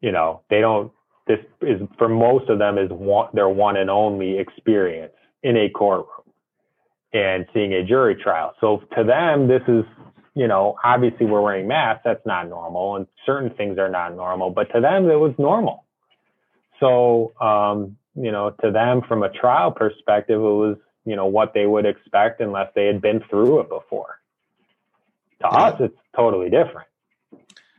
You 0.00 0.12
know, 0.12 0.42
they 0.50 0.60
don't. 0.60 0.92
This 1.26 1.38
is 1.62 1.80
for 1.98 2.08
most 2.08 2.48
of 2.48 2.58
them 2.58 2.78
is 2.78 2.90
one, 2.90 3.28
their 3.34 3.48
one 3.48 3.76
and 3.76 3.90
only 3.90 4.38
experience 4.38 5.12
in 5.42 5.56
a 5.56 5.70
courtroom 5.70 6.06
and 7.12 7.46
seeing 7.52 7.72
a 7.74 7.84
jury 7.84 8.16
trial. 8.16 8.54
So 8.60 8.82
to 8.96 9.04
them, 9.04 9.46
this 9.46 9.62
is 9.68 9.84
you 10.34 10.46
know, 10.46 10.76
obviously 10.84 11.26
we're 11.26 11.40
wearing 11.40 11.66
masks. 11.66 12.02
That's 12.04 12.24
not 12.24 12.48
normal, 12.48 12.96
and 12.96 13.06
certain 13.26 13.50
things 13.50 13.78
are 13.78 13.90
not 13.90 14.14
normal. 14.14 14.50
But 14.50 14.72
to 14.74 14.80
them, 14.80 15.10
it 15.10 15.16
was 15.16 15.34
normal. 15.38 15.84
So, 16.78 17.34
um, 17.40 17.96
you 18.14 18.32
know, 18.32 18.50
to 18.62 18.70
them 18.70 19.02
from 19.06 19.22
a 19.22 19.30
trial 19.30 19.70
perspective, 19.70 20.40
it 20.40 20.42
was 20.42 20.76
you 21.04 21.16
know 21.16 21.26
what 21.26 21.54
they 21.54 21.66
would 21.66 21.86
expect 21.86 22.40
unless 22.40 22.70
they 22.74 22.86
had 22.86 23.00
been 23.00 23.22
through 23.28 23.60
it 23.60 23.68
before. 23.68 24.20
To 25.40 25.48
yeah. 25.50 25.58
us, 25.58 25.80
it's 25.80 25.96
totally 26.14 26.50
different. 26.50 26.86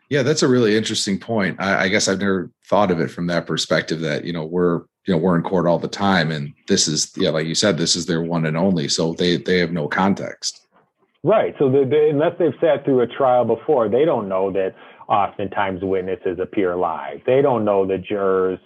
Yeah, 0.10 0.24
that's 0.24 0.44
a 0.44 0.48
really 0.48 0.76
interesting 0.76 1.18
point. 1.20 1.62
I, 1.62 1.84
I, 1.84 1.88
guess 1.88 2.10
I've 2.10 2.20
never 2.20 2.52
thought 2.66 2.92
of 2.92 3.00
it 3.00 3.10
from 3.10 3.28
that 3.28 3.48
perspective. 3.48 4.02
That 4.02 4.26
you 4.26 4.34
know 4.34 4.44
we're 4.44 4.82
you 5.06 5.14
know 5.14 5.18
we're 5.18 5.38
in 5.38 5.44
court 5.44 5.68
all 5.68 5.80
the 5.80 5.88
time, 5.88 6.32
and 6.32 6.54
this 6.68 6.88
is 6.88 7.14
yeah, 7.16 7.30
like 7.30 7.48
you 7.48 7.56
said, 7.56 7.78
this 7.78 7.96
is 7.96 8.08
their 8.08 8.22
one 8.22 8.46
and 8.46 8.58
only, 8.58 8.90
so 8.90 9.14
they 9.14 9.38
they 9.38 9.60
have 9.60 9.72
no 9.72 9.88
context. 9.88 10.68
Right. 11.24 11.54
So 11.60 11.72
they, 11.72 11.84
they, 11.84 12.10
unless 12.10 12.34
they've 12.40 12.54
sat 12.60 12.84
through 12.84 13.02
a 13.02 13.08
trial 13.08 13.46
before, 13.46 13.90
they 13.90 14.06
don't 14.06 14.28
know 14.28 14.52
that 14.54 14.76
oftentimes 15.08 15.82
witnesses 15.84 16.40
appear 16.42 16.76
live. 16.76 17.20
They 17.26 17.42
don't 17.42 17.66
know 17.66 17.86
that 17.88 18.04
jurors 18.04 18.60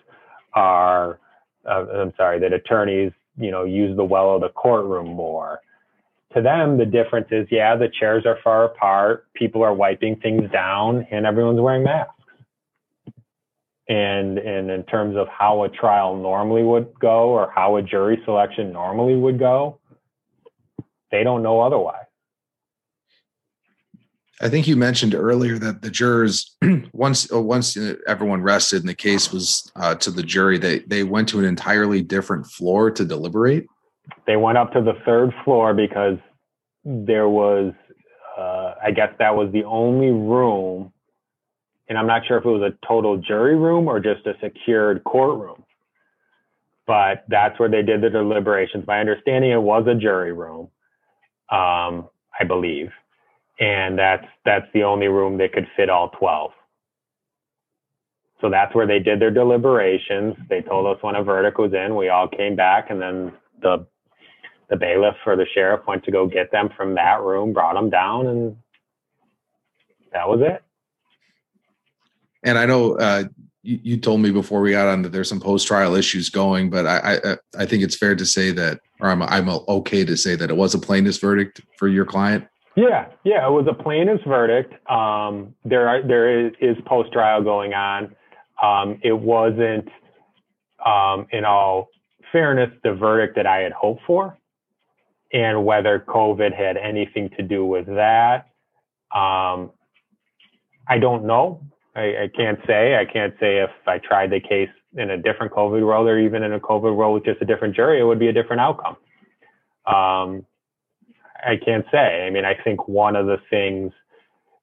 are. 0.53 1.19
Uh, 1.67 1.85
I'm 2.01 2.13
sorry, 2.15 2.39
that 2.41 2.53
attorneys 2.53 3.11
you 3.37 3.51
know, 3.51 3.63
use 3.63 3.95
the 3.95 4.03
well 4.03 4.35
of 4.35 4.41
the 4.41 4.49
courtroom 4.49 5.07
more. 5.07 5.59
To 6.35 6.41
them, 6.41 6.77
the 6.77 6.85
difference 6.85 7.27
is, 7.31 7.47
yeah, 7.49 7.75
the 7.75 7.87
chairs 7.99 8.23
are 8.25 8.37
far 8.43 8.65
apart, 8.65 9.27
people 9.33 9.63
are 9.63 9.73
wiping 9.73 10.17
things 10.17 10.49
down, 10.51 11.07
and 11.11 11.25
everyone's 11.25 11.61
wearing 11.61 11.83
masks. 11.83 12.11
And, 13.87 14.37
and 14.39 14.71
in 14.71 14.83
terms 14.83 15.15
of 15.15 15.27
how 15.27 15.63
a 15.63 15.69
trial 15.69 16.15
normally 16.17 16.63
would 16.63 16.91
go 16.99 17.29
or 17.29 17.51
how 17.53 17.77
a 17.77 17.81
jury 17.81 18.19
selection 18.25 18.73
normally 18.73 19.15
would 19.15 19.37
go, 19.39 19.79
they 21.11 21.23
don't 21.23 21.43
know 21.43 21.61
otherwise. 21.61 22.04
I 24.41 24.49
think 24.49 24.67
you 24.67 24.75
mentioned 24.75 25.15
earlier 25.15 25.57
that 25.59 25.81
the 25.81 25.89
jurors, 25.89 26.57
once 26.93 27.31
uh, 27.31 27.41
once 27.41 27.77
everyone 28.07 28.41
rested 28.41 28.81
and 28.81 28.89
the 28.89 28.95
case 28.95 29.31
was 29.31 29.71
uh, 29.77 29.95
to 29.95 30.11
the 30.11 30.23
jury, 30.23 30.57
they 30.57 30.79
they 30.79 31.03
went 31.03 31.29
to 31.29 31.39
an 31.39 31.45
entirely 31.45 32.01
different 32.01 32.45
floor 32.47 32.91
to 32.91 33.05
deliberate. 33.05 33.67
They 34.27 34.35
went 34.35 34.57
up 34.57 34.73
to 34.73 34.81
the 34.81 34.93
third 35.05 35.33
floor 35.43 35.73
because 35.73 36.17
there 36.83 37.29
was, 37.29 37.73
uh, 38.37 38.73
I 38.83 38.91
guess 38.91 39.09
that 39.19 39.35
was 39.35 39.51
the 39.53 39.63
only 39.63 40.11
room, 40.11 40.91
and 41.87 41.97
I'm 41.97 42.07
not 42.07 42.27
sure 42.27 42.37
if 42.37 42.45
it 42.45 42.49
was 42.49 42.61
a 42.61 42.85
total 42.85 43.17
jury 43.17 43.55
room 43.55 43.87
or 43.87 43.99
just 44.01 44.27
a 44.27 44.33
secured 44.41 45.03
courtroom. 45.05 45.63
But 46.85 47.23
that's 47.29 47.57
where 47.59 47.69
they 47.69 47.81
did 47.81 48.01
the 48.01 48.09
deliberations. 48.11 48.85
My 48.85 48.99
understanding, 48.99 49.49
it 49.51 49.61
was 49.61 49.87
a 49.87 49.95
jury 49.95 50.33
room, 50.33 50.69
um, 51.49 52.09
I 52.39 52.43
believe 52.45 52.91
and 53.59 53.97
that's 53.97 54.25
that's 54.43 54.67
the 54.73 54.83
only 54.83 55.07
room 55.07 55.37
that 55.37 55.53
could 55.53 55.67
fit 55.75 55.89
all 55.89 56.09
12 56.09 56.51
so 58.41 58.49
that's 58.49 58.75
where 58.75 58.85
they 58.85 58.99
did 58.99 59.19
their 59.19 59.31
deliberations. 59.31 60.35
They 60.49 60.61
told 60.61 60.85
us 60.85 61.01
when 61.01 61.15
a 61.15 61.23
verdict 61.23 61.57
was 61.57 61.73
in. 61.73 61.95
We 61.95 62.09
all 62.09 62.27
came 62.27 62.55
back 62.55 62.89
and 62.89 63.01
then 63.01 63.33
the 63.61 63.87
the 64.69 64.75
bailiff 64.75 65.15
or 65.25 65.35
the 65.35 65.45
sheriff 65.53 65.81
went 65.87 66.03
to 66.03 66.11
go 66.11 66.27
get 66.27 66.51
them 66.51 66.69
from 66.75 66.95
that 66.95 67.21
room 67.21 67.53
brought 67.53 67.75
them 67.75 67.89
down 67.89 68.27
and 68.27 68.57
that 70.11 70.27
was 70.27 70.41
it. 70.41 70.63
And 72.43 72.57
i 72.57 72.65
know 72.65 72.97
uh, 72.97 73.25
you, 73.61 73.79
you, 73.83 73.97
told 73.97 74.21
me 74.21 74.31
before 74.31 74.61
we 74.61 74.71
got 74.71 74.87
on 74.87 75.03
that 75.03 75.11
there's 75.11 75.29
some 75.29 75.39
post-trial 75.39 75.93
issues 75.93 76.29
going 76.29 76.71
but 76.71 76.87
i 76.87 77.19
i, 77.23 77.37
I 77.59 77.65
think 77.67 77.83
it's 77.83 77.95
fair 77.95 78.15
to 78.15 78.25
say 78.25 78.49
that 78.51 78.79
or 78.99 79.09
i'm 79.09 79.21
i'm 79.21 79.49
okay 79.49 80.03
to 80.03 80.17
say 80.17 80.35
that 80.35 80.49
it 80.49 80.57
was 80.57 80.73
a 80.73 80.79
plaintiff's 80.79 81.19
verdict 81.19 81.61
for 81.77 81.87
your 81.87 82.05
client 82.05 82.47
yeah, 82.75 83.07
yeah, 83.23 83.47
it 83.47 83.51
was 83.51 83.67
a 83.69 83.73
plaintiff's 83.73 84.23
verdict. 84.27 84.73
Um, 84.89 85.55
there 85.63 85.87
are 85.87 86.05
there 86.05 86.47
is, 86.47 86.53
is 86.59 86.77
post 86.85 87.11
trial 87.13 87.41
going 87.41 87.73
on. 87.73 88.15
Um, 88.61 88.99
it 89.03 89.13
wasn't, 89.13 89.87
um, 90.85 91.27
in 91.31 91.45
all 91.45 91.89
fairness, 92.31 92.69
the 92.83 92.93
verdict 92.93 93.35
that 93.37 93.45
I 93.47 93.59
had 93.59 93.71
hoped 93.71 94.01
for, 94.05 94.37
and 95.31 95.65
whether 95.65 96.03
COVID 96.07 96.53
had 96.53 96.77
anything 96.77 97.29
to 97.37 97.43
do 97.43 97.65
with 97.65 97.85
that, 97.87 98.49
um, 99.13 99.71
I 100.87 100.99
don't 100.99 101.25
know. 101.25 101.61
I, 101.95 102.23
I, 102.23 102.29
can't 102.35 102.59
say. 102.67 102.97
I 102.97 103.05
can't 103.05 103.33
say 103.39 103.59
if 103.59 103.69
I 103.87 103.99
tried 103.99 104.31
the 104.31 104.41
case 104.41 104.69
in 104.97 105.09
a 105.11 105.17
different 105.17 105.53
COVID 105.53 105.85
world 105.85 106.07
or 106.07 106.19
even 106.19 106.43
in 106.43 106.51
a 106.51 106.59
COVID 106.59 106.93
world 106.95 107.13
with 107.13 107.25
just 107.25 107.41
a 107.41 107.45
different 107.45 107.73
jury, 107.73 108.01
it 108.01 108.03
would 108.03 108.19
be 108.19 108.27
a 108.27 108.33
different 108.33 108.61
outcome. 108.61 108.97
I 111.45 111.57
can't 111.57 111.85
say. 111.91 112.25
I 112.25 112.29
mean, 112.29 112.45
I 112.45 112.55
think 112.63 112.87
one 112.87 113.15
of 113.15 113.27
the 113.27 113.37
things 113.49 113.93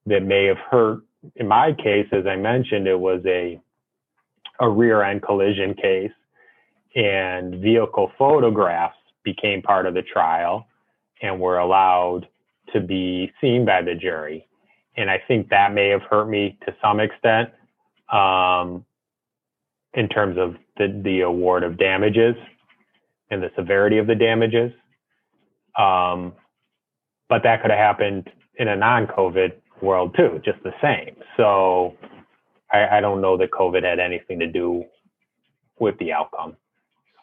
that 0.07 0.23
may 0.23 0.47
have 0.47 0.59
hurt 0.59 1.03
in 1.37 1.47
my 1.47 1.73
case, 1.73 2.09
as 2.13 2.27
I 2.27 2.37
mentioned, 2.37 2.87
it 2.87 2.99
was 2.99 3.23
a 3.27 3.61
a 4.61 4.69
rear 4.69 5.03
end 5.03 5.23
collision 5.23 5.75
case, 5.75 6.13
and 6.95 7.61
vehicle 7.61 8.13
photographs 8.19 8.97
became 9.25 9.63
part 9.63 9.87
of 9.87 9.95
the 9.95 10.03
trial 10.03 10.67
and 11.21 11.41
were 11.41 11.59
allowed 11.59 12.27
to 12.73 12.81
be 12.81 13.33
seen 13.41 13.65
by 13.65 13.83
the 13.83 13.95
jury. 13.95 14.47
And 14.97 15.11
I 15.11 15.23
think 15.27 15.49
that 15.49 15.73
may 15.73 15.89
have 15.89 16.03
hurt 16.03 16.29
me 16.29 16.59
to 16.67 16.75
some 16.83 17.01
extent 17.01 17.51
um, 18.13 18.85
in 19.95 20.09
terms 20.09 20.37
of 20.39 20.57
the, 20.77 21.01
the 21.03 21.21
award 21.21 21.63
of 21.63 21.79
damages 21.79 22.35
and 23.31 23.43
the 23.43 23.51
severity 23.57 23.99
of 23.99 24.07
the 24.07 24.15
damages. 24.15 24.73
Um, 25.79 26.35
but 27.33 27.45
that 27.45 27.63
could 27.63 27.71
have 27.71 27.81
happened 27.81 28.29
in 28.57 28.69
a 28.69 28.77
non-COVID 28.77 29.53
world 29.81 30.15
too, 30.15 30.39
just 30.45 30.63
the 30.65 30.73
same. 30.83 31.17
So 31.39 31.97
I, 32.71 32.99
I 32.99 33.01
don't 33.01 33.23
know 33.23 33.39
that 33.39 33.53
COVID 33.53 33.83
had 33.83 33.99
anything 33.99 34.39
to 34.41 34.47
do 34.47 34.85
with 35.79 35.97
the 35.97 36.13
outcome, 36.13 36.59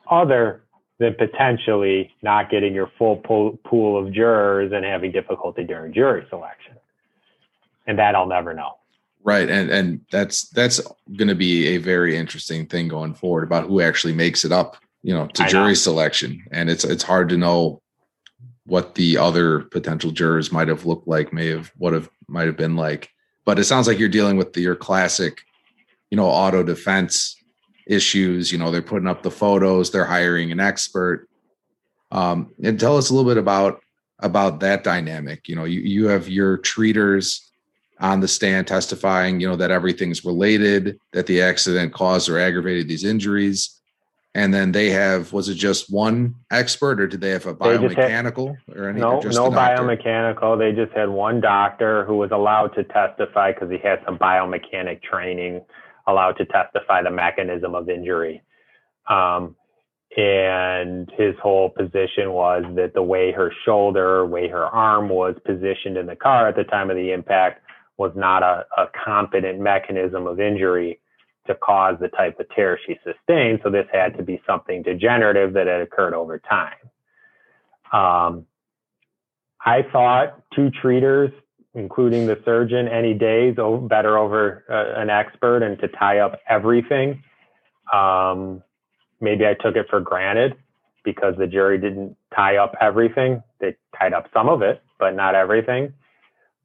other 0.10 0.64
than 0.98 1.14
potentially 1.14 2.12
not 2.24 2.50
getting 2.50 2.74
your 2.74 2.92
full 2.98 3.18
pool, 3.18 3.60
pool 3.64 4.04
of 4.04 4.12
jurors 4.12 4.72
and 4.74 4.84
having 4.84 5.12
difficulty 5.12 5.64
during 5.64 5.94
jury 5.94 6.26
selection. 6.28 6.74
And 7.86 8.00
that 8.00 8.16
I'll 8.16 8.26
never 8.26 8.56
know. 8.56 8.80
Right, 9.24 9.48
and 9.48 9.70
and 9.70 10.02
that's 10.12 10.50
that's 10.50 10.82
going 11.18 11.28
to 11.28 11.36
be 11.36 11.68
a 11.76 11.78
very 11.78 12.18
interesting 12.18 12.66
thing 12.66 12.88
going 12.88 13.14
forward 13.14 13.44
about 13.44 13.68
who 13.68 13.80
actually 13.80 14.14
makes 14.14 14.44
it 14.44 14.52
up, 14.52 14.76
you 15.04 15.14
know, 15.14 15.28
to 15.28 15.46
jury 15.46 15.76
selection. 15.76 16.44
And 16.50 16.68
it's 16.68 16.84
it's 16.84 17.04
hard 17.04 17.30
to 17.30 17.38
know 17.38 17.84
what 18.70 18.96
the 18.96 19.18
other 19.18 19.62
potential 19.62 20.12
jurors 20.12 20.52
might 20.52 20.68
have 20.68 20.86
looked 20.86 21.08
like, 21.08 21.34
may 21.34 21.48
have 21.48 21.72
what 21.78 21.94
have 21.94 22.10
might 22.28 22.48
have 22.48 22.58
been 22.58 22.76
like. 22.76 23.10
But 23.46 23.60
it 23.60 23.66
sounds 23.66 23.88
like 23.88 23.98
you're 23.98 24.10
dealing 24.10 24.38
with 24.38 24.54
the, 24.54 24.62
your 24.62 24.76
classic, 24.76 25.42
you 26.12 26.18
know, 26.18 26.28
auto 26.28 26.64
defense 26.64 27.36
issues. 27.88 28.52
You 28.52 28.60
know, 28.60 28.72
they're 28.72 28.82
putting 28.82 29.08
up 29.08 29.24
the 29.24 29.32
photos, 29.32 29.92
they're 29.92 30.06
hiring 30.06 30.52
an 30.52 30.60
expert. 30.60 31.28
Um, 32.12 32.54
and 32.64 32.80
tell 32.80 32.98
us 32.98 33.10
a 33.10 33.14
little 33.14 33.30
bit 33.30 33.38
about 33.38 33.82
about 34.20 34.60
that 34.60 34.84
dynamic. 34.84 35.48
You 35.48 35.56
know, 35.56 35.66
you, 35.66 35.80
you 35.82 36.08
have 36.08 36.28
your 36.30 36.58
treaters 36.58 37.52
on 38.00 38.20
the 38.20 38.28
stand 38.28 38.68
testifying, 38.68 39.40
you 39.40 39.48
know, 39.48 39.56
that 39.58 39.72
everything's 39.72 40.24
related, 40.24 41.00
that 41.12 41.28
the 41.28 41.42
accident 41.42 41.94
caused 41.94 42.30
or 42.30 42.40
aggravated 42.40 42.88
these 42.88 43.04
injuries 43.04 43.79
and 44.36 44.54
then 44.54 44.72
they 44.72 44.90
have 44.90 45.34
was 45.34 45.50
it 45.50 45.56
just 45.56 45.92
one 45.92 46.36
expert 46.52 47.00
or 47.00 47.08
did 47.08 47.22
they 47.22 47.32
have 47.32 47.46
a 47.46 47.54
biomechanical 47.54 48.56
had, 48.68 48.78
or 48.78 48.90
anything? 48.90 49.02
No, 49.02 49.20
no 49.20 49.50
biomechanical. 49.50 50.58
They 50.58 50.72
just 50.72 50.96
had 50.96 51.10
one 51.10 51.42
doctor 51.42 52.06
who 52.06 52.18
was 52.18 52.30
allowed 52.32 52.70
to 52.76 52.84
testify 52.84 53.54
because 53.54 53.70
he 53.72 53.78
had 53.78 54.00
some 54.06 54.18
biomechanic 54.18 55.02
training, 55.02 55.62
allowed 56.08 56.34
to 56.34 56.46
testify 56.46 57.02
the 57.02 57.12
mechanism 57.12 57.74
of 57.74 57.90
injury. 57.90 58.44
Um, 59.10 59.56
and 60.16 61.12
his 61.18 61.36
whole 61.42 61.70
position 61.70 62.32
was 62.32 62.64
that 62.76 62.94
the 62.94 63.04
way 63.04 63.32
her 63.32 63.52
shoulder, 63.66 64.26
way 64.26 64.48
her 64.48 64.66
arm 64.66 65.10
was 65.10 65.36
positioned 65.46 65.98
in 65.98 66.08
the 66.08 66.16
car 66.16 66.48
at 66.48 66.56
the 66.56 66.64
time 66.64 66.90
of 66.90 66.96
the 66.96 67.12
impact 67.12 67.62
was 67.98 68.12
not 68.16 68.44
a, 68.44 68.66
a 68.78 68.86
competent 69.06 69.60
mechanism 69.60 70.26
of 70.26 70.40
injury 70.40 71.00
to 71.50 71.56
cause 71.56 71.98
the 72.00 72.08
type 72.08 72.40
of 72.40 72.48
tear 72.56 72.80
she 72.86 72.98
sustained. 73.04 73.60
So 73.64 73.70
this 73.70 73.88
had 73.92 74.16
to 74.18 74.24
be 74.24 74.42
something 74.48 74.84
degenerative 74.84 75.54
that 75.54 75.68
had 75.68 75.82
occurred 75.82 76.14
over 76.14 76.40
time. 76.40 76.76
Um, 77.92 78.46
I 79.66 79.82
thought 79.92 80.42
two 80.56 80.70
treaters, 80.70 81.32
including 81.74 82.28
the 82.28 82.40
surgeon, 82.46 82.88
any 82.88 83.14
days 83.14 83.56
better 83.56 84.18
over 84.18 84.64
uh, 84.70 85.02
an 85.02 85.10
expert 85.10 85.64
and 85.64 85.80
to 85.80 85.88
tie 85.88 86.20
up 86.20 86.40
everything. 86.48 87.24
Um, 87.92 88.64
maybe 89.20 89.46
I 89.46 89.56
took 89.56 89.76
it 89.76 89.88
for 89.90 90.00
granted 90.00 90.56
because 91.04 91.36
the 91.38 91.48
jury 91.48 91.80
didn't 91.80 92.16
tie 92.36 92.58
up 92.58 92.76
everything. 92.80 93.42
They 93.60 93.76
tied 93.98 94.14
up 94.14 94.30
some 94.34 94.48
of 94.50 94.62
it, 94.62 94.82
but 95.00 95.16
not 95.16 95.34
everything. 95.34 95.94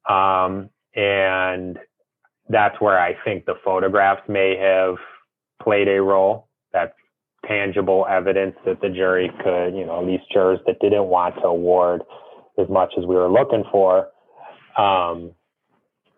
Um, 0.09 0.68
and 0.95 1.78
that's 2.49 2.81
where 2.81 2.99
I 2.99 3.15
think 3.25 3.47
the 3.47 3.55
photographs 3.65 4.23
may 4.29 4.57
have 4.57 4.97
played 5.63 5.89
a 5.89 6.01
role. 6.01 6.49
That's 6.73 6.93
tangible 7.47 8.07
evidence 8.09 8.57
that 8.65 8.81
the 8.81 8.89
jury 8.89 9.31
could, 9.43 9.77
you 9.77 9.87
know, 9.87 10.01
at 10.01 10.07
least 10.07 10.25
jurors 10.33 10.61
that 10.67 10.79
didn't 10.81 11.07
want 11.07 11.37
to 11.37 11.47
award 11.47 12.03
as 12.59 12.69
much 12.69 12.93
as 12.99 13.05
we 13.05 13.17
were 13.17 13.31
looking 13.31 13.65
for, 13.71 14.09
um, 14.79 15.33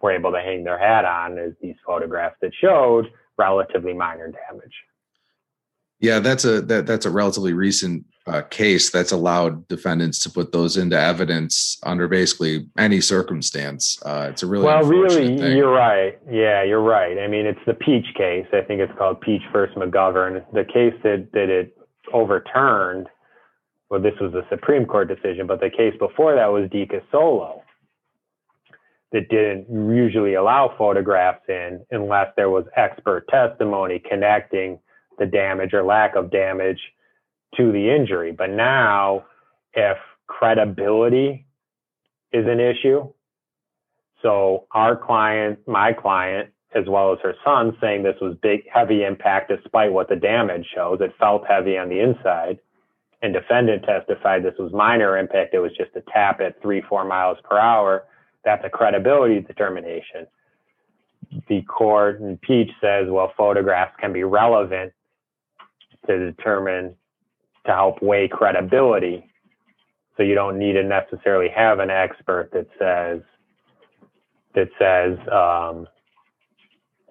were 0.00 0.12
able 0.12 0.32
to 0.32 0.40
hang 0.40 0.64
their 0.64 0.78
hat 0.78 1.04
on 1.04 1.38
as 1.38 1.52
these 1.60 1.76
photographs 1.84 2.36
that 2.42 2.52
showed 2.60 3.06
relatively 3.38 3.92
minor 3.92 4.30
damage. 4.30 4.74
Yeah, 5.98 6.18
that's 6.18 6.44
a 6.44 6.60
that 6.62 6.86
that's 6.86 7.06
a 7.06 7.10
relatively 7.10 7.54
recent 7.54 8.04
uh, 8.26 8.42
case 8.42 8.90
that's 8.90 9.12
allowed 9.12 9.66
defendants 9.68 10.18
to 10.18 10.30
put 10.30 10.52
those 10.52 10.76
into 10.76 10.98
evidence 10.98 11.78
under 11.84 12.08
basically 12.08 12.66
any 12.76 13.00
circumstance. 13.00 13.98
Uh, 14.04 14.28
it's 14.30 14.42
a 14.42 14.46
really 14.46 14.64
well, 14.64 14.82
really, 14.82 15.38
thing. 15.38 15.56
you're 15.56 15.72
right. 15.72 16.18
Yeah, 16.30 16.62
you're 16.64 16.82
right. 16.82 17.18
I 17.18 17.28
mean, 17.28 17.46
it's 17.46 17.60
the 17.66 17.74
Peach 17.74 18.06
case. 18.16 18.46
I 18.52 18.62
think 18.62 18.80
it's 18.80 18.92
called 18.98 19.20
Peach 19.20 19.42
versus 19.52 19.76
McGovern. 19.76 20.44
The 20.52 20.64
case 20.64 20.94
that 21.04 21.28
that 21.32 21.48
it 21.48 21.76
overturned. 22.12 23.08
Well, 23.88 24.00
this 24.00 24.14
was 24.20 24.34
a 24.34 24.44
Supreme 24.50 24.84
Court 24.84 25.06
decision, 25.06 25.46
but 25.46 25.60
the 25.60 25.70
case 25.70 25.94
before 25.96 26.34
that 26.34 26.46
was 26.46 26.68
Deca 26.70 27.02
Solo 27.12 27.62
that 29.12 29.28
didn't 29.28 29.66
usually 29.94 30.34
allow 30.34 30.74
photographs 30.76 31.44
in 31.48 31.80
unless 31.92 32.26
there 32.36 32.50
was 32.50 32.64
expert 32.76 33.28
testimony 33.28 34.00
connecting 34.00 34.80
the 35.18 35.26
damage 35.26 35.72
or 35.72 35.84
lack 35.84 36.16
of 36.16 36.30
damage 36.30 36.80
to 37.56 37.72
the 37.72 37.94
injury. 37.94 38.32
But 38.32 38.50
now, 38.50 39.24
if 39.74 39.96
credibility 40.26 41.46
is 42.32 42.46
an 42.46 42.60
issue, 42.60 43.12
so 44.22 44.66
our 44.72 44.96
client, 44.96 45.60
my 45.66 45.92
client, 45.92 46.50
as 46.74 46.84
well 46.88 47.12
as 47.12 47.18
her 47.22 47.34
son, 47.44 47.76
saying 47.80 48.02
this 48.02 48.16
was 48.20 48.36
big, 48.42 48.62
heavy 48.72 49.04
impact 49.04 49.50
despite 49.50 49.92
what 49.92 50.08
the 50.08 50.16
damage 50.16 50.66
shows, 50.74 50.98
it 51.00 51.12
felt 51.18 51.46
heavy 51.46 51.78
on 51.78 51.88
the 51.88 52.00
inside. 52.00 52.58
And 53.22 53.32
defendant 53.32 53.84
testified 53.84 54.42
this 54.42 54.54
was 54.58 54.72
minor 54.72 55.16
impact. 55.16 55.54
It 55.54 55.60
was 55.60 55.72
just 55.76 55.96
a 55.96 56.02
tap 56.12 56.40
at 56.40 56.60
three, 56.60 56.82
four 56.88 57.04
miles 57.04 57.38
per 57.48 57.58
hour. 57.58 58.04
That's 58.44 58.64
a 58.64 58.68
credibility 58.68 59.40
determination. 59.40 60.26
The 61.48 61.62
court 61.62 62.20
in 62.20 62.36
Peach 62.38 62.70
says, 62.80 63.06
well, 63.08 63.32
photographs 63.36 63.94
can 63.98 64.12
be 64.12 64.22
relevant 64.24 64.92
to 66.06 66.18
determine 66.18 66.94
to 67.66 67.72
help 67.72 68.02
weigh 68.02 68.28
credibility. 68.28 69.24
So 70.16 70.22
you 70.22 70.34
don't 70.34 70.58
need 70.58 70.74
to 70.74 70.82
necessarily 70.82 71.48
have 71.54 71.78
an 71.78 71.90
expert 71.90 72.50
that 72.52 72.66
says 72.78 73.20
that 74.54 74.68
says 74.78 75.18
um, 75.30 75.86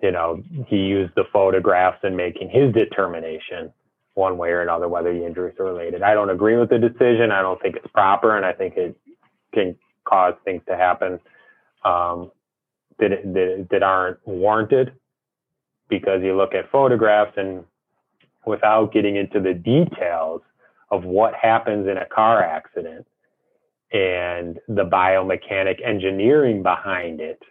you 0.02 0.12
know 0.12 0.42
he 0.68 0.78
used 0.78 1.14
the 1.16 1.26
photographs 1.32 2.00
in 2.04 2.16
making 2.16 2.50
his 2.50 2.74
determination 2.74 3.72
one 4.16 4.38
way 4.38 4.50
or 4.50 4.62
another 4.62 4.88
whether 4.88 5.14
the 5.14 5.26
injuries 5.26 5.56
are 5.60 5.66
related. 5.66 6.02
I 6.02 6.14
don't 6.14 6.30
agree 6.30 6.58
with 6.58 6.70
the 6.70 6.80
decision. 6.80 7.32
I 7.32 7.42
don't 7.42 7.62
think 7.62 7.76
it's 7.76 7.88
proper, 7.94 8.36
and 8.36 8.46
I 8.46 8.54
think 8.54 8.76
it 8.78 8.98
can 9.54 9.76
cause 10.06 10.34
things 10.44 10.62
to 10.68 10.76
happen 10.76 11.20
um, 11.84 12.32
that, 13.00 13.10
that 13.24 13.68
that 13.72 13.84
aren't 13.84 14.18
warranted 14.26 14.94
because 15.90 16.22
you 16.24 16.36
look 16.36 16.56
at 16.56 16.72
photographs 16.72 17.34
and 17.38 17.64
without 18.46 18.94
getting 18.94 19.16
into 19.16 19.40
the 19.40 19.54
details 19.54 20.42
of 20.92 21.04
what 21.04 21.34
happens 21.34 21.88
in 21.88 21.98
a 21.98 22.06
car 22.06 22.44
accident 22.44 23.06
and 23.92 24.60
the 24.68 24.84
biomechanic 24.84 25.86
engineering 25.86 26.64
behind 26.64 27.22
it, 27.22 27.42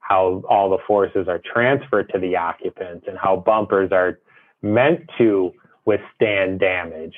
how 0.00 0.42
all 0.48 0.70
the 0.70 0.78
forces 0.86 1.28
are 1.28 1.40
transferred 1.52 2.10
to 2.12 2.18
the 2.18 2.36
occupants 2.36 3.06
and 3.08 3.18
how 3.18 3.36
bumpers 3.36 3.90
are 3.92 4.18
meant 4.62 5.00
to 5.18 5.52
withstand 5.84 6.60
damage. 6.60 7.14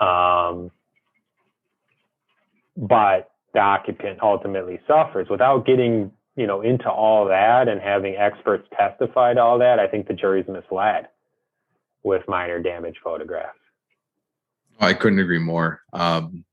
Um, 0.00 0.70
but 2.76 3.30
the 3.52 3.60
occupant 3.60 4.18
ultimately 4.22 4.80
suffers 4.86 5.28
without 5.30 5.64
getting 5.64 6.10
you 6.36 6.46
know 6.46 6.60
into 6.60 6.90
all 6.90 7.26
that 7.26 7.68
and 7.68 7.80
having 7.80 8.16
experts 8.16 8.66
testify 8.76 9.32
to 9.32 9.40
all 9.40 9.58
that 9.58 9.78
i 9.78 9.86
think 9.86 10.08
the 10.08 10.14
jury's 10.14 10.46
misled 10.48 11.06
with 12.04 12.22
minor 12.28 12.60
damage 12.60 12.96
photographs. 13.02 13.58
I 14.78 14.94
couldn't 14.94 15.18
agree 15.18 15.38
more. 15.38 15.80
Um, 15.92 16.44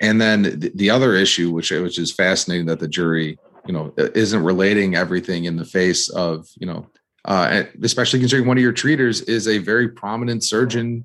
and 0.00 0.20
then 0.20 0.42
the, 0.42 0.72
the 0.74 0.90
other 0.90 1.14
issue, 1.14 1.50
which 1.50 1.70
which 1.70 1.98
is 1.98 2.12
fascinating, 2.12 2.66
that 2.66 2.80
the 2.80 2.88
jury, 2.88 3.38
you 3.66 3.72
know, 3.72 3.92
isn't 3.96 4.42
relating 4.42 4.94
everything 4.94 5.44
in 5.44 5.56
the 5.56 5.64
face 5.64 6.08
of, 6.10 6.48
you 6.58 6.66
know, 6.66 6.86
uh, 7.24 7.64
especially 7.82 8.18
considering 8.18 8.48
one 8.48 8.56
of 8.56 8.62
your 8.62 8.72
treaters 8.72 9.20
is 9.22 9.46
a 9.46 9.58
very 9.58 9.88
prominent 9.88 10.42
surgeon 10.42 11.04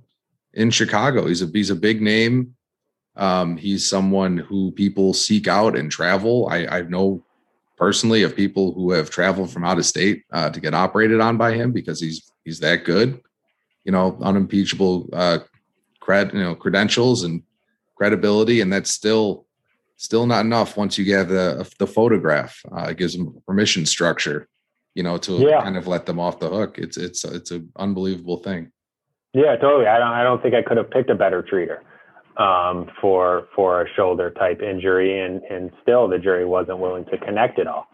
in 0.54 0.70
Chicago. 0.70 1.28
He's 1.28 1.42
a 1.42 1.48
he's 1.48 1.70
a 1.70 1.76
big 1.76 2.02
name. 2.02 2.56
Um, 3.18 3.56
he's 3.58 3.90
someone 3.90 4.38
who 4.38 4.72
people 4.72 5.14
seek 5.14 5.48
out 5.48 5.78
and 5.78 5.90
travel. 5.90 6.50
I, 6.50 6.66
I 6.66 6.82
know 6.82 7.24
personally 7.78 8.24
of 8.24 8.36
people 8.36 8.74
who 8.74 8.92
have 8.92 9.10
traveled 9.10 9.52
from 9.52 9.64
out 9.64 9.78
of 9.78 9.86
state 9.86 10.24
uh, 10.32 10.50
to 10.50 10.60
get 10.60 10.74
operated 10.74 11.22
on 11.22 11.38
by 11.38 11.54
him 11.54 11.72
because 11.72 12.00
he's 12.00 12.32
he's 12.44 12.60
that 12.60 12.86
good 12.86 13.22
you 13.86 13.92
know, 13.92 14.18
unimpeachable 14.22 15.10
uh, 15.14 15.40
cred, 16.02 16.34
you 16.34 16.44
know, 16.44 16.56
credentials 16.56 17.24
and 17.24 17.44
credibility, 17.96 18.62
and 18.62 18.74
that's 18.74 18.92
still 18.92 19.46
still 19.98 20.26
not 20.26 20.46
enough 20.46 20.76
once 20.76 20.98
you 20.98 21.06
get 21.06 21.30
the 21.30 21.72
the 21.80 21.88
photograph. 21.88 22.62
Uh, 22.76 22.88
it 22.90 22.98
gives 22.98 23.16
them 23.16 23.42
permission 23.48 23.86
structure, 23.86 24.48
you 24.94 25.04
know, 25.04 25.18
to 25.18 25.34
yeah. 25.34 25.62
kind 25.62 25.78
of 25.78 25.88
let 25.88 26.06
them 26.06 26.20
off 26.20 26.40
the 26.40 26.50
hook. 26.50 26.78
It's 26.78 26.98
it's 26.98 27.24
it's 27.24 27.52
an 27.52 27.72
unbelievable 27.78 28.38
thing. 28.38 28.72
Yeah, 29.34 29.56
totally. 29.58 29.88
I 29.88 30.00
don't 30.00 30.12
I 30.12 30.24
don't 30.24 30.42
think 30.42 30.56
I 30.56 30.62
could 30.62 30.78
have 30.78 30.90
picked 30.90 31.10
a 31.10 31.16
better 31.16 31.44
treater 31.44 31.80
um, 32.42 32.90
for 33.00 33.48
for 33.56 33.82
a 33.82 33.90
shoulder 33.96 34.32
type 34.32 34.62
injury, 34.62 35.22
and 35.22 35.42
and 35.44 35.72
still 35.82 36.08
the 36.08 36.20
jury 36.20 36.46
wasn't 36.46 36.80
willing 36.80 37.06
to 37.06 37.18
connect 37.18 37.60
it 37.60 37.68
all. 37.68 37.88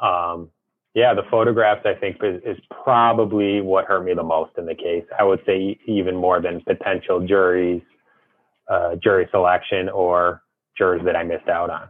Um, 0.00 0.50
yeah, 0.94 1.12
the 1.12 1.24
photographs 1.28 1.84
I 1.84 1.94
think 1.94 2.16
is, 2.22 2.40
is, 2.44 2.56
probably 2.84 3.60
what 3.60 3.86
hurt 3.86 4.04
me 4.04 4.14
the 4.14 4.22
most 4.22 4.52
in 4.58 4.66
the 4.66 4.74
case. 4.74 5.04
I 5.18 5.24
would 5.24 5.40
say 5.46 5.78
even 5.86 6.14
more 6.14 6.40
than 6.40 6.60
potential 6.60 7.26
juries, 7.26 7.82
uh, 8.68 8.96
jury 9.02 9.26
selection 9.30 9.88
or 9.88 10.42
jurors 10.76 11.02
that 11.04 11.16
I 11.16 11.24
missed 11.24 11.48
out 11.48 11.70
on. 11.70 11.88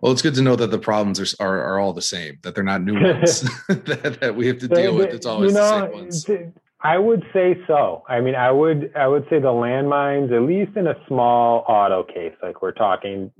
Well, 0.00 0.12
it's 0.12 0.22
good 0.22 0.34
to 0.34 0.42
know 0.42 0.56
that 0.56 0.70
the 0.70 0.78
problems 0.78 1.20
are 1.20 1.44
are, 1.44 1.62
are 1.62 1.78
all 1.78 1.92
the 1.92 2.02
same. 2.02 2.38
That 2.42 2.54
they're 2.54 2.64
not 2.64 2.82
new 2.82 2.94
ones 3.00 3.42
that, 3.68 4.18
that, 4.20 4.34
we 4.34 4.46
have 4.48 4.58
to 4.58 4.68
deal 4.68 4.96
with. 4.96 5.12
It's 5.12 5.26
always 5.26 5.52
you 5.52 5.58
know, 5.58 5.80
the 5.80 6.12
same 6.12 6.40
ones. 6.40 6.54
I 6.80 6.96
would 6.96 7.24
say 7.32 7.58
so. 7.66 8.04
I 8.08 8.20
mean, 8.20 8.34
I 8.34 8.50
would 8.50 8.92
I 8.96 9.08
would 9.08 9.24
say 9.24 9.40
the 9.40 9.48
landmines, 9.48 10.32
at 10.32 10.42
least 10.42 10.76
in 10.76 10.86
a 10.86 10.94
small 11.06 11.64
auto 11.68 12.04
case, 12.04 12.34
like 12.42 12.62
we're 12.62 12.72
talking, 12.72 13.30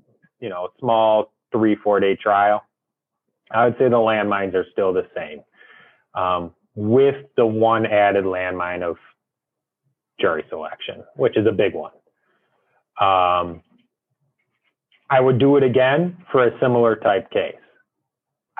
you 0.40 0.48
know, 0.48 0.68
small 0.80 1.32
three 1.52 1.76
four 1.76 2.00
day 2.00 2.16
trial. 2.16 2.62
I 3.50 3.64
would 3.64 3.74
say 3.78 3.84
the 3.84 3.96
landmines 3.96 4.54
are 4.54 4.66
still 4.72 4.92
the 4.92 5.06
same, 5.16 5.42
um, 6.14 6.54
with 6.74 7.16
the 7.36 7.46
one 7.46 7.86
added 7.86 8.24
landmine 8.24 8.82
of 8.82 8.96
jury 10.20 10.44
selection, 10.48 11.04
which 11.16 11.36
is 11.36 11.46
a 11.46 11.52
big 11.52 11.74
one. 11.74 11.92
Um, 13.00 13.62
I 15.10 15.20
would 15.20 15.38
do 15.38 15.56
it 15.56 15.62
again 15.62 16.16
for 16.30 16.46
a 16.46 16.58
similar 16.60 16.96
type 16.96 17.30
case. 17.30 17.54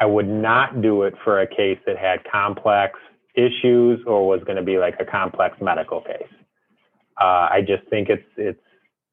I 0.00 0.06
would 0.06 0.28
not 0.28 0.80
do 0.80 1.02
it 1.02 1.14
for 1.24 1.40
a 1.40 1.46
case 1.46 1.78
that 1.86 1.98
had 1.98 2.20
complex 2.30 2.98
issues 3.34 4.00
or 4.06 4.26
was 4.26 4.42
going 4.44 4.56
to 4.56 4.62
be 4.62 4.78
like 4.78 4.94
a 5.00 5.04
complex 5.04 5.56
medical 5.60 6.00
case. 6.00 6.22
Uh, 7.20 7.48
I 7.50 7.64
just 7.66 7.88
think 7.90 8.08
it's 8.08 8.24
it's 8.36 8.60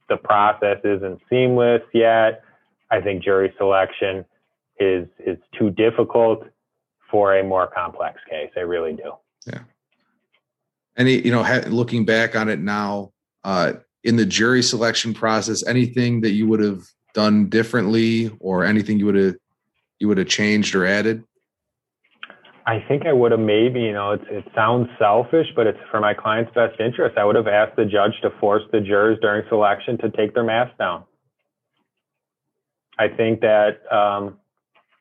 the 0.09 0.17
process 0.17 0.77
isn't 0.83 1.19
seamless 1.29 1.81
yet. 1.93 2.43
I 2.91 3.01
think 3.01 3.23
jury 3.23 3.53
selection 3.57 4.23
is 4.79 5.07
is 5.19 5.37
too 5.57 5.69
difficult 5.69 6.43
for 7.09 7.37
a 7.37 7.43
more 7.43 7.67
complex 7.67 8.19
case. 8.29 8.49
I 8.57 8.61
really 8.61 8.93
do. 8.93 9.13
Yeah. 9.45 9.59
Any 10.97 11.21
you 11.21 11.31
know 11.31 11.43
ha- 11.43 11.67
looking 11.67 12.05
back 12.05 12.35
on 12.35 12.49
it 12.49 12.59
now 12.59 13.11
uh, 13.43 13.73
in 14.03 14.15
the 14.15 14.25
jury 14.25 14.63
selection 14.63 15.13
process, 15.13 15.65
anything 15.65 16.21
that 16.21 16.31
you 16.31 16.47
would 16.47 16.59
have 16.59 16.83
done 17.13 17.47
differently 17.49 18.35
or 18.39 18.63
anything 18.63 18.99
you 18.99 19.05
would 19.05 19.15
have 19.15 19.35
you 19.99 20.07
would 20.07 20.17
have 20.17 20.27
changed 20.27 20.75
or 20.75 20.85
added? 20.85 21.23
I 22.67 22.83
think 22.87 23.05
I 23.05 23.13
would 23.13 23.31
have 23.31 23.39
maybe, 23.39 23.81
you 23.81 23.93
know, 23.93 24.13
it 24.13 24.45
sounds 24.55 24.89
selfish, 24.97 25.47
but 25.55 25.67
it's 25.67 25.77
for 25.91 25.99
my 25.99 26.15
client's 26.15 26.51
best 26.55 26.79
interest. 26.79 27.15
I 27.15 27.23
would 27.23 27.35
have 27.35 27.47
asked 27.47 27.75
the 27.75 27.85
judge 27.85 28.13
to 28.23 28.31
force 28.39 28.63
the 28.71 28.81
jurors 28.81 29.19
during 29.21 29.47
selection 29.49 29.99
to 29.99 30.09
take 30.09 30.33
their 30.33 30.43
masks 30.43 30.75
down. 30.79 31.03
I 32.97 33.07
think 33.09 33.41
that 33.41 33.81
um, 33.93 34.39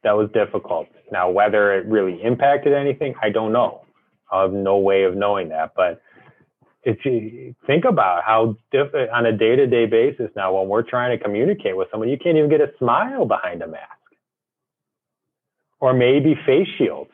that 0.05 0.12
was 0.12 0.30
difficult. 0.32 0.86
Now, 1.11 1.30
whether 1.30 1.74
it 1.74 1.86
really 1.86 2.22
impacted 2.22 2.72
anything, 2.72 3.14
I 3.22 3.30
don't 3.30 3.52
know. 3.52 3.82
I 4.32 4.42
have 4.42 4.52
no 4.52 4.78
way 4.78 5.05
of 5.05 5.16
knowing 5.16 5.48
that. 5.50 5.72
But 5.76 6.00
if 6.82 7.05
you 7.05 7.55
think 7.66 7.84
about 7.84 8.22
how 8.24 8.57
diff- 8.70 8.94
on 9.12 9.26
a 9.26 9.36
day-to-day 9.36 9.86
basis 9.86 10.30
now, 10.36 10.57
when 10.57 10.68
we're 10.68 10.82
trying 10.82 11.16
to 11.16 11.22
communicate 11.22 11.76
with 11.76 11.88
someone, 11.90 12.09
you 12.09 12.18
can't 12.18 12.36
even 12.36 12.50
get 12.50 12.61
a 12.61 12.70
smile 12.78 13.26
behind 13.26 13.62
a 13.62 13.66
mask, 13.66 13.84
or 15.80 15.92
maybe 15.92 16.34
face 16.46 16.68
shields 16.78 17.11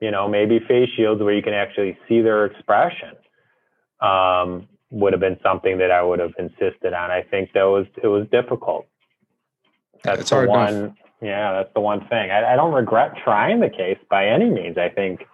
you 0.00 0.10
know, 0.10 0.28
maybe 0.28 0.58
face 0.66 0.88
shields 0.96 1.22
where 1.22 1.34
you 1.34 1.42
can 1.42 1.52
actually 1.52 1.96
see 2.08 2.22
their 2.22 2.46
expression 2.46 3.10
um, 4.00 4.66
would 4.90 5.12
have 5.12 5.20
been 5.20 5.38
something 5.42 5.78
that 5.78 5.90
I 5.90 6.02
would 6.02 6.18
have 6.18 6.32
insisted 6.38 6.94
on. 6.94 7.10
I 7.10 7.22
think 7.22 7.52
that 7.52 7.64
was 7.64 7.86
it 8.02 8.06
was 8.06 8.26
difficult. 8.32 8.86
That's 10.02 10.30
the 10.30 10.46
one. 10.46 10.74
Enough. 10.74 10.94
Yeah, 11.22 11.52
that's 11.52 11.72
the 11.74 11.80
one 11.80 12.00
thing. 12.08 12.30
I, 12.30 12.54
I, 12.54 12.56
don't 12.56 12.72
regret 12.72 13.12
trying 13.22 13.60
the 13.60 13.68
case 13.68 13.98
by 14.08 14.26
any 14.26 14.48
means. 14.48 14.78
I 14.78 14.88
think 14.88 15.26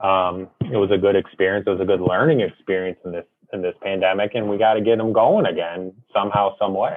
um, 0.00 0.48
it 0.60 0.76
was 0.76 0.90
a 0.90 0.96
good 0.96 1.16
experience. 1.16 1.66
It 1.66 1.70
was 1.70 1.80
a 1.80 1.84
good 1.84 2.00
learning 2.00 2.40
experience 2.40 2.98
in 3.04 3.12
this 3.12 3.26
in 3.52 3.62
this 3.62 3.74
pandemic, 3.82 4.32
and 4.34 4.48
we 4.48 4.58
got 4.58 4.74
to 4.74 4.80
get 4.80 4.98
them 4.98 5.12
going 5.12 5.46
again 5.46 5.92
somehow, 6.12 6.56
some 6.58 6.74
way. 6.74 6.96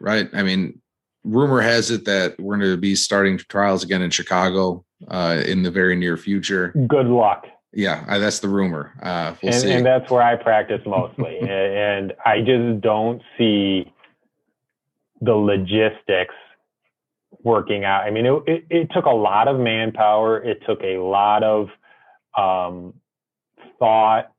Right. 0.00 0.28
I 0.34 0.42
mean, 0.42 0.80
rumor 1.24 1.60
has 1.60 1.90
it 1.90 2.04
that 2.04 2.38
we're 2.38 2.58
going 2.58 2.70
to 2.70 2.76
be 2.76 2.94
starting 2.94 3.38
trials 3.38 3.82
again 3.84 4.02
in 4.02 4.10
Chicago 4.10 4.84
uh, 5.08 5.42
in 5.46 5.62
the 5.62 5.70
very 5.70 5.96
near 5.96 6.16
future. 6.16 6.74
Good 6.86 7.06
luck. 7.06 7.46
Yeah, 7.72 8.04
I, 8.08 8.18
that's 8.18 8.40
the 8.40 8.48
rumor. 8.48 8.92
Uh, 9.02 9.34
we'll 9.42 9.54
and, 9.54 9.64
and, 9.70 9.86
that's 9.86 10.10
where 10.10 10.22
I 10.22 10.36
practice 10.36 10.80
mostly, 10.86 11.38
and 11.48 12.12
I 12.24 12.40
just 12.40 12.80
don't 12.80 13.22
see 13.36 13.92
the 15.20 15.34
logistics 15.34 16.34
working 17.48 17.84
out. 17.84 18.02
I 18.04 18.10
mean, 18.10 18.26
it, 18.26 18.42
it, 18.46 18.66
it, 18.68 18.90
took 18.92 19.06
a 19.06 19.10
lot 19.10 19.48
of 19.48 19.58
manpower. 19.58 20.38
It 20.44 20.62
took 20.66 20.80
a 20.82 20.98
lot 20.98 21.42
of 21.42 21.68
um, 22.36 22.94
thought 23.78 24.32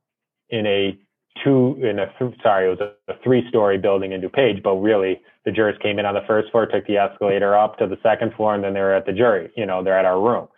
in 0.48 0.64
a 0.66 0.98
two 1.42 1.76
in 1.82 1.98
a 1.98 2.06
th- 2.18 2.40
sorry, 2.42 2.66
it 2.66 2.70
was 2.70 2.80
a, 2.80 3.12
a 3.12 3.16
three 3.24 3.46
story 3.48 3.78
building 3.78 4.12
in 4.12 4.20
DuPage, 4.20 4.62
but 4.62 4.76
really 4.76 5.20
the 5.44 5.50
jurors 5.50 5.76
came 5.82 5.98
in 5.98 6.06
on 6.06 6.14
the 6.14 6.22
first 6.26 6.50
floor, 6.52 6.66
took 6.66 6.86
the 6.86 6.98
escalator 6.98 7.56
up 7.56 7.78
to 7.78 7.86
the 7.88 7.98
second 8.02 8.32
floor, 8.34 8.54
and 8.54 8.62
then 8.62 8.74
they 8.74 8.80
were 8.80 8.94
at 8.94 9.06
the 9.06 9.12
jury. 9.12 9.50
You 9.56 9.66
know, 9.66 9.82
they're 9.82 9.98
at 9.98 10.04
our 10.04 10.20
room. 10.20 10.48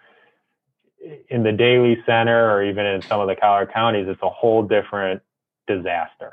In 1.30 1.42
the 1.42 1.53
Daley 1.53 1.96
Center 2.07 2.50
or 2.53 2.62
even 2.62 2.84
in 2.84 3.03
some 3.03 3.20
of 3.20 3.28
the 3.28 3.34
Collar 3.34 3.66
counties, 3.66 4.07
it's 4.09 4.22
a 4.22 4.28
whole 4.28 4.62
different 4.62 5.22
disaster. 5.66 6.32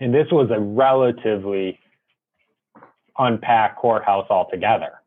And 0.00 0.12
this 0.12 0.26
was 0.30 0.50
a 0.50 0.60
relatively 0.60 1.78
unpacked 3.16 3.78
courthouse 3.78 4.26
altogether. 4.28 5.00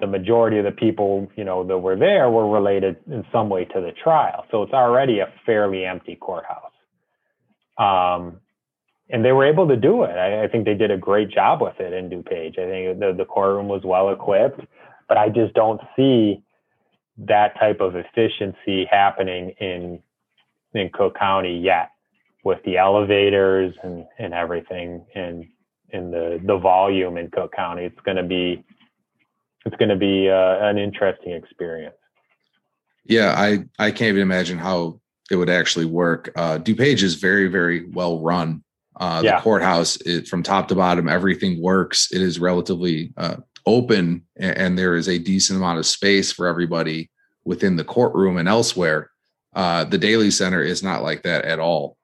The 0.00 0.06
majority 0.06 0.58
of 0.58 0.64
the 0.64 0.72
people, 0.72 1.28
you 1.36 1.44
know, 1.44 1.64
that 1.64 1.78
were 1.78 1.96
there 1.96 2.30
were 2.30 2.48
related 2.50 2.96
in 3.10 3.24
some 3.32 3.48
way 3.48 3.64
to 3.64 3.80
the 3.80 3.92
trial. 4.02 4.44
So 4.50 4.62
it's 4.62 4.72
already 4.74 5.20
a 5.20 5.32
fairly 5.46 5.86
empty 5.86 6.16
courthouse. 6.16 6.72
Um, 7.78 8.40
and 9.08 9.24
they 9.24 9.32
were 9.32 9.46
able 9.46 9.68
to 9.68 9.76
do 9.76 10.04
it. 10.04 10.16
I, 10.16 10.44
I, 10.44 10.48
think 10.48 10.64
they 10.64 10.74
did 10.74 10.90
a 10.90 10.98
great 10.98 11.30
job 11.30 11.60
with 11.60 11.80
it 11.80 11.92
in 11.92 12.10
DuPage. 12.10 12.58
I 12.58 12.68
think 12.68 13.00
the, 13.00 13.14
the 13.16 13.24
courtroom 13.24 13.68
was 13.68 13.82
well 13.84 14.10
equipped, 14.10 14.60
but 15.08 15.16
I 15.16 15.28
just 15.28 15.54
don't 15.54 15.80
see 15.96 16.42
that 17.18 17.58
type 17.58 17.80
of 17.80 17.94
efficiency 17.94 18.86
happening 18.90 19.50
in 19.60 20.00
in 20.74 20.90
Cook 20.92 21.18
County 21.18 21.58
yet 21.58 21.90
with 22.44 22.58
the 22.64 22.78
elevators 22.78 23.74
and, 23.82 24.06
and 24.18 24.32
everything 24.32 25.04
and 25.14 25.44
in 25.90 26.10
the 26.10 26.40
the 26.46 26.56
volume 26.56 27.18
in 27.18 27.30
Cook 27.30 27.52
County. 27.52 27.84
It's 27.84 28.00
going 28.04 28.16
to 28.16 28.22
be 28.22 28.64
it's 29.64 29.76
going 29.76 29.88
to 29.88 29.96
be 29.96 30.28
uh, 30.28 30.58
an 30.60 30.78
interesting 30.78 31.32
experience. 31.32 31.94
Yeah, 33.04 33.34
I 33.36 33.64
I 33.78 33.90
can't 33.90 34.10
even 34.10 34.22
imagine 34.22 34.58
how 34.58 35.00
it 35.30 35.36
would 35.36 35.50
actually 35.50 35.86
work. 35.86 36.30
Uh, 36.36 36.58
DuPage 36.58 37.02
is 37.02 37.14
very, 37.14 37.48
very 37.48 37.88
well 37.88 38.20
run. 38.20 38.62
Uh, 38.96 39.22
yeah. 39.24 39.36
The 39.36 39.42
courthouse, 39.42 39.96
it, 40.02 40.28
from 40.28 40.42
top 40.42 40.68
to 40.68 40.74
bottom, 40.74 41.08
everything 41.08 41.60
works. 41.60 42.12
It 42.12 42.20
is 42.20 42.38
relatively 42.38 43.12
uh, 43.16 43.36
open, 43.66 44.24
and, 44.36 44.56
and, 44.56 44.78
there 44.78 44.94
is 44.94 45.08
a 45.08 45.18
decent 45.18 45.58
amount 45.58 45.78
of 45.78 45.86
space 45.86 46.30
for 46.30 46.46
everybody 46.46 47.10
within 47.44 47.76
the 47.76 47.84
courtroom 47.84 48.36
and 48.36 48.48
elsewhere. 48.48 49.10
Uh, 49.54 49.84
the 49.84 49.96
Daley 49.96 50.30
Center 50.30 50.62
is 50.62 50.82
not 50.82 51.02
like 51.02 51.22
that 51.22 51.46
at 51.46 51.58
all. 51.58 51.96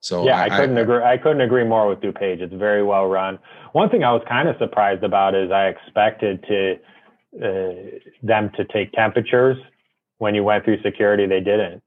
So 0.00 0.24
yeah, 0.24 0.40
I, 0.40 0.44
I 0.46 0.60
couldn't 0.60 0.78
I, 0.78 0.80
agree. 0.80 1.02
I 1.02 1.16
couldn't 1.18 1.42
agree 1.42 1.64
more 1.64 1.88
with 1.88 2.00
DuPage. 2.00 2.40
It's 2.40 2.54
very 2.54 2.82
well 2.82 3.06
run. 3.06 3.38
One 3.72 3.90
thing 3.90 4.02
I 4.02 4.12
was 4.12 4.22
kind 4.26 4.48
of 4.48 4.56
surprised 4.58 5.04
about 5.04 5.34
is 5.34 5.50
I 5.50 5.66
expected 5.66 6.42
to 6.48 6.76
them 7.32 8.50
to 8.56 8.64
take 8.72 8.92
temperatures 8.92 9.56
when 10.18 10.34
you 10.34 10.44
went 10.44 10.64
through 10.64 10.82
security. 10.82 11.26
They 11.26 11.40
didn't. 11.40 11.82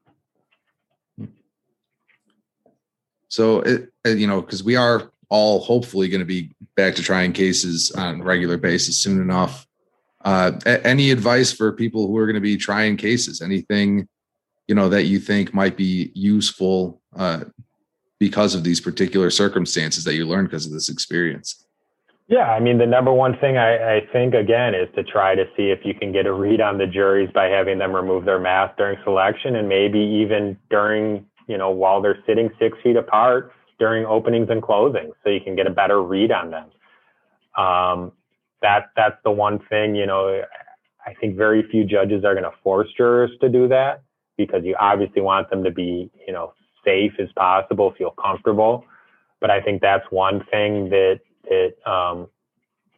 So 3.27 3.61
it, 3.61 3.89
you 4.05 4.27
know, 4.27 4.41
because 4.41 4.63
we 4.63 4.75
are 4.75 5.11
all 5.29 5.59
hopefully 5.61 6.07
going 6.07 6.19
to 6.19 6.25
be 6.25 6.53
back 6.75 6.93
to 6.95 7.01
trying 7.01 7.33
cases 7.33 7.91
on 7.91 8.21
a 8.21 8.23
regular 8.23 8.57
basis 8.57 8.99
soon 8.99 9.19
enough. 9.19 9.65
Uh, 10.23 10.51
any 10.65 11.09
advice 11.09 11.51
for 11.51 11.71
people 11.71 12.07
who 12.07 12.15
are 12.17 12.25
going 12.27 12.35
to 12.35 12.41
be 12.41 12.55
trying 12.55 12.95
cases? 12.95 13.41
Anything 13.41 14.07
you 14.67 14.75
know 14.75 14.87
that 14.89 15.05
you 15.05 15.19
think 15.19 15.53
might 15.53 15.75
be 15.75 16.11
useful 16.13 17.01
uh, 17.15 17.43
because 18.19 18.55
of 18.55 18.63
these 18.63 18.79
particular 18.79 19.29
circumstances 19.29 20.03
that 20.03 20.13
you 20.13 20.25
learned 20.25 20.49
because 20.49 20.65
of 20.65 20.71
this 20.71 20.89
experience? 20.89 21.62
Yeah, 22.27 22.51
I 22.51 22.59
mean, 22.59 22.77
the 22.77 22.85
number 22.85 23.11
one 23.11 23.37
thing 23.39 23.57
I, 23.57 23.97
I, 23.97 24.01
think 24.13 24.33
again 24.33 24.73
is 24.73 24.87
to 24.95 25.03
try 25.03 25.35
to 25.35 25.43
see 25.57 25.71
if 25.71 25.79
you 25.83 25.93
can 25.93 26.13
get 26.13 26.25
a 26.25 26.31
read 26.31 26.61
on 26.61 26.77
the 26.77 26.87
juries 26.87 27.29
by 27.33 27.47
having 27.47 27.79
them 27.79 27.93
remove 27.93 28.23
their 28.23 28.39
mask 28.39 28.77
during 28.77 28.97
selection 29.03 29.57
and 29.57 29.67
maybe 29.67 29.99
even 29.99 30.57
during 30.69 31.25
you 31.47 31.57
know, 31.57 31.69
while 31.69 32.01
they're 32.01 32.19
sitting 32.25 32.49
six 32.59 32.77
feet 32.83 32.95
apart 32.95 33.51
during 33.79 34.05
openings 34.05 34.47
and 34.49 34.61
closings, 34.61 35.11
so 35.23 35.29
you 35.29 35.41
can 35.41 35.55
get 35.55 35.67
a 35.67 35.71
better 35.71 36.01
read 36.01 36.31
on 36.31 36.51
them. 36.51 36.65
Um, 37.57 38.11
that 38.61 38.91
that's 38.95 39.17
the 39.23 39.31
one 39.31 39.59
thing, 39.69 39.95
you 39.95 40.05
know, 40.05 40.41
I 41.05 41.13
think 41.19 41.35
very 41.35 41.67
few 41.69 41.83
judges 41.83 42.23
are 42.23 42.33
going 42.33 42.45
to 42.45 42.57
force 42.63 42.87
jurors 42.95 43.31
to 43.41 43.49
do 43.49 43.67
that 43.67 44.01
because 44.37 44.63
you 44.63 44.75
obviously 44.79 45.21
want 45.21 45.49
them 45.49 45.63
to 45.63 45.71
be, 45.71 46.09
you 46.25 46.33
know, 46.33 46.53
safe 46.85 47.11
as 47.19 47.27
possible, 47.35 47.93
feel 47.97 48.11
comfortable. 48.11 48.85
But 49.41 49.49
I 49.49 49.61
think 49.61 49.81
that's 49.81 50.05
one 50.09 50.39
thing 50.49 50.89
that 50.89 51.19
that 51.49 51.73
um, 51.89 52.27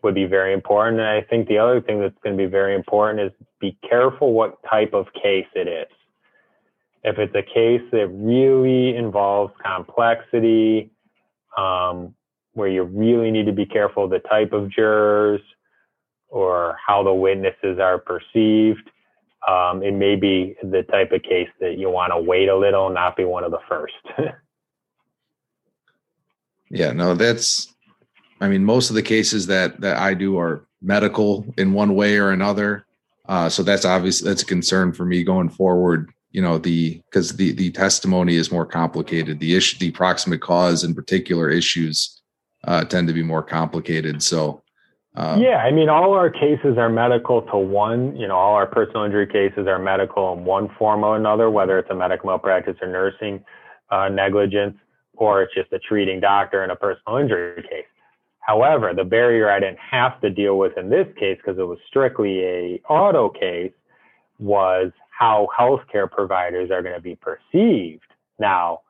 would 0.04 0.16
be 0.16 0.26
very 0.26 0.54
important. 0.54 1.00
And 1.00 1.10
I 1.10 1.22
think 1.22 1.48
the 1.48 1.58
other 1.58 1.82
thing 1.82 2.00
that's 2.00 2.18
going 2.24 2.38
to 2.38 2.43
be 2.43 2.50
very 2.50 2.76
important 2.76 3.20
is 3.20 3.32
be 3.60 3.78
careful 3.88 4.34
what 4.34 4.58
type 4.70 4.93
of 4.93 5.08
case 5.14 5.48
it 5.56 5.68
is. 5.68 5.88
If 7.04 7.20
it's 7.20 7.36
a 7.36 7.43
case 7.43 7.82
that 7.91 8.08
really 8.08 8.96
involves 8.96 9.54
complexity, 9.64 10.91
um, 11.58 12.16
where 12.54 12.70
you 12.70 12.84
really 12.84 13.32
need 13.32 13.46
to 13.46 13.52
be 13.52 13.66
careful 13.66 14.08
the 14.08 14.20
type 14.20 14.54
of 14.54 14.72
jurors 14.72 15.41
or 16.30 16.78
how 16.86 17.04
the 17.04 17.14
witnesses 17.14 17.80
are 17.80 18.00
perceived, 18.00 18.89
um, 19.48 19.84
it 19.84 19.93
may 19.93 20.16
be 20.16 20.56
the 20.64 20.84
type 20.84 21.12
of 21.12 21.22
case 21.22 21.50
that 21.60 21.78
you 21.78 21.89
want 21.89 22.12
to 22.12 22.20
wait 22.20 22.50
a 22.50 22.58
little, 22.58 22.89
not 22.89 23.16
be 23.16 23.26
one 23.26 23.43
of 23.43 23.52
the 23.52 23.60
first. 23.70 23.93
yeah, 26.70 26.91
no, 26.91 27.14
that's. 27.14 27.74
I 28.42 28.48
mean, 28.48 28.64
most 28.64 28.90
of 28.90 28.96
the 28.96 29.02
cases 29.02 29.48
that 29.48 29.82
that 29.82 29.98
I 29.98 30.14
do 30.14 30.38
are 30.38 30.66
medical 30.82 31.46
in 31.58 31.74
one 31.74 31.96
way 31.96 32.18
or 32.18 32.32
another. 32.32 32.86
Uh, 33.28 33.50
so 33.50 33.64
that's 33.64 33.86
obvious. 33.86 34.22
That's 34.22 34.44
a 34.44 34.46
concern 34.46 34.94
for 34.94 35.06
me 35.06 35.24
going 35.24 35.50
forward. 35.50 36.12
You 36.32 36.42
know, 36.42 36.58
the 36.58 37.02
because 37.10 37.36
the 37.36 37.54
the 37.54 37.72
testimony 37.72 38.36
is 38.36 38.52
more 38.52 38.66
complicated. 38.66 39.40
The 39.40 39.56
issue, 39.56 39.78
the 39.80 39.92
proximate 39.92 40.42
cause, 40.42 40.84
in 40.84 40.94
particular 40.94 41.50
issues, 41.50 42.22
uh, 42.66 42.84
tend 42.84 43.08
to 43.08 43.14
be 43.14 43.24
more 43.24 43.44
complicated. 43.44 44.22
So 44.22 44.62
um, 45.18 45.42
yeah, 45.42 45.58
I 45.58 45.72
mean, 45.72 45.88
all 45.88 46.14
our 46.14 46.30
cases 46.30 46.78
are 46.78 46.90
medical 46.90 47.42
to 47.44 47.58
one. 47.58 48.16
You 48.18 48.28
know, 48.28 48.36
all 48.36 48.54
our 48.54 48.66
personal 48.68 49.04
injury 49.04 49.28
cases 49.28 49.66
are 49.68 49.80
medical 49.80 50.34
in 50.34 50.44
one 50.44 50.70
form 50.78 51.04
or 51.04 51.16
another, 51.16 51.50
whether 51.50 51.80
it's 51.80 51.90
a 51.90 51.96
medical 51.96 52.28
malpractice 52.28 52.76
or 52.82 52.90
nursing 52.90 53.44
uh, 53.92 54.10
negligence, 54.10 54.76
or 55.14 55.42
it's 55.42 55.54
just 55.54 55.72
a 55.72 55.80
treating 55.80 56.20
doctor 56.20 56.64
in 56.64 56.70
a 56.70 56.76
personal 56.76 57.18
injury 57.18 57.64
case. 57.64 57.86
However, 58.46 58.93
the 58.93 59.04
barrier 59.04 59.50
I 59.50 59.60
didn't 59.60 59.80
have 59.80 60.22
to 60.22 60.30
deal 60.30 60.58
with 60.58 60.78
in 60.78 60.89
this 60.89 61.08
case 61.20 61.38
because 61.38 61.58
it 61.58 61.64
was 61.64 61.80
strictly 61.88 62.43
a 62.43 62.82
auto 62.88 63.30
case 63.30 63.74
was 64.38 64.91
how 65.10 65.48
healthcare 65.58 66.10
providers 66.10 66.70
are 66.70 66.84
going 66.84 66.93
to 66.93 67.02
be 67.02 67.16
perceived 67.16 68.04
now 68.38 68.82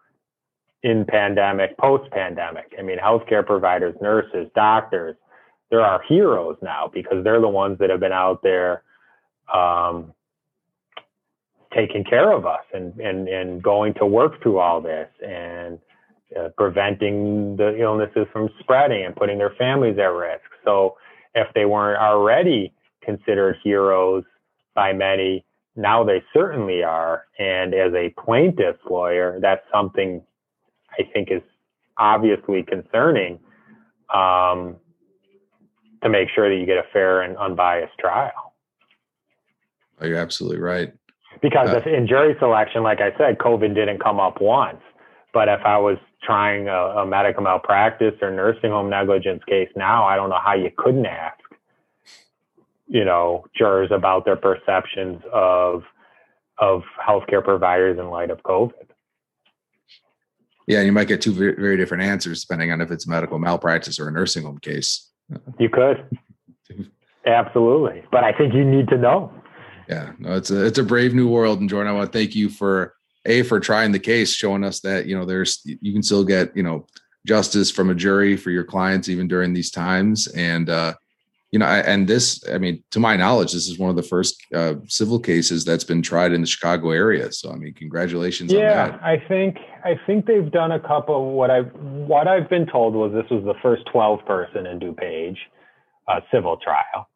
in 0.84 1.06
pandemic, 1.06 1.78
post 1.78 2.12
pandemic. 2.12 2.74
I 2.78 2.82
mean, 2.82 2.98
healthcare 2.98 3.46
providers, 3.46 3.96
nurses, 4.02 4.50
doctors, 4.56 5.16
they're 5.70 5.82
our 5.82 6.02
heroes 6.08 6.58
now 6.62 6.92
because 6.94 7.24
they're 7.24 7.42
the 7.42 7.48
ones 7.48 7.80
that 7.80 7.90
have 7.90 8.02
been 8.02 8.12
out 8.12 8.44
there 8.44 8.84
um, 9.54 10.14
taking 11.74 12.04
care 12.04 12.32
of 12.32 12.46
us 12.46 12.64
and, 12.74 13.00
and, 13.00 13.28
and 13.30 13.64
going 13.64 13.94
to 13.96 14.06
work 14.06 14.42
through 14.44 14.60
all 14.60 14.82
this 14.82 15.10
and 15.26 15.80
uh, 16.40 16.50
preventing 16.58 17.56
the 17.58 17.78
illnesses 17.80 18.28
from 18.32 18.50
spreading 18.60 19.06
and 19.06 19.16
putting 19.16 19.38
their 19.38 19.54
families 19.58 19.98
at 19.98 20.12
risk. 20.12 20.46
So 20.64 20.98
if 21.34 21.48
they 21.54 21.66
weren't 21.66 22.02
already 22.02 22.74
considered 23.04 23.58
heroes 23.64 24.24
by 24.74 24.94
many, 24.94 25.46
now 25.76 26.04
they 26.04 26.24
certainly 26.34 26.84
are. 26.84 27.26
And 27.38 27.74
as 27.74 27.94
a 27.94 28.14
plaintiff's 28.24 28.80
lawyer, 28.90 29.40
that's 29.42 29.64
something 29.74 30.22
I 30.98 31.04
think 31.14 31.30
is 31.32 31.42
obviously 31.98 32.64
concerning. 32.64 33.40
Um, 34.14 34.78
to 36.06 36.10
make 36.10 36.30
sure 36.34 36.48
that 36.50 36.56
you 36.56 36.68
get 36.68 36.78
a 36.78 36.86
fair 36.94 37.22
and 37.22 37.36
unbiased 37.38 37.98
trial. 37.98 38.54
Oh, 40.00 40.06
you're 40.06 40.20
absolutely 40.20 40.60
right. 40.60 40.94
Because 41.42 41.70
uh, 41.70 41.78
if 41.78 41.88
in 41.88 42.08
jury 42.08 42.36
selection, 42.40 42.84
like 42.84 43.00
I 43.02 43.10
said, 43.18 43.40
COVID 43.40 43.74
didn't 43.74 44.04
come 44.04 44.20
up 44.20 44.40
once. 44.40 44.82
But 45.34 45.50
if 45.50 45.60
I 45.66 45.78
was 45.80 45.98
trying 46.26 46.68
a, 46.68 46.74
a 46.74 47.06
medical 47.06 47.44
malpractice 47.44 48.16
or 48.22 48.32
nursing 48.32 48.72
home 48.72 48.90
negligence 48.90 49.44
case 49.48 49.70
now, 49.76 50.06
I 50.06 50.16
don't 50.16 50.30
know 50.30 50.40
how 50.44 50.54
you 50.54 50.72
couldn't 50.78 51.06
ask, 51.06 51.40
you 52.88 53.06
know, 53.06 53.46
jurors 53.58 53.92
about 53.92 54.26
their 54.26 54.36
perceptions 54.36 55.22
of 55.32 55.84
of 56.58 56.84
healthcare 57.06 57.44
providers 57.44 58.00
in 58.00 58.10
light 58.10 58.32
of 58.32 58.42
COVID. 58.44 58.72
Yeah, 60.68 60.82
you 60.82 60.92
might 60.92 61.08
get 61.08 61.22
two 61.22 61.34
very, 61.34 61.54
very 61.54 61.78
different 61.78 62.04
answers 62.04 62.42
depending 62.42 62.72
on 62.72 62.82
if 62.82 62.90
it's 62.90 63.06
medical 63.06 63.38
malpractice 63.38 64.00
or 64.00 64.08
a 64.08 64.12
nursing 64.12 64.44
home 64.44 64.58
case. 64.58 65.12
You 65.60 65.70
could. 65.70 66.18
Absolutely. 67.26 68.04
But 68.12 68.24
I 68.24 68.32
think 68.32 68.54
you 68.54 68.64
need 68.64 68.88
to 68.90 68.98
know. 68.98 69.32
Yeah, 69.88 70.14
no, 70.18 70.36
it's 70.36 70.50
a 70.50 70.66
it's 70.66 70.80
a 70.80 70.84
brave 70.84 71.14
new 71.14 71.28
world. 71.28 71.60
And 71.60 71.70
Jordan, 71.70 71.92
I 71.92 71.96
want 71.96 72.12
to 72.12 72.18
thank 72.18 72.36
you 72.36 72.50
for 72.50 72.95
a 73.26 73.44
for 73.44 73.60
trying 73.60 73.92
the 73.92 74.00
case, 74.00 74.32
showing 74.34 74.64
us 74.64 74.80
that 74.82 75.06
you 75.06 75.18
know 75.18 75.26
there's 75.26 75.62
you 75.66 75.94
can 75.94 76.04
still 76.04 76.24
get 76.24 76.56
you 76.56 76.64
know 76.64 76.86
justice 77.26 77.72
from 77.72 77.90
a 77.90 77.96
jury 77.96 78.38
for 78.38 78.52
your 78.52 78.64
clients 78.64 79.10
even 79.10 79.28
during 79.28 79.54
these 79.54 79.72
times. 79.72 80.28
And 80.28 80.70
uh, 80.70 80.94
you 81.52 81.60
know, 81.60 81.66
I, 81.66 81.80
and 81.80 82.08
this, 82.08 82.44
I 82.52 82.58
mean, 82.58 82.84
to 82.92 83.00
my 83.00 83.16
knowledge, 83.16 83.54
this 83.54 83.70
is 83.70 83.80
one 83.80 83.90
of 83.90 83.96
the 83.96 84.04
first 84.04 84.44
uh, 84.54 84.76
civil 84.88 85.20
cases 85.20 85.64
that's 85.64 85.86
been 85.86 86.02
tried 86.02 86.34
in 86.34 86.42
the 86.42 86.48
Chicago 86.48 86.92
area. 86.92 87.32
So, 87.32 87.52
I 87.52 87.56
mean, 87.56 87.74
congratulations. 87.74 88.52
Yeah, 88.52 89.00
I 89.02 89.24
think 89.28 89.58
I 89.84 89.98
think 90.06 90.26
they've 90.26 90.52
done 90.52 90.74
a 90.74 90.80
couple. 90.80 91.32
What 91.32 91.52
I 91.52 91.62
what 91.62 92.28
I've 92.28 92.50
been 92.50 92.66
told 92.66 92.94
was 92.94 93.14
this 93.14 93.30
was 93.30 93.44
the 93.46 93.54
first 93.62 93.84
12 93.92 94.26
person 94.26 94.66
in 94.66 94.80
DuPage 94.80 95.38
uh, 96.08 96.20
civil 96.32 96.58
trial. 96.58 97.08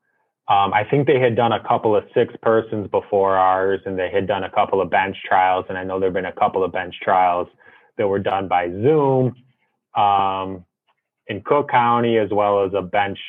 Um, 0.50 0.74
I 0.74 0.84
think 0.90 1.06
they 1.06 1.20
had 1.20 1.36
done 1.36 1.52
a 1.52 1.64
couple 1.68 1.96
of 1.96 2.04
six 2.14 2.34
persons 2.42 2.90
before 2.90 3.38
ours, 3.38 3.82
and 3.86 3.98
they 4.00 4.10
had 4.10 4.28
done 4.28 4.44
a 4.44 4.50
couple 4.50 4.82
of 4.82 4.90
bench 4.90 5.16
trials. 5.28 5.66
And 5.70 5.78
I 5.78 5.84
know 5.84 6.00
there've 6.00 6.14
been 6.14 6.26
a 6.26 6.34
couple 6.34 6.64
of 6.64 6.72
bench 6.72 6.96
trials 7.04 7.48
that 7.98 8.08
were 8.08 8.20
done 8.20 8.48
by 8.48 8.70
Zoom 8.70 9.36
um, 9.96 10.66
in 11.28 11.42
Cook 11.46 11.70
County, 11.70 12.18
as 12.18 12.30
well 12.32 12.66
as 12.66 12.72
a 12.74 12.82
bench 12.82 13.20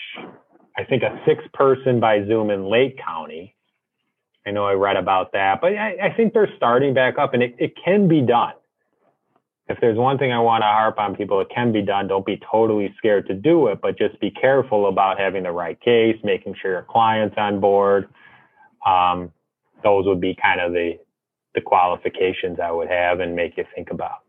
I 0.80 0.84
think 0.84 1.02
a 1.02 1.20
six 1.26 1.44
person 1.52 2.00
by 2.00 2.24
Zoom 2.26 2.50
in 2.50 2.68
Lake 2.70 2.98
County. 3.04 3.54
I 4.46 4.50
know 4.50 4.64
I 4.64 4.72
read 4.72 4.96
about 4.96 5.32
that, 5.32 5.60
but 5.60 5.76
I, 5.76 5.96
I 6.02 6.14
think 6.16 6.32
they're 6.32 6.50
starting 6.56 6.94
back 6.94 7.18
up 7.18 7.34
and 7.34 7.42
it, 7.42 7.54
it 7.58 7.74
can 7.84 8.08
be 8.08 8.22
done. 8.22 8.54
If 9.70 9.78
there's 9.80 9.96
one 9.96 10.18
thing 10.18 10.32
I 10.32 10.40
want 10.40 10.62
to 10.62 10.66
harp 10.66 10.98
on 10.98 11.14
people, 11.14 11.40
it 11.40 11.48
can 11.48 11.70
be 11.70 11.80
done. 11.80 12.08
Don't 12.08 12.26
be 12.26 12.42
totally 12.50 12.92
scared 12.98 13.28
to 13.28 13.34
do 13.34 13.68
it, 13.68 13.80
but 13.80 13.96
just 13.96 14.18
be 14.18 14.28
careful 14.28 14.88
about 14.88 15.16
having 15.16 15.44
the 15.44 15.52
right 15.52 15.80
case, 15.80 16.16
making 16.24 16.56
sure 16.60 16.72
your 16.72 16.86
client's 16.90 17.36
on 17.38 17.60
board. 17.60 18.08
Um, 18.84 19.32
those 19.84 20.06
would 20.06 20.20
be 20.20 20.34
kind 20.34 20.60
of 20.60 20.72
the, 20.72 20.98
the 21.54 21.60
qualifications 21.60 22.58
I 22.58 22.72
would 22.72 22.88
have 22.88 23.20
and 23.20 23.36
make 23.36 23.56
you 23.56 23.64
think 23.72 23.90
about. 23.92 24.24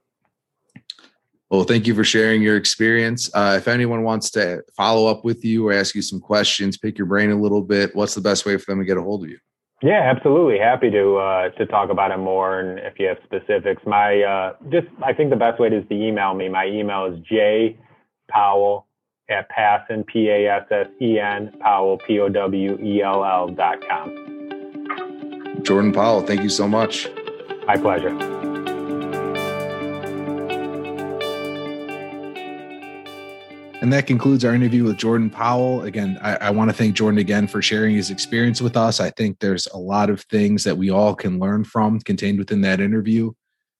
Well, 1.50 1.64
thank 1.64 1.88
you 1.88 1.96
for 1.96 2.04
sharing 2.04 2.44
your 2.44 2.56
experience. 2.56 3.32
Uh, 3.34 3.56
if 3.58 3.68
anyone 3.68 4.04
wants 4.04 4.30
to 4.32 4.62
follow 4.78 5.08
up 5.08 5.26
with 5.26 5.44
you 5.44 5.68
or 5.68 5.74
ask 5.74 5.96
you 5.96 6.04
some 6.04 6.20
questions, 6.20 6.78
pick 6.78 7.00
your 7.00 7.08
brain 7.08 7.32
a 7.32 7.36
little 7.36 7.64
bit, 7.64 7.96
what's 7.96 8.14
the 8.14 8.22
best 8.22 8.46
way 8.46 8.58
for 8.58 8.72
them 8.72 8.80
to 8.80 8.86
get 8.86 8.96
a 8.96 9.02
hold 9.02 9.24
of 9.24 9.32
you? 9.32 9.39
Yeah, 9.84 10.12
absolutely. 10.16 10.60
Happy 10.60 10.92
to 10.92 11.16
uh, 11.16 11.50
to 11.58 11.66
talk 11.66 11.90
about 11.90 12.12
it 12.12 12.18
more, 12.18 12.60
and 12.60 12.78
if 12.80 13.00
you 13.00 13.08
have 13.08 13.18
specifics, 13.24 13.82
my 13.86 14.22
uh, 14.22 14.54
just 14.70 14.88
I 15.04 15.12
think 15.14 15.32
the 15.32 15.36
best 15.36 15.60
way 15.60 15.70
is 15.70 15.88
to 15.90 15.96
email 15.96 16.36
me. 16.36 16.50
My 16.50 16.68
email 16.68 17.06
is 17.06 17.20
j 17.28 17.78
powell 18.30 18.86
at 19.28 19.50
Passen 19.50 20.06
p 20.06 20.30
a 20.30 20.48
s 20.48 20.68
s 20.70 20.88
e 21.02 21.20
n 21.20 21.52
powell 21.62 21.98
p 21.98 22.20
o 22.20 22.30
w 22.30 22.78
e 22.80 23.02
l 23.02 23.26
l 23.26 23.48
dot 23.48 23.80
com. 23.90 25.64
Jordan 25.64 25.92
Powell, 25.92 26.22
thank 26.22 26.42
you 26.42 26.50
so 26.50 26.68
much. 26.68 27.08
My 27.66 27.76
pleasure. 27.76 28.41
And 33.82 33.92
that 33.94 34.06
concludes 34.06 34.46
our 34.46 34.54
interview 34.54 34.84
with 34.84 34.98
Jordan 34.98 35.32
Powell. 35.32 35.82
Again, 35.84 36.20
I, 36.22 36.36
I 36.36 36.50
want 36.52 36.70
to 36.70 36.76
thank 36.76 36.96
Jordan 36.96 37.18
again 37.18 37.48
for 37.48 37.64
sharing 37.64 37.96
his 37.96 38.12
experience 38.12 38.62
with 38.62 38.78
us. 38.78 39.00
I 39.00 39.10
think 39.10 39.40
there's 39.40 39.66
a 39.68 39.78
lot 39.78 40.12
of 40.12 40.22
things 40.22 40.64
that 40.66 40.78
we 40.78 40.92
all 40.92 41.16
can 41.16 41.40
learn 41.40 41.64
from 41.64 42.00
contained 42.00 42.38
within 42.38 42.62
that 42.62 42.80
interview. 42.80 43.32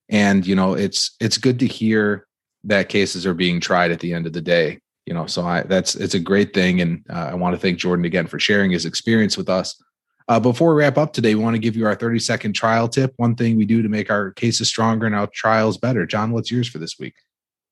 And, 0.10 0.46
you 0.46 0.56
know, 0.56 0.74
it's 0.74 1.16
it's 1.20 1.38
good 1.38 1.60
to 1.60 1.68
hear 1.68 2.26
that 2.64 2.90
cases 2.90 3.28
are 3.28 3.36
being 3.36 3.60
tried 3.60 3.92
at 3.92 4.00
the 4.00 4.12
end 4.12 4.26
of 4.26 4.34
the 4.34 4.42
day. 4.42 4.80
You 5.06 5.14
know, 5.14 5.28
so 5.28 5.46
I 5.46 5.62
that's 5.62 5.94
it's 5.94 6.16
a 6.16 6.20
great 6.20 6.52
thing. 6.52 6.82
And 6.82 7.06
uh, 7.08 7.30
I 7.32 7.36
want 7.36 7.54
to 7.54 7.62
thank 7.62 7.78
Jordan 7.78 8.06
again 8.06 8.26
for 8.26 8.40
sharing 8.40 8.72
his 8.72 8.86
experience 8.86 9.38
with 9.38 9.50
us. 9.50 9.82
Uh, 10.28 10.40
before 10.40 10.74
we 10.74 10.82
wrap 10.82 10.98
up 10.98 11.14
today, 11.14 11.36
we 11.36 11.44
want 11.44 11.54
to 11.56 11.62
give 11.62 11.76
you 11.76 11.86
our 11.86 11.96
30 11.96 12.18
second 12.18 12.54
trial 12.54 12.88
tip. 12.88 13.14
One 13.18 13.36
thing 13.36 13.56
we 13.56 13.66
do 13.66 13.84
to 13.84 13.90
make 13.90 14.10
our 14.10 14.32
cases 14.32 14.68
stronger 14.68 15.06
and 15.06 15.16
our 15.16 15.28
trials 15.28 15.78
better. 15.78 16.08
John, 16.08 16.32
what's 16.32 16.50
yours 16.50 16.68
for 16.68 16.80
this 16.80 16.98
week? 16.98 17.14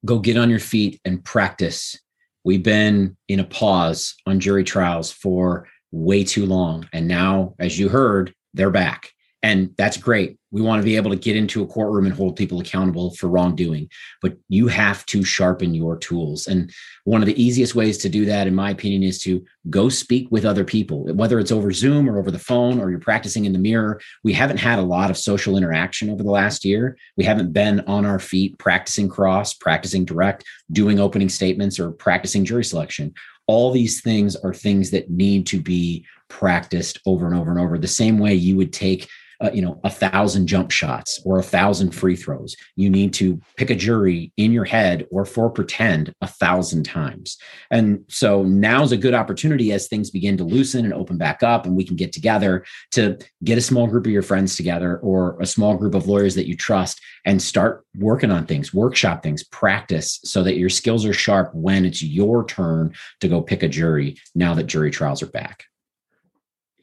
Go 0.06 0.20
get 0.20 0.38
on 0.38 0.52
your 0.52 0.60
feet 0.60 1.02
and 1.04 1.24
practice 1.24 1.98
We've 2.44 2.64
been 2.64 3.18
in 3.28 3.40
a 3.40 3.46
pause 3.46 4.16
on 4.26 4.40
jury 4.40 4.64
trials 4.64 5.12
for 5.12 5.68
way 5.92 6.24
too 6.24 6.46
long. 6.46 6.88
And 6.94 7.08
now, 7.08 7.56
as 7.60 7.78
you 7.78 7.90
heard, 7.90 8.34
they're 8.54 8.72
back. 8.72 9.12
And 9.42 9.74
that's 9.78 9.96
great. 9.96 10.38
We 10.52 10.62
want 10.62 10.82
to 10.82 10.86
be 10.86 10.98
able 10.98 11.12
to 11.12 11.18
get 11.18 11.38
into 11.38 11.62
a 11.64 11.68
courtroom 11.68 12.06
and 12.06 12.14
hold 12.14 12.36
people 12.36 12.60
accountable 12.60 13.16
for 13.16 13.28
wrongdoing, 13.28 13.90
but 14.22 14.36
you 14.50 14.68
have 14.68 15.06
to 15.08 15.24
sharpen 15.24 15.74
your 15.74 15.96
tools. 15.96 16.48
And 16.48 16.74
one 17.06 17.22
of 17.22 17.28
the 17.28 17.42
easiest 17.42 17.74
ways 17.74 17.98
to 18.00 18.10
do 18.10 18.26
that, 18.26 18.48
in 18.48 18.56
my 18.56 18.72
opinion, 18.72 19.04
is 19.04 19.22
to 19.22 19.46
go 19.70 19.88
speak 19.88 20.28
with 20.30 20.44
other 20.44 20.66
people, 20.66 21.06
whether 21.14 21.40
it's 21.40 21.52
over 21.52 21.72
Zoom 21.72 22.10
or 22.10 22.18
over 22.18 22.32
the 22.32 22.40
phone 22.40 22.82
or 22.82 22.90
you're 22.90 23.00
practicing 23.00 23.46
in 23.46 23.54
the 23.54 23.60
mirror. 23.60 24.02
We 24.24 24.34
haven't 24.34 24.58
had 24.58 24.80
a 24.80 24.84
lot 24.84 25.10
of 25.10 25.18
social 25.18 25.56
interaction 25.56 26.10
over 26.10 26.24
the 26.24 26.32
last 26.32 26.66
year. 26.66 26.98
We 27.16 27.24
haven't 27.24 27.54
been 27.54 27.82
on 27.82 28.06
our 28.06 28.20
feet 28.20 28.58
practicing 28.58 29.08
cross, 29.08 29.54
practicing 29.54 30.04
direct, 30.04 30.44
doing 30.72 31.00
opening 31.00 31.30
statements, 31.30 31.80
or 31.80 31.92
practicing 31.92 32.44
jury 32.44 32.66
selection. 32.66 33.14
All 33.48 33.72
these 33.72 34.02
things 34.02 34.36
are 34.36 34.54
things 34.54 34.92
that 34.92 35.10
need 35.10 35.48
to 35.48 35.62
be 35.62 36.06
practiced 36.28 37.00
over 37.06 37.26
and 37.26 37.36
over 37.36 37.52
and 37.52 37.60
over. 37.60 37.78
The 37.78 37.88
same 37.88 38.20
way 38.20 38.34
you 38.34 38.58
would 38.58 38.74
take 38.74 39.08
uh, 39.42 39.50
you 39.54 39.62
know 39.62 39.80
a 39.84 39.90
thousand 39.90 40.48
jump 40.48 40.72
shots 40.72 41.22
or 41.26 41.40
a 41.40 41.44
thousand 41.44 41.92
free 41.92 42.16
throws. 42.16 42.56
You 42.76 42.90
need 42.90 43.14
to 43.16 43.40
pick 43.58 43.70
a 43.70 43.76
jury 43.76 44.32
in 44.38 44.52
your 44.52 44.66
head 44.66 45.08
or 45.12 45.26
for 45.26 45.50
pretend 45.50 46.14
a 46.22 46.28
thousand 46.28 46.84
times. 46.84 47.38
And 47.72 48.04
so 48.08 48.44
now's 48.44 48.92
a 48.92 48.98
good 48.98 49.14
opportunity 49.14 49.72
as 49.72 49.88
things 49.88 50.10
begin 50.10 50.38
to 50.38 50.44
loosen 50.44 50.86
and 50.86 50.94
open 50.94 51.18
back 51.18 51.44
up 51.44 51.66
and 51.66 51.76
we 51.76 51.84
can 51.84 51.96
get 51.96 52.12
together 52.12 52.66
to 52.92 53.18
get 53.44 53.58
a 53.58 53.62
small 53.62 53.88
group 53.88 54.06
of 54.06 54.12
your 54.12 54.22
friends 54.22 54.56
together 54.56 54.98
or 54.98 55.38
a 55.40 55.46
small 55.46 55.76
group 55.76 55.96
of 55.96 56.08
lawyers 56.08 56.36
that 56.36 56.48
you 56.48 56.56
trust 56.56 57.02
and 57.26 57.42
start 57.42 57.86
working 57.98 58.32
on 58.32 58.46
things 58.46 58.74
workshop 58.74 59.24
things 59.24 59.44
practice 59.44 60.20
so 60.24 60.44
that 60.44 60.58
your 60.58 60.70
skills 60.70 61.06
are 61.06 61.14
sharp 61.14 61.54
when 61.54 61.86
it's 61.86 62.02
your 62.02 62.46
turn 62.46 62.94
to 63.20 63.28
go 63.28 63.42
pick 63.42 63.64
a 63.64 63.68
jury 63.68 64.18
now 64.36 64.54
that 64.54 64.64
jury 64.64 64.92
trials 64.92 65.22
are 65.22 65.28
back 65.28 65.66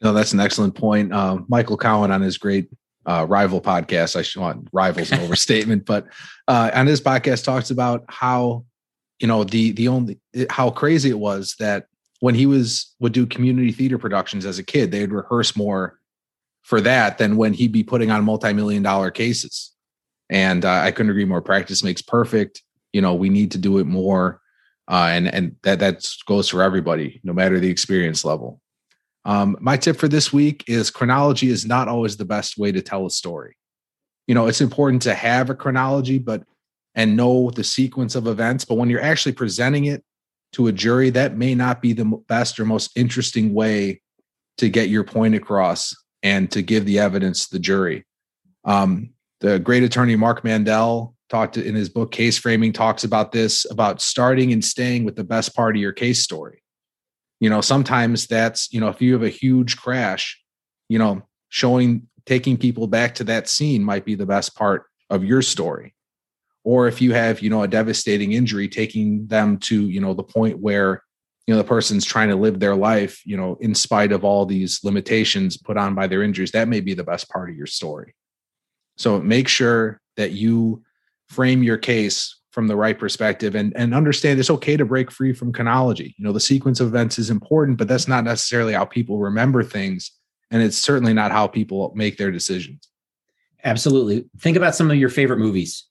no, 0.01 0.13
that's 0.13 0.33
an 0.33 0.39
excellent 0.39 0.75
point. 0.75 1.11
Uh, 1.11 1.39
Michael 1.47 1.77
Cowan 1.77 2.11
on 2.11 2.21
his 2.21 2.37
great 2.37 2.69
uh, 3.05 3.25
rival 3.27 3.61
podcast. 3.61 4.15
I 4.15 4.21
should 4.21 4.41
want 4.41 4.67
rivals 4.71 5.11
an 5.11 5.19
overstatement, 5.23 5.85
but 5.85 6.07
uh, 6.47 6.71
on 6.73 6.87
his 6.87 7.01
podcast 7.01 7.43
talks 7.43 7.71
about 7.71 8.05
how 8.09 8.65
you 9.19 9.27
know 9.27 9.43
the 9.43 9.71
the 9.71 9.87
only 9.87 10.19
how 10.49 10.69
crazy 10.69 11.09
it 11.09 11.19
was 11.19 11.55
that 11.59 11.87
when 12.19 12.35
he 12.35 12.45
was 12.45 12.93
would 12.99 13.13
do 13.13 13.25
community 13.25 13.71
theater 13.71 13.97
productions 13.97 14.45
as 14.45 14.59
a 14.59 14.63
kid, 14.63 14.91
they'd 14.91 15.11
rehearse 15.11 15.55
more 15.55 15.99
for 16.63 16.81
that 16.81 17.17
than 17.17 17.37
when 17.37 17.53
he'd 17.53 17.71
be 17.71 17.83
putting 17.83 18.11
on 18.11 18.23
multi-million 18.23 18.83
dollar 18.83 19.09
cases. 19.09 19.71
And 20.29 20.65
uh, 20.65 20.81
I 20.83 20.91
couldn't 20.91 21.09
agree 21.09 21.23
more. 21.25 21.41
Practice 21.41 21.83
makes 21.83 22.01
perfect. 22.01 22.61
You 22.91 23.01
know, 23.01 23.15
we 23.15 23.29
need 23.29 23.51
to 23.51 23.57
do 23.57 23.77
it 23.77 23.85
more, 23.85 24.41
uh, 24.89 25.07
and 25.11 25.33
and 25.33 25.55
that 25.63 25.79
that 25.79 26.07
goes 26.25 26.49
for 26.49 26.61
everybody, 26.61 27.21
no 27.23 27.33
matter 27.33 27.59
the 27.59 27.69
experience 27.69 28.25
level. 28.25 28.59
Um, 29.27 29.57
my 29.59 29.75
tip 29.75 29.97
for 29.97 30.07
this 30.07 30.31
week 30.31 30.63
is 30.67 30.89
chronology 30.89 31.49
is 31.49 31.65
not 31.65 31.89
always 31.89 32.15
the 32.15 32.25
best 32.25 32.57
way 32.57 32.71
to 32.71 32.81
tell 32.81 33.05
a 33.05 33.11
story. 33.11 33.57
You 34.25 34.33
know, 34.33 34.47
it's 34.47 34.61
important 34.61 35.01
to 35.01 35.13
have 35.13 35.49
a 35.49 35.55
chronology, 35.55 36.17
but 36.17 36.43
and 36.95 37.17
know 37.17 37.51
the 37.51 37.63
sequence 37.63 38.15
of 38.15 38.25
events. 38.25 38.63
But 38.63 38.75
when 38.75 38.89
you're 38.89 39.01
actually 39.01 39.33
presenting 39.33 39.85
it 39.85 40.01
to 40.53 40.67
a 40.67 40.71
jury, 40.71 41.09
that 41.09 41.37
may 41.37 41.53
not 41.55 41.81
be 41.81 41.91
the 41.91 42.05
best 42.29 42.57
or 42.57 42.65
most 42.65 42.97
interesting 42.97 43.53
way 43.53 44.01
to 44.59 44.69
get 44.69 44.87
your 44.87 45.03
point 45.03 45.35
across 45.35 45.93
and 46.23 46.49
to 46.51 46.61
give 46.61 46.85
the 46.85 46.97
evidence 46.97 47.47
to 47.47 47.55
the 47.55 47.59
jury. 47.59 48.05
Um, 48.63 49.09
the 49.41 49.59
great 49.59 49.83
attorney 49.83 50.15
Mark 50.15 50.43
Mandell 50.43 51.13
talked 51.29 51.57
in 51.57 51.75
his 51.75 51.89
book 51.89 52.13
Case 52.13 52.37
Framing 52.37 52.71
talks 52.71 53.03
about 53.03 53.33
this 53.33 53.69
about 53.69 54.01
starting 54.01 54.53
and 54.53 54.63
staying 54.63 55.03
with 55.03 55.17
the 55.17 55.25
best 55.25 55.53
part 55.53 55.75
of 55.75 55.81
your 55.81 55.91
case 55.91 56.23
story 56.23 56.63
you 57.39 57.49
know 57.49 57.61
sometimes 57.61 58.27
that's 58.27 58.71
you 58.71 58.79
know 58.79 58.87
if 58.87 59.01
you 59.01 59.13
have 59.13 59.23
a 59.23 59.29
huge 59.29 59.77
crash 59.77 60.41
you 60.89 60.99
know 60.99 61.21
showing 61.49 62.07
taking 62.27 62.57
people 62.57 62.87
back 62.87 63.15
to 63.15 63.23
that 63.23 63.47
scene 63.47 63.83
might 63.83 64.05
be 64.05 64.13
the 64.13 64.25
best 64.25 64.55
part 64.55 64.85
of 65.09 65.23
your 65.23 65.41
story. 65.41 65.95
Or 66.63 66.87
if 66.87 67.01
you 67.01 67.13
have 67.13 67.41
you 67.41 67.49
know 67.49 67.63
a 67.63 67.67
devastating 67.67 68.33
injury 68.33 68.67
taking 68.67 69.25
them 69.27 69.57
to 69.59 69.89
you 69.89 70.01
know 70.01 70.13
the 70.13 70.23
point 70.23 70.59
where 70.59 71.01
you 71.47 71.53
know 71.53 71.57
the 71.57 71.67
person's 71.67 72.03
trying 72.03 72.27
to 72.27 72.35
live 72.35 72.59
their 72.59 72.75
life 72.75 73.21
you 73.25 73.37
know 73.37 73.57
in 73.61 73.73
spite 73.73 74.11
of 74.11 74.25
all 74.25 74.45
these 74.45 74.83
limitations 74.83 75.55
put 75.55 75.77
on 75.77 75.95
by 75.95 76.07
their 76.07 76.21
injuries 76.21 76.51
that 76.51 76.67
may 76.67 76.81
be 76.81 76.93
the 76.93 77.05
best 77.05 77.29
part 77.29 77.49
of 77.49 77.55
your 77.55 77.67
story. 77.67 78.13
So 78.97 79.21
make 79.21 79.47
sure 79.47 80.01
that 80.17 80.31
you 80.31 80.83
frame 81.29 81.63
your 81.63 81.77
case 81.77 82.36
from 82.51 82.67
the 82.67 82.75
right 82.75 82.97
perspective 82.97 83.55
and, 83.55 83.75
and 83.75 83.93
understand 83.93 84.39
it's 84.39 84.49
okay 84.49 84.77
to 84.77 84.85
break 84.85 85.11
free 85.11 85.33
from 85.33 85.53
chronology. 85.53 86.15
You 86.17 86.25
know, 86.25 86.31
the 86.31 86.39
sequence 86.39 86.79
of 86.79 86.87
events 86.87 87.19
is 87.19 87.29
important, 87.29 87.77
but 87.77 87.87
that's 87.87 88.07
not 88.07 88.23
necessarily 88.23 88.73
how 88.73 88.85
people 88.85 89.19
remember 89.19 89.63
things. 89.63 90.11
And 90.49 90.63
it's 90.63 90.77
certainly 90.77 91.13
not 91.13 91.31
how 91.31 91.47
people 91.47 91.91
make 91.95 92.17
their 92.17 92.31
decisions. 92.31 92.89
Absolutely. 93.63 94.25
Think 94.39 94.55
about 94.55 94.75
some 94.75 94.89
of 94.89 94.97
your 94.97 95.09
favorite 95.09 95.39
movies 95.39 95.85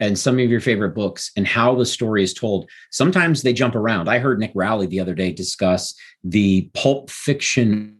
and 0.00 0.18
some 0.18 0.38
of 0.38 0.50
your 0.50 0.60
favorite 0.60 0.94
books 0.94 1.30
and 1.36 1.46
how 1.46 1.74
the 1.74 1.86
story 1.86 2.22
is 2.22 2.34
told. 2.34 2.68
Sometimes 2.90 3.42
they 3.42 3.52
jump 3.52 3.74
around. 3.74 4.08
I 4.08 4.18
heard 4.18 4.40
Nick 4.40 4.52
Rowley 4.54 4.86
the 4.86 5.00
other 5.00 5.14
day 5.14 5.30
discuss 5.32 5.94
the 6.24 6.70
pulp 6.74 7.10
fiction 7.10 7.98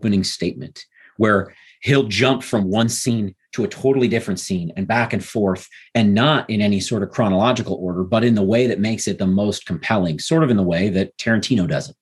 opening 0.00 0.24
statement 0.24 0.84
where 1.16 1.54
he'll 1.80 2.08
jump 2.08 2.42
from 2.42 2.70
one 2.70 2.88
scene 2.88 3.34
to 3.56 3.64
a 3.64 3.68
totally 3.68 4.06
different 4.06 4.38
scene 4.38 4.70
and 4.76 4.86
back 4.86 5.12
and 5.14 5.24
forth 5.24 5.66
and 5.94 6.14
not 6.14 6.48
in 6.50 6.60
any 6.60 6.78
sort 6.78 7.02
of 7.02 7.10
chronological 7.10 7.74
order 7.80 8.04
but 8.04 8.22
in 8.22 8.34
the 8.34 8.42
way 8.42 8.66
that 8.66 8.78
makes 8.78 9.08
it 9.08 9.18
the 9.18 9.26
most 9.26 9.64
compelling 9.64 10.18
sort 10.18 10.44
of 10.44 10.50
in 10.50 10.56
the 10.56 10.62
way 10.62 10.90
that 10.90 11.16
tarantino 11.16 11.66
does 11.66 11.88
it 11.88 11.96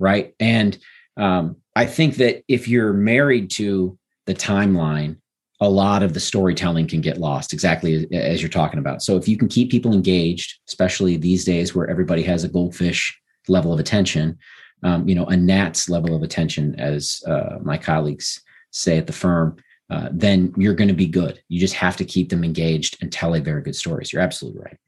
right? 0.00 0.34
And 0.40 0.76
um, 1.16 1.56
i 1.76 1.86
think 1.86 2.16
that 2.16 2.42
if 2.48 2.66
you're 2.66 2.92
married 2.92 3.50
to 3.50 3.98
the 4.26 4.34
timeline 4.34 5.16
a 5.60 5.68
lot 5.68 6.02
of 6.02 6.14
the 6.14 6.20
storytelling 6.20 6.88
can 6.88 7.00
get 7.00 7.18
lost 7.18 7.52
exactly 7.52 8.08
as 8.12 8.42
you're 8.42 8.48
talking 8.48 8.80
about. 8.80 9.02
So 9.02 9.16
if 9.16 9.28
you 9.28 9.36
can 9.36 9.48
keep 9.48 9.70
people 9.70 9.92
engaged 9.92 10.58
especially 10.68 11.16
these 11.16 11.44
days 11.44 11.74
where 11.74 11.88
everybody 11.88 12.22
has 12.22 12.42
a 12.42 12.48
goldfish 12.48 13.16
level 13.48 13.72
of 13.72 13.78
attention 13.78 14.38
um, 14.82 15.08
you 15.08 15.14
know 15.14 15.26
a 15.26 15.36
gnat's 15.36 15.88
level 15.88 16.16
of 16.16 16.22
attention 16.22 16.78
as 16.78 17.22
uh, 17.26 17.58
my 17.62 17.78
colleagues 17.78 18.40
say 18.70 18.98
at 18.98 19.06
the 19.06 19.12
firm 19.12 19.56
uh, 19.90 20.08
then 20.10 20.52
you're 20.56 20.74
going 20.74 20.88
to 20.88 20.94
be 20.94 21.06
good. 21.06 21.40
You 21.48 21.60
just 21.60 21.74
have 21.74 21.96
to 21.98 22.04
keep 22.04 22.30
them 22.30 22.44
engaged 22.44 22.98
and 23.00 23.12
tell 23.12 23.34
a 23.34 23.40
very 23.40 23.62
good 23.62 23.76
stories. 23.76 24.12
You're 24.12 24.22
absolutely 24.22 24.62
right. 24.62 24.78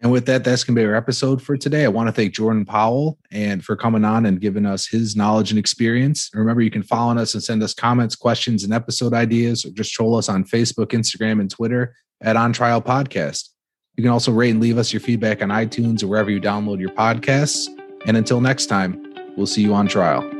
And 0.00 0.12
with 0.12 0.26
that, 0.26 0.44
that's 0.44 0.62
going 0.62 0.76
to 0.76 0.80
be 0.80 0.86
our 0.86 0.94
episode 0.94 1.42
for 1.42 1.56
today. 1.56 1.84
I 1.84 1.88
want 1.88 2.06
to 2.06 2.12
thank 2.12 2.32
Jordan 2.32 2.64
Powell 2.64 3.18
and 3.32 3.64
for 3.64 3.74
coming 3.74 4.04
on 4.04 4.26
and 4.26 4.40
giving 4.40 4.64
us 4.64 4.86
his 4.86 5.16
knowledge 5.16 5.50
and 5.50 5.58
experience. 5.58 6.30
remember, 6.32 6.62
you 6.62 6.70
can 6.70 6.84
follow 6.84 7.16
us 7.18 7.34
and 7.34 7.42
send 7.42 7.62
us 7.64 7.74
comments, 7.74 8.14
questions, 8.14 8.62
and 8.62 8.72
episode 8.72 9.12
ideas, 9.12 9.64
or 9.64 9.70
just 9.70 9.92
troll 9.92 10.14
us 10.16 10.28
on 10.28 10.44
Facebook, 10.44 10.88
Instagram, 10.88 11.40
and 11.40 11.50
Twitter 11.50 11.96
at 12.20 12.36
On 12.36 12.52
Trial 12.52 12.80
Podcast. 12.80 13.48
You 13.96 14.04
can 14.04 14.12
also 14.12 14.30
rate 14.30 14.50
and 14.50 14.60
leave 14.60 14.78
us 14.78 14.92
your 14.92 15.00
feedback 15.00 15.42
on 15.42 15.48
iTunes 15.48 16.04
or 16.04 16.06
wherever 16.06 16.30
you 16.30 16.40
download 16.40 16.78
your 16.78 16.90
podcasts. 16.90 17.66
And 18.06 18.16
until 18.16 18.40
next 18.40 18.66
time, 18.66 19.02
we'll 19.36 19.46
see 19.46 19.62
you 19.62 19.74
on 19.74 19.88
trial. 19.88 20.37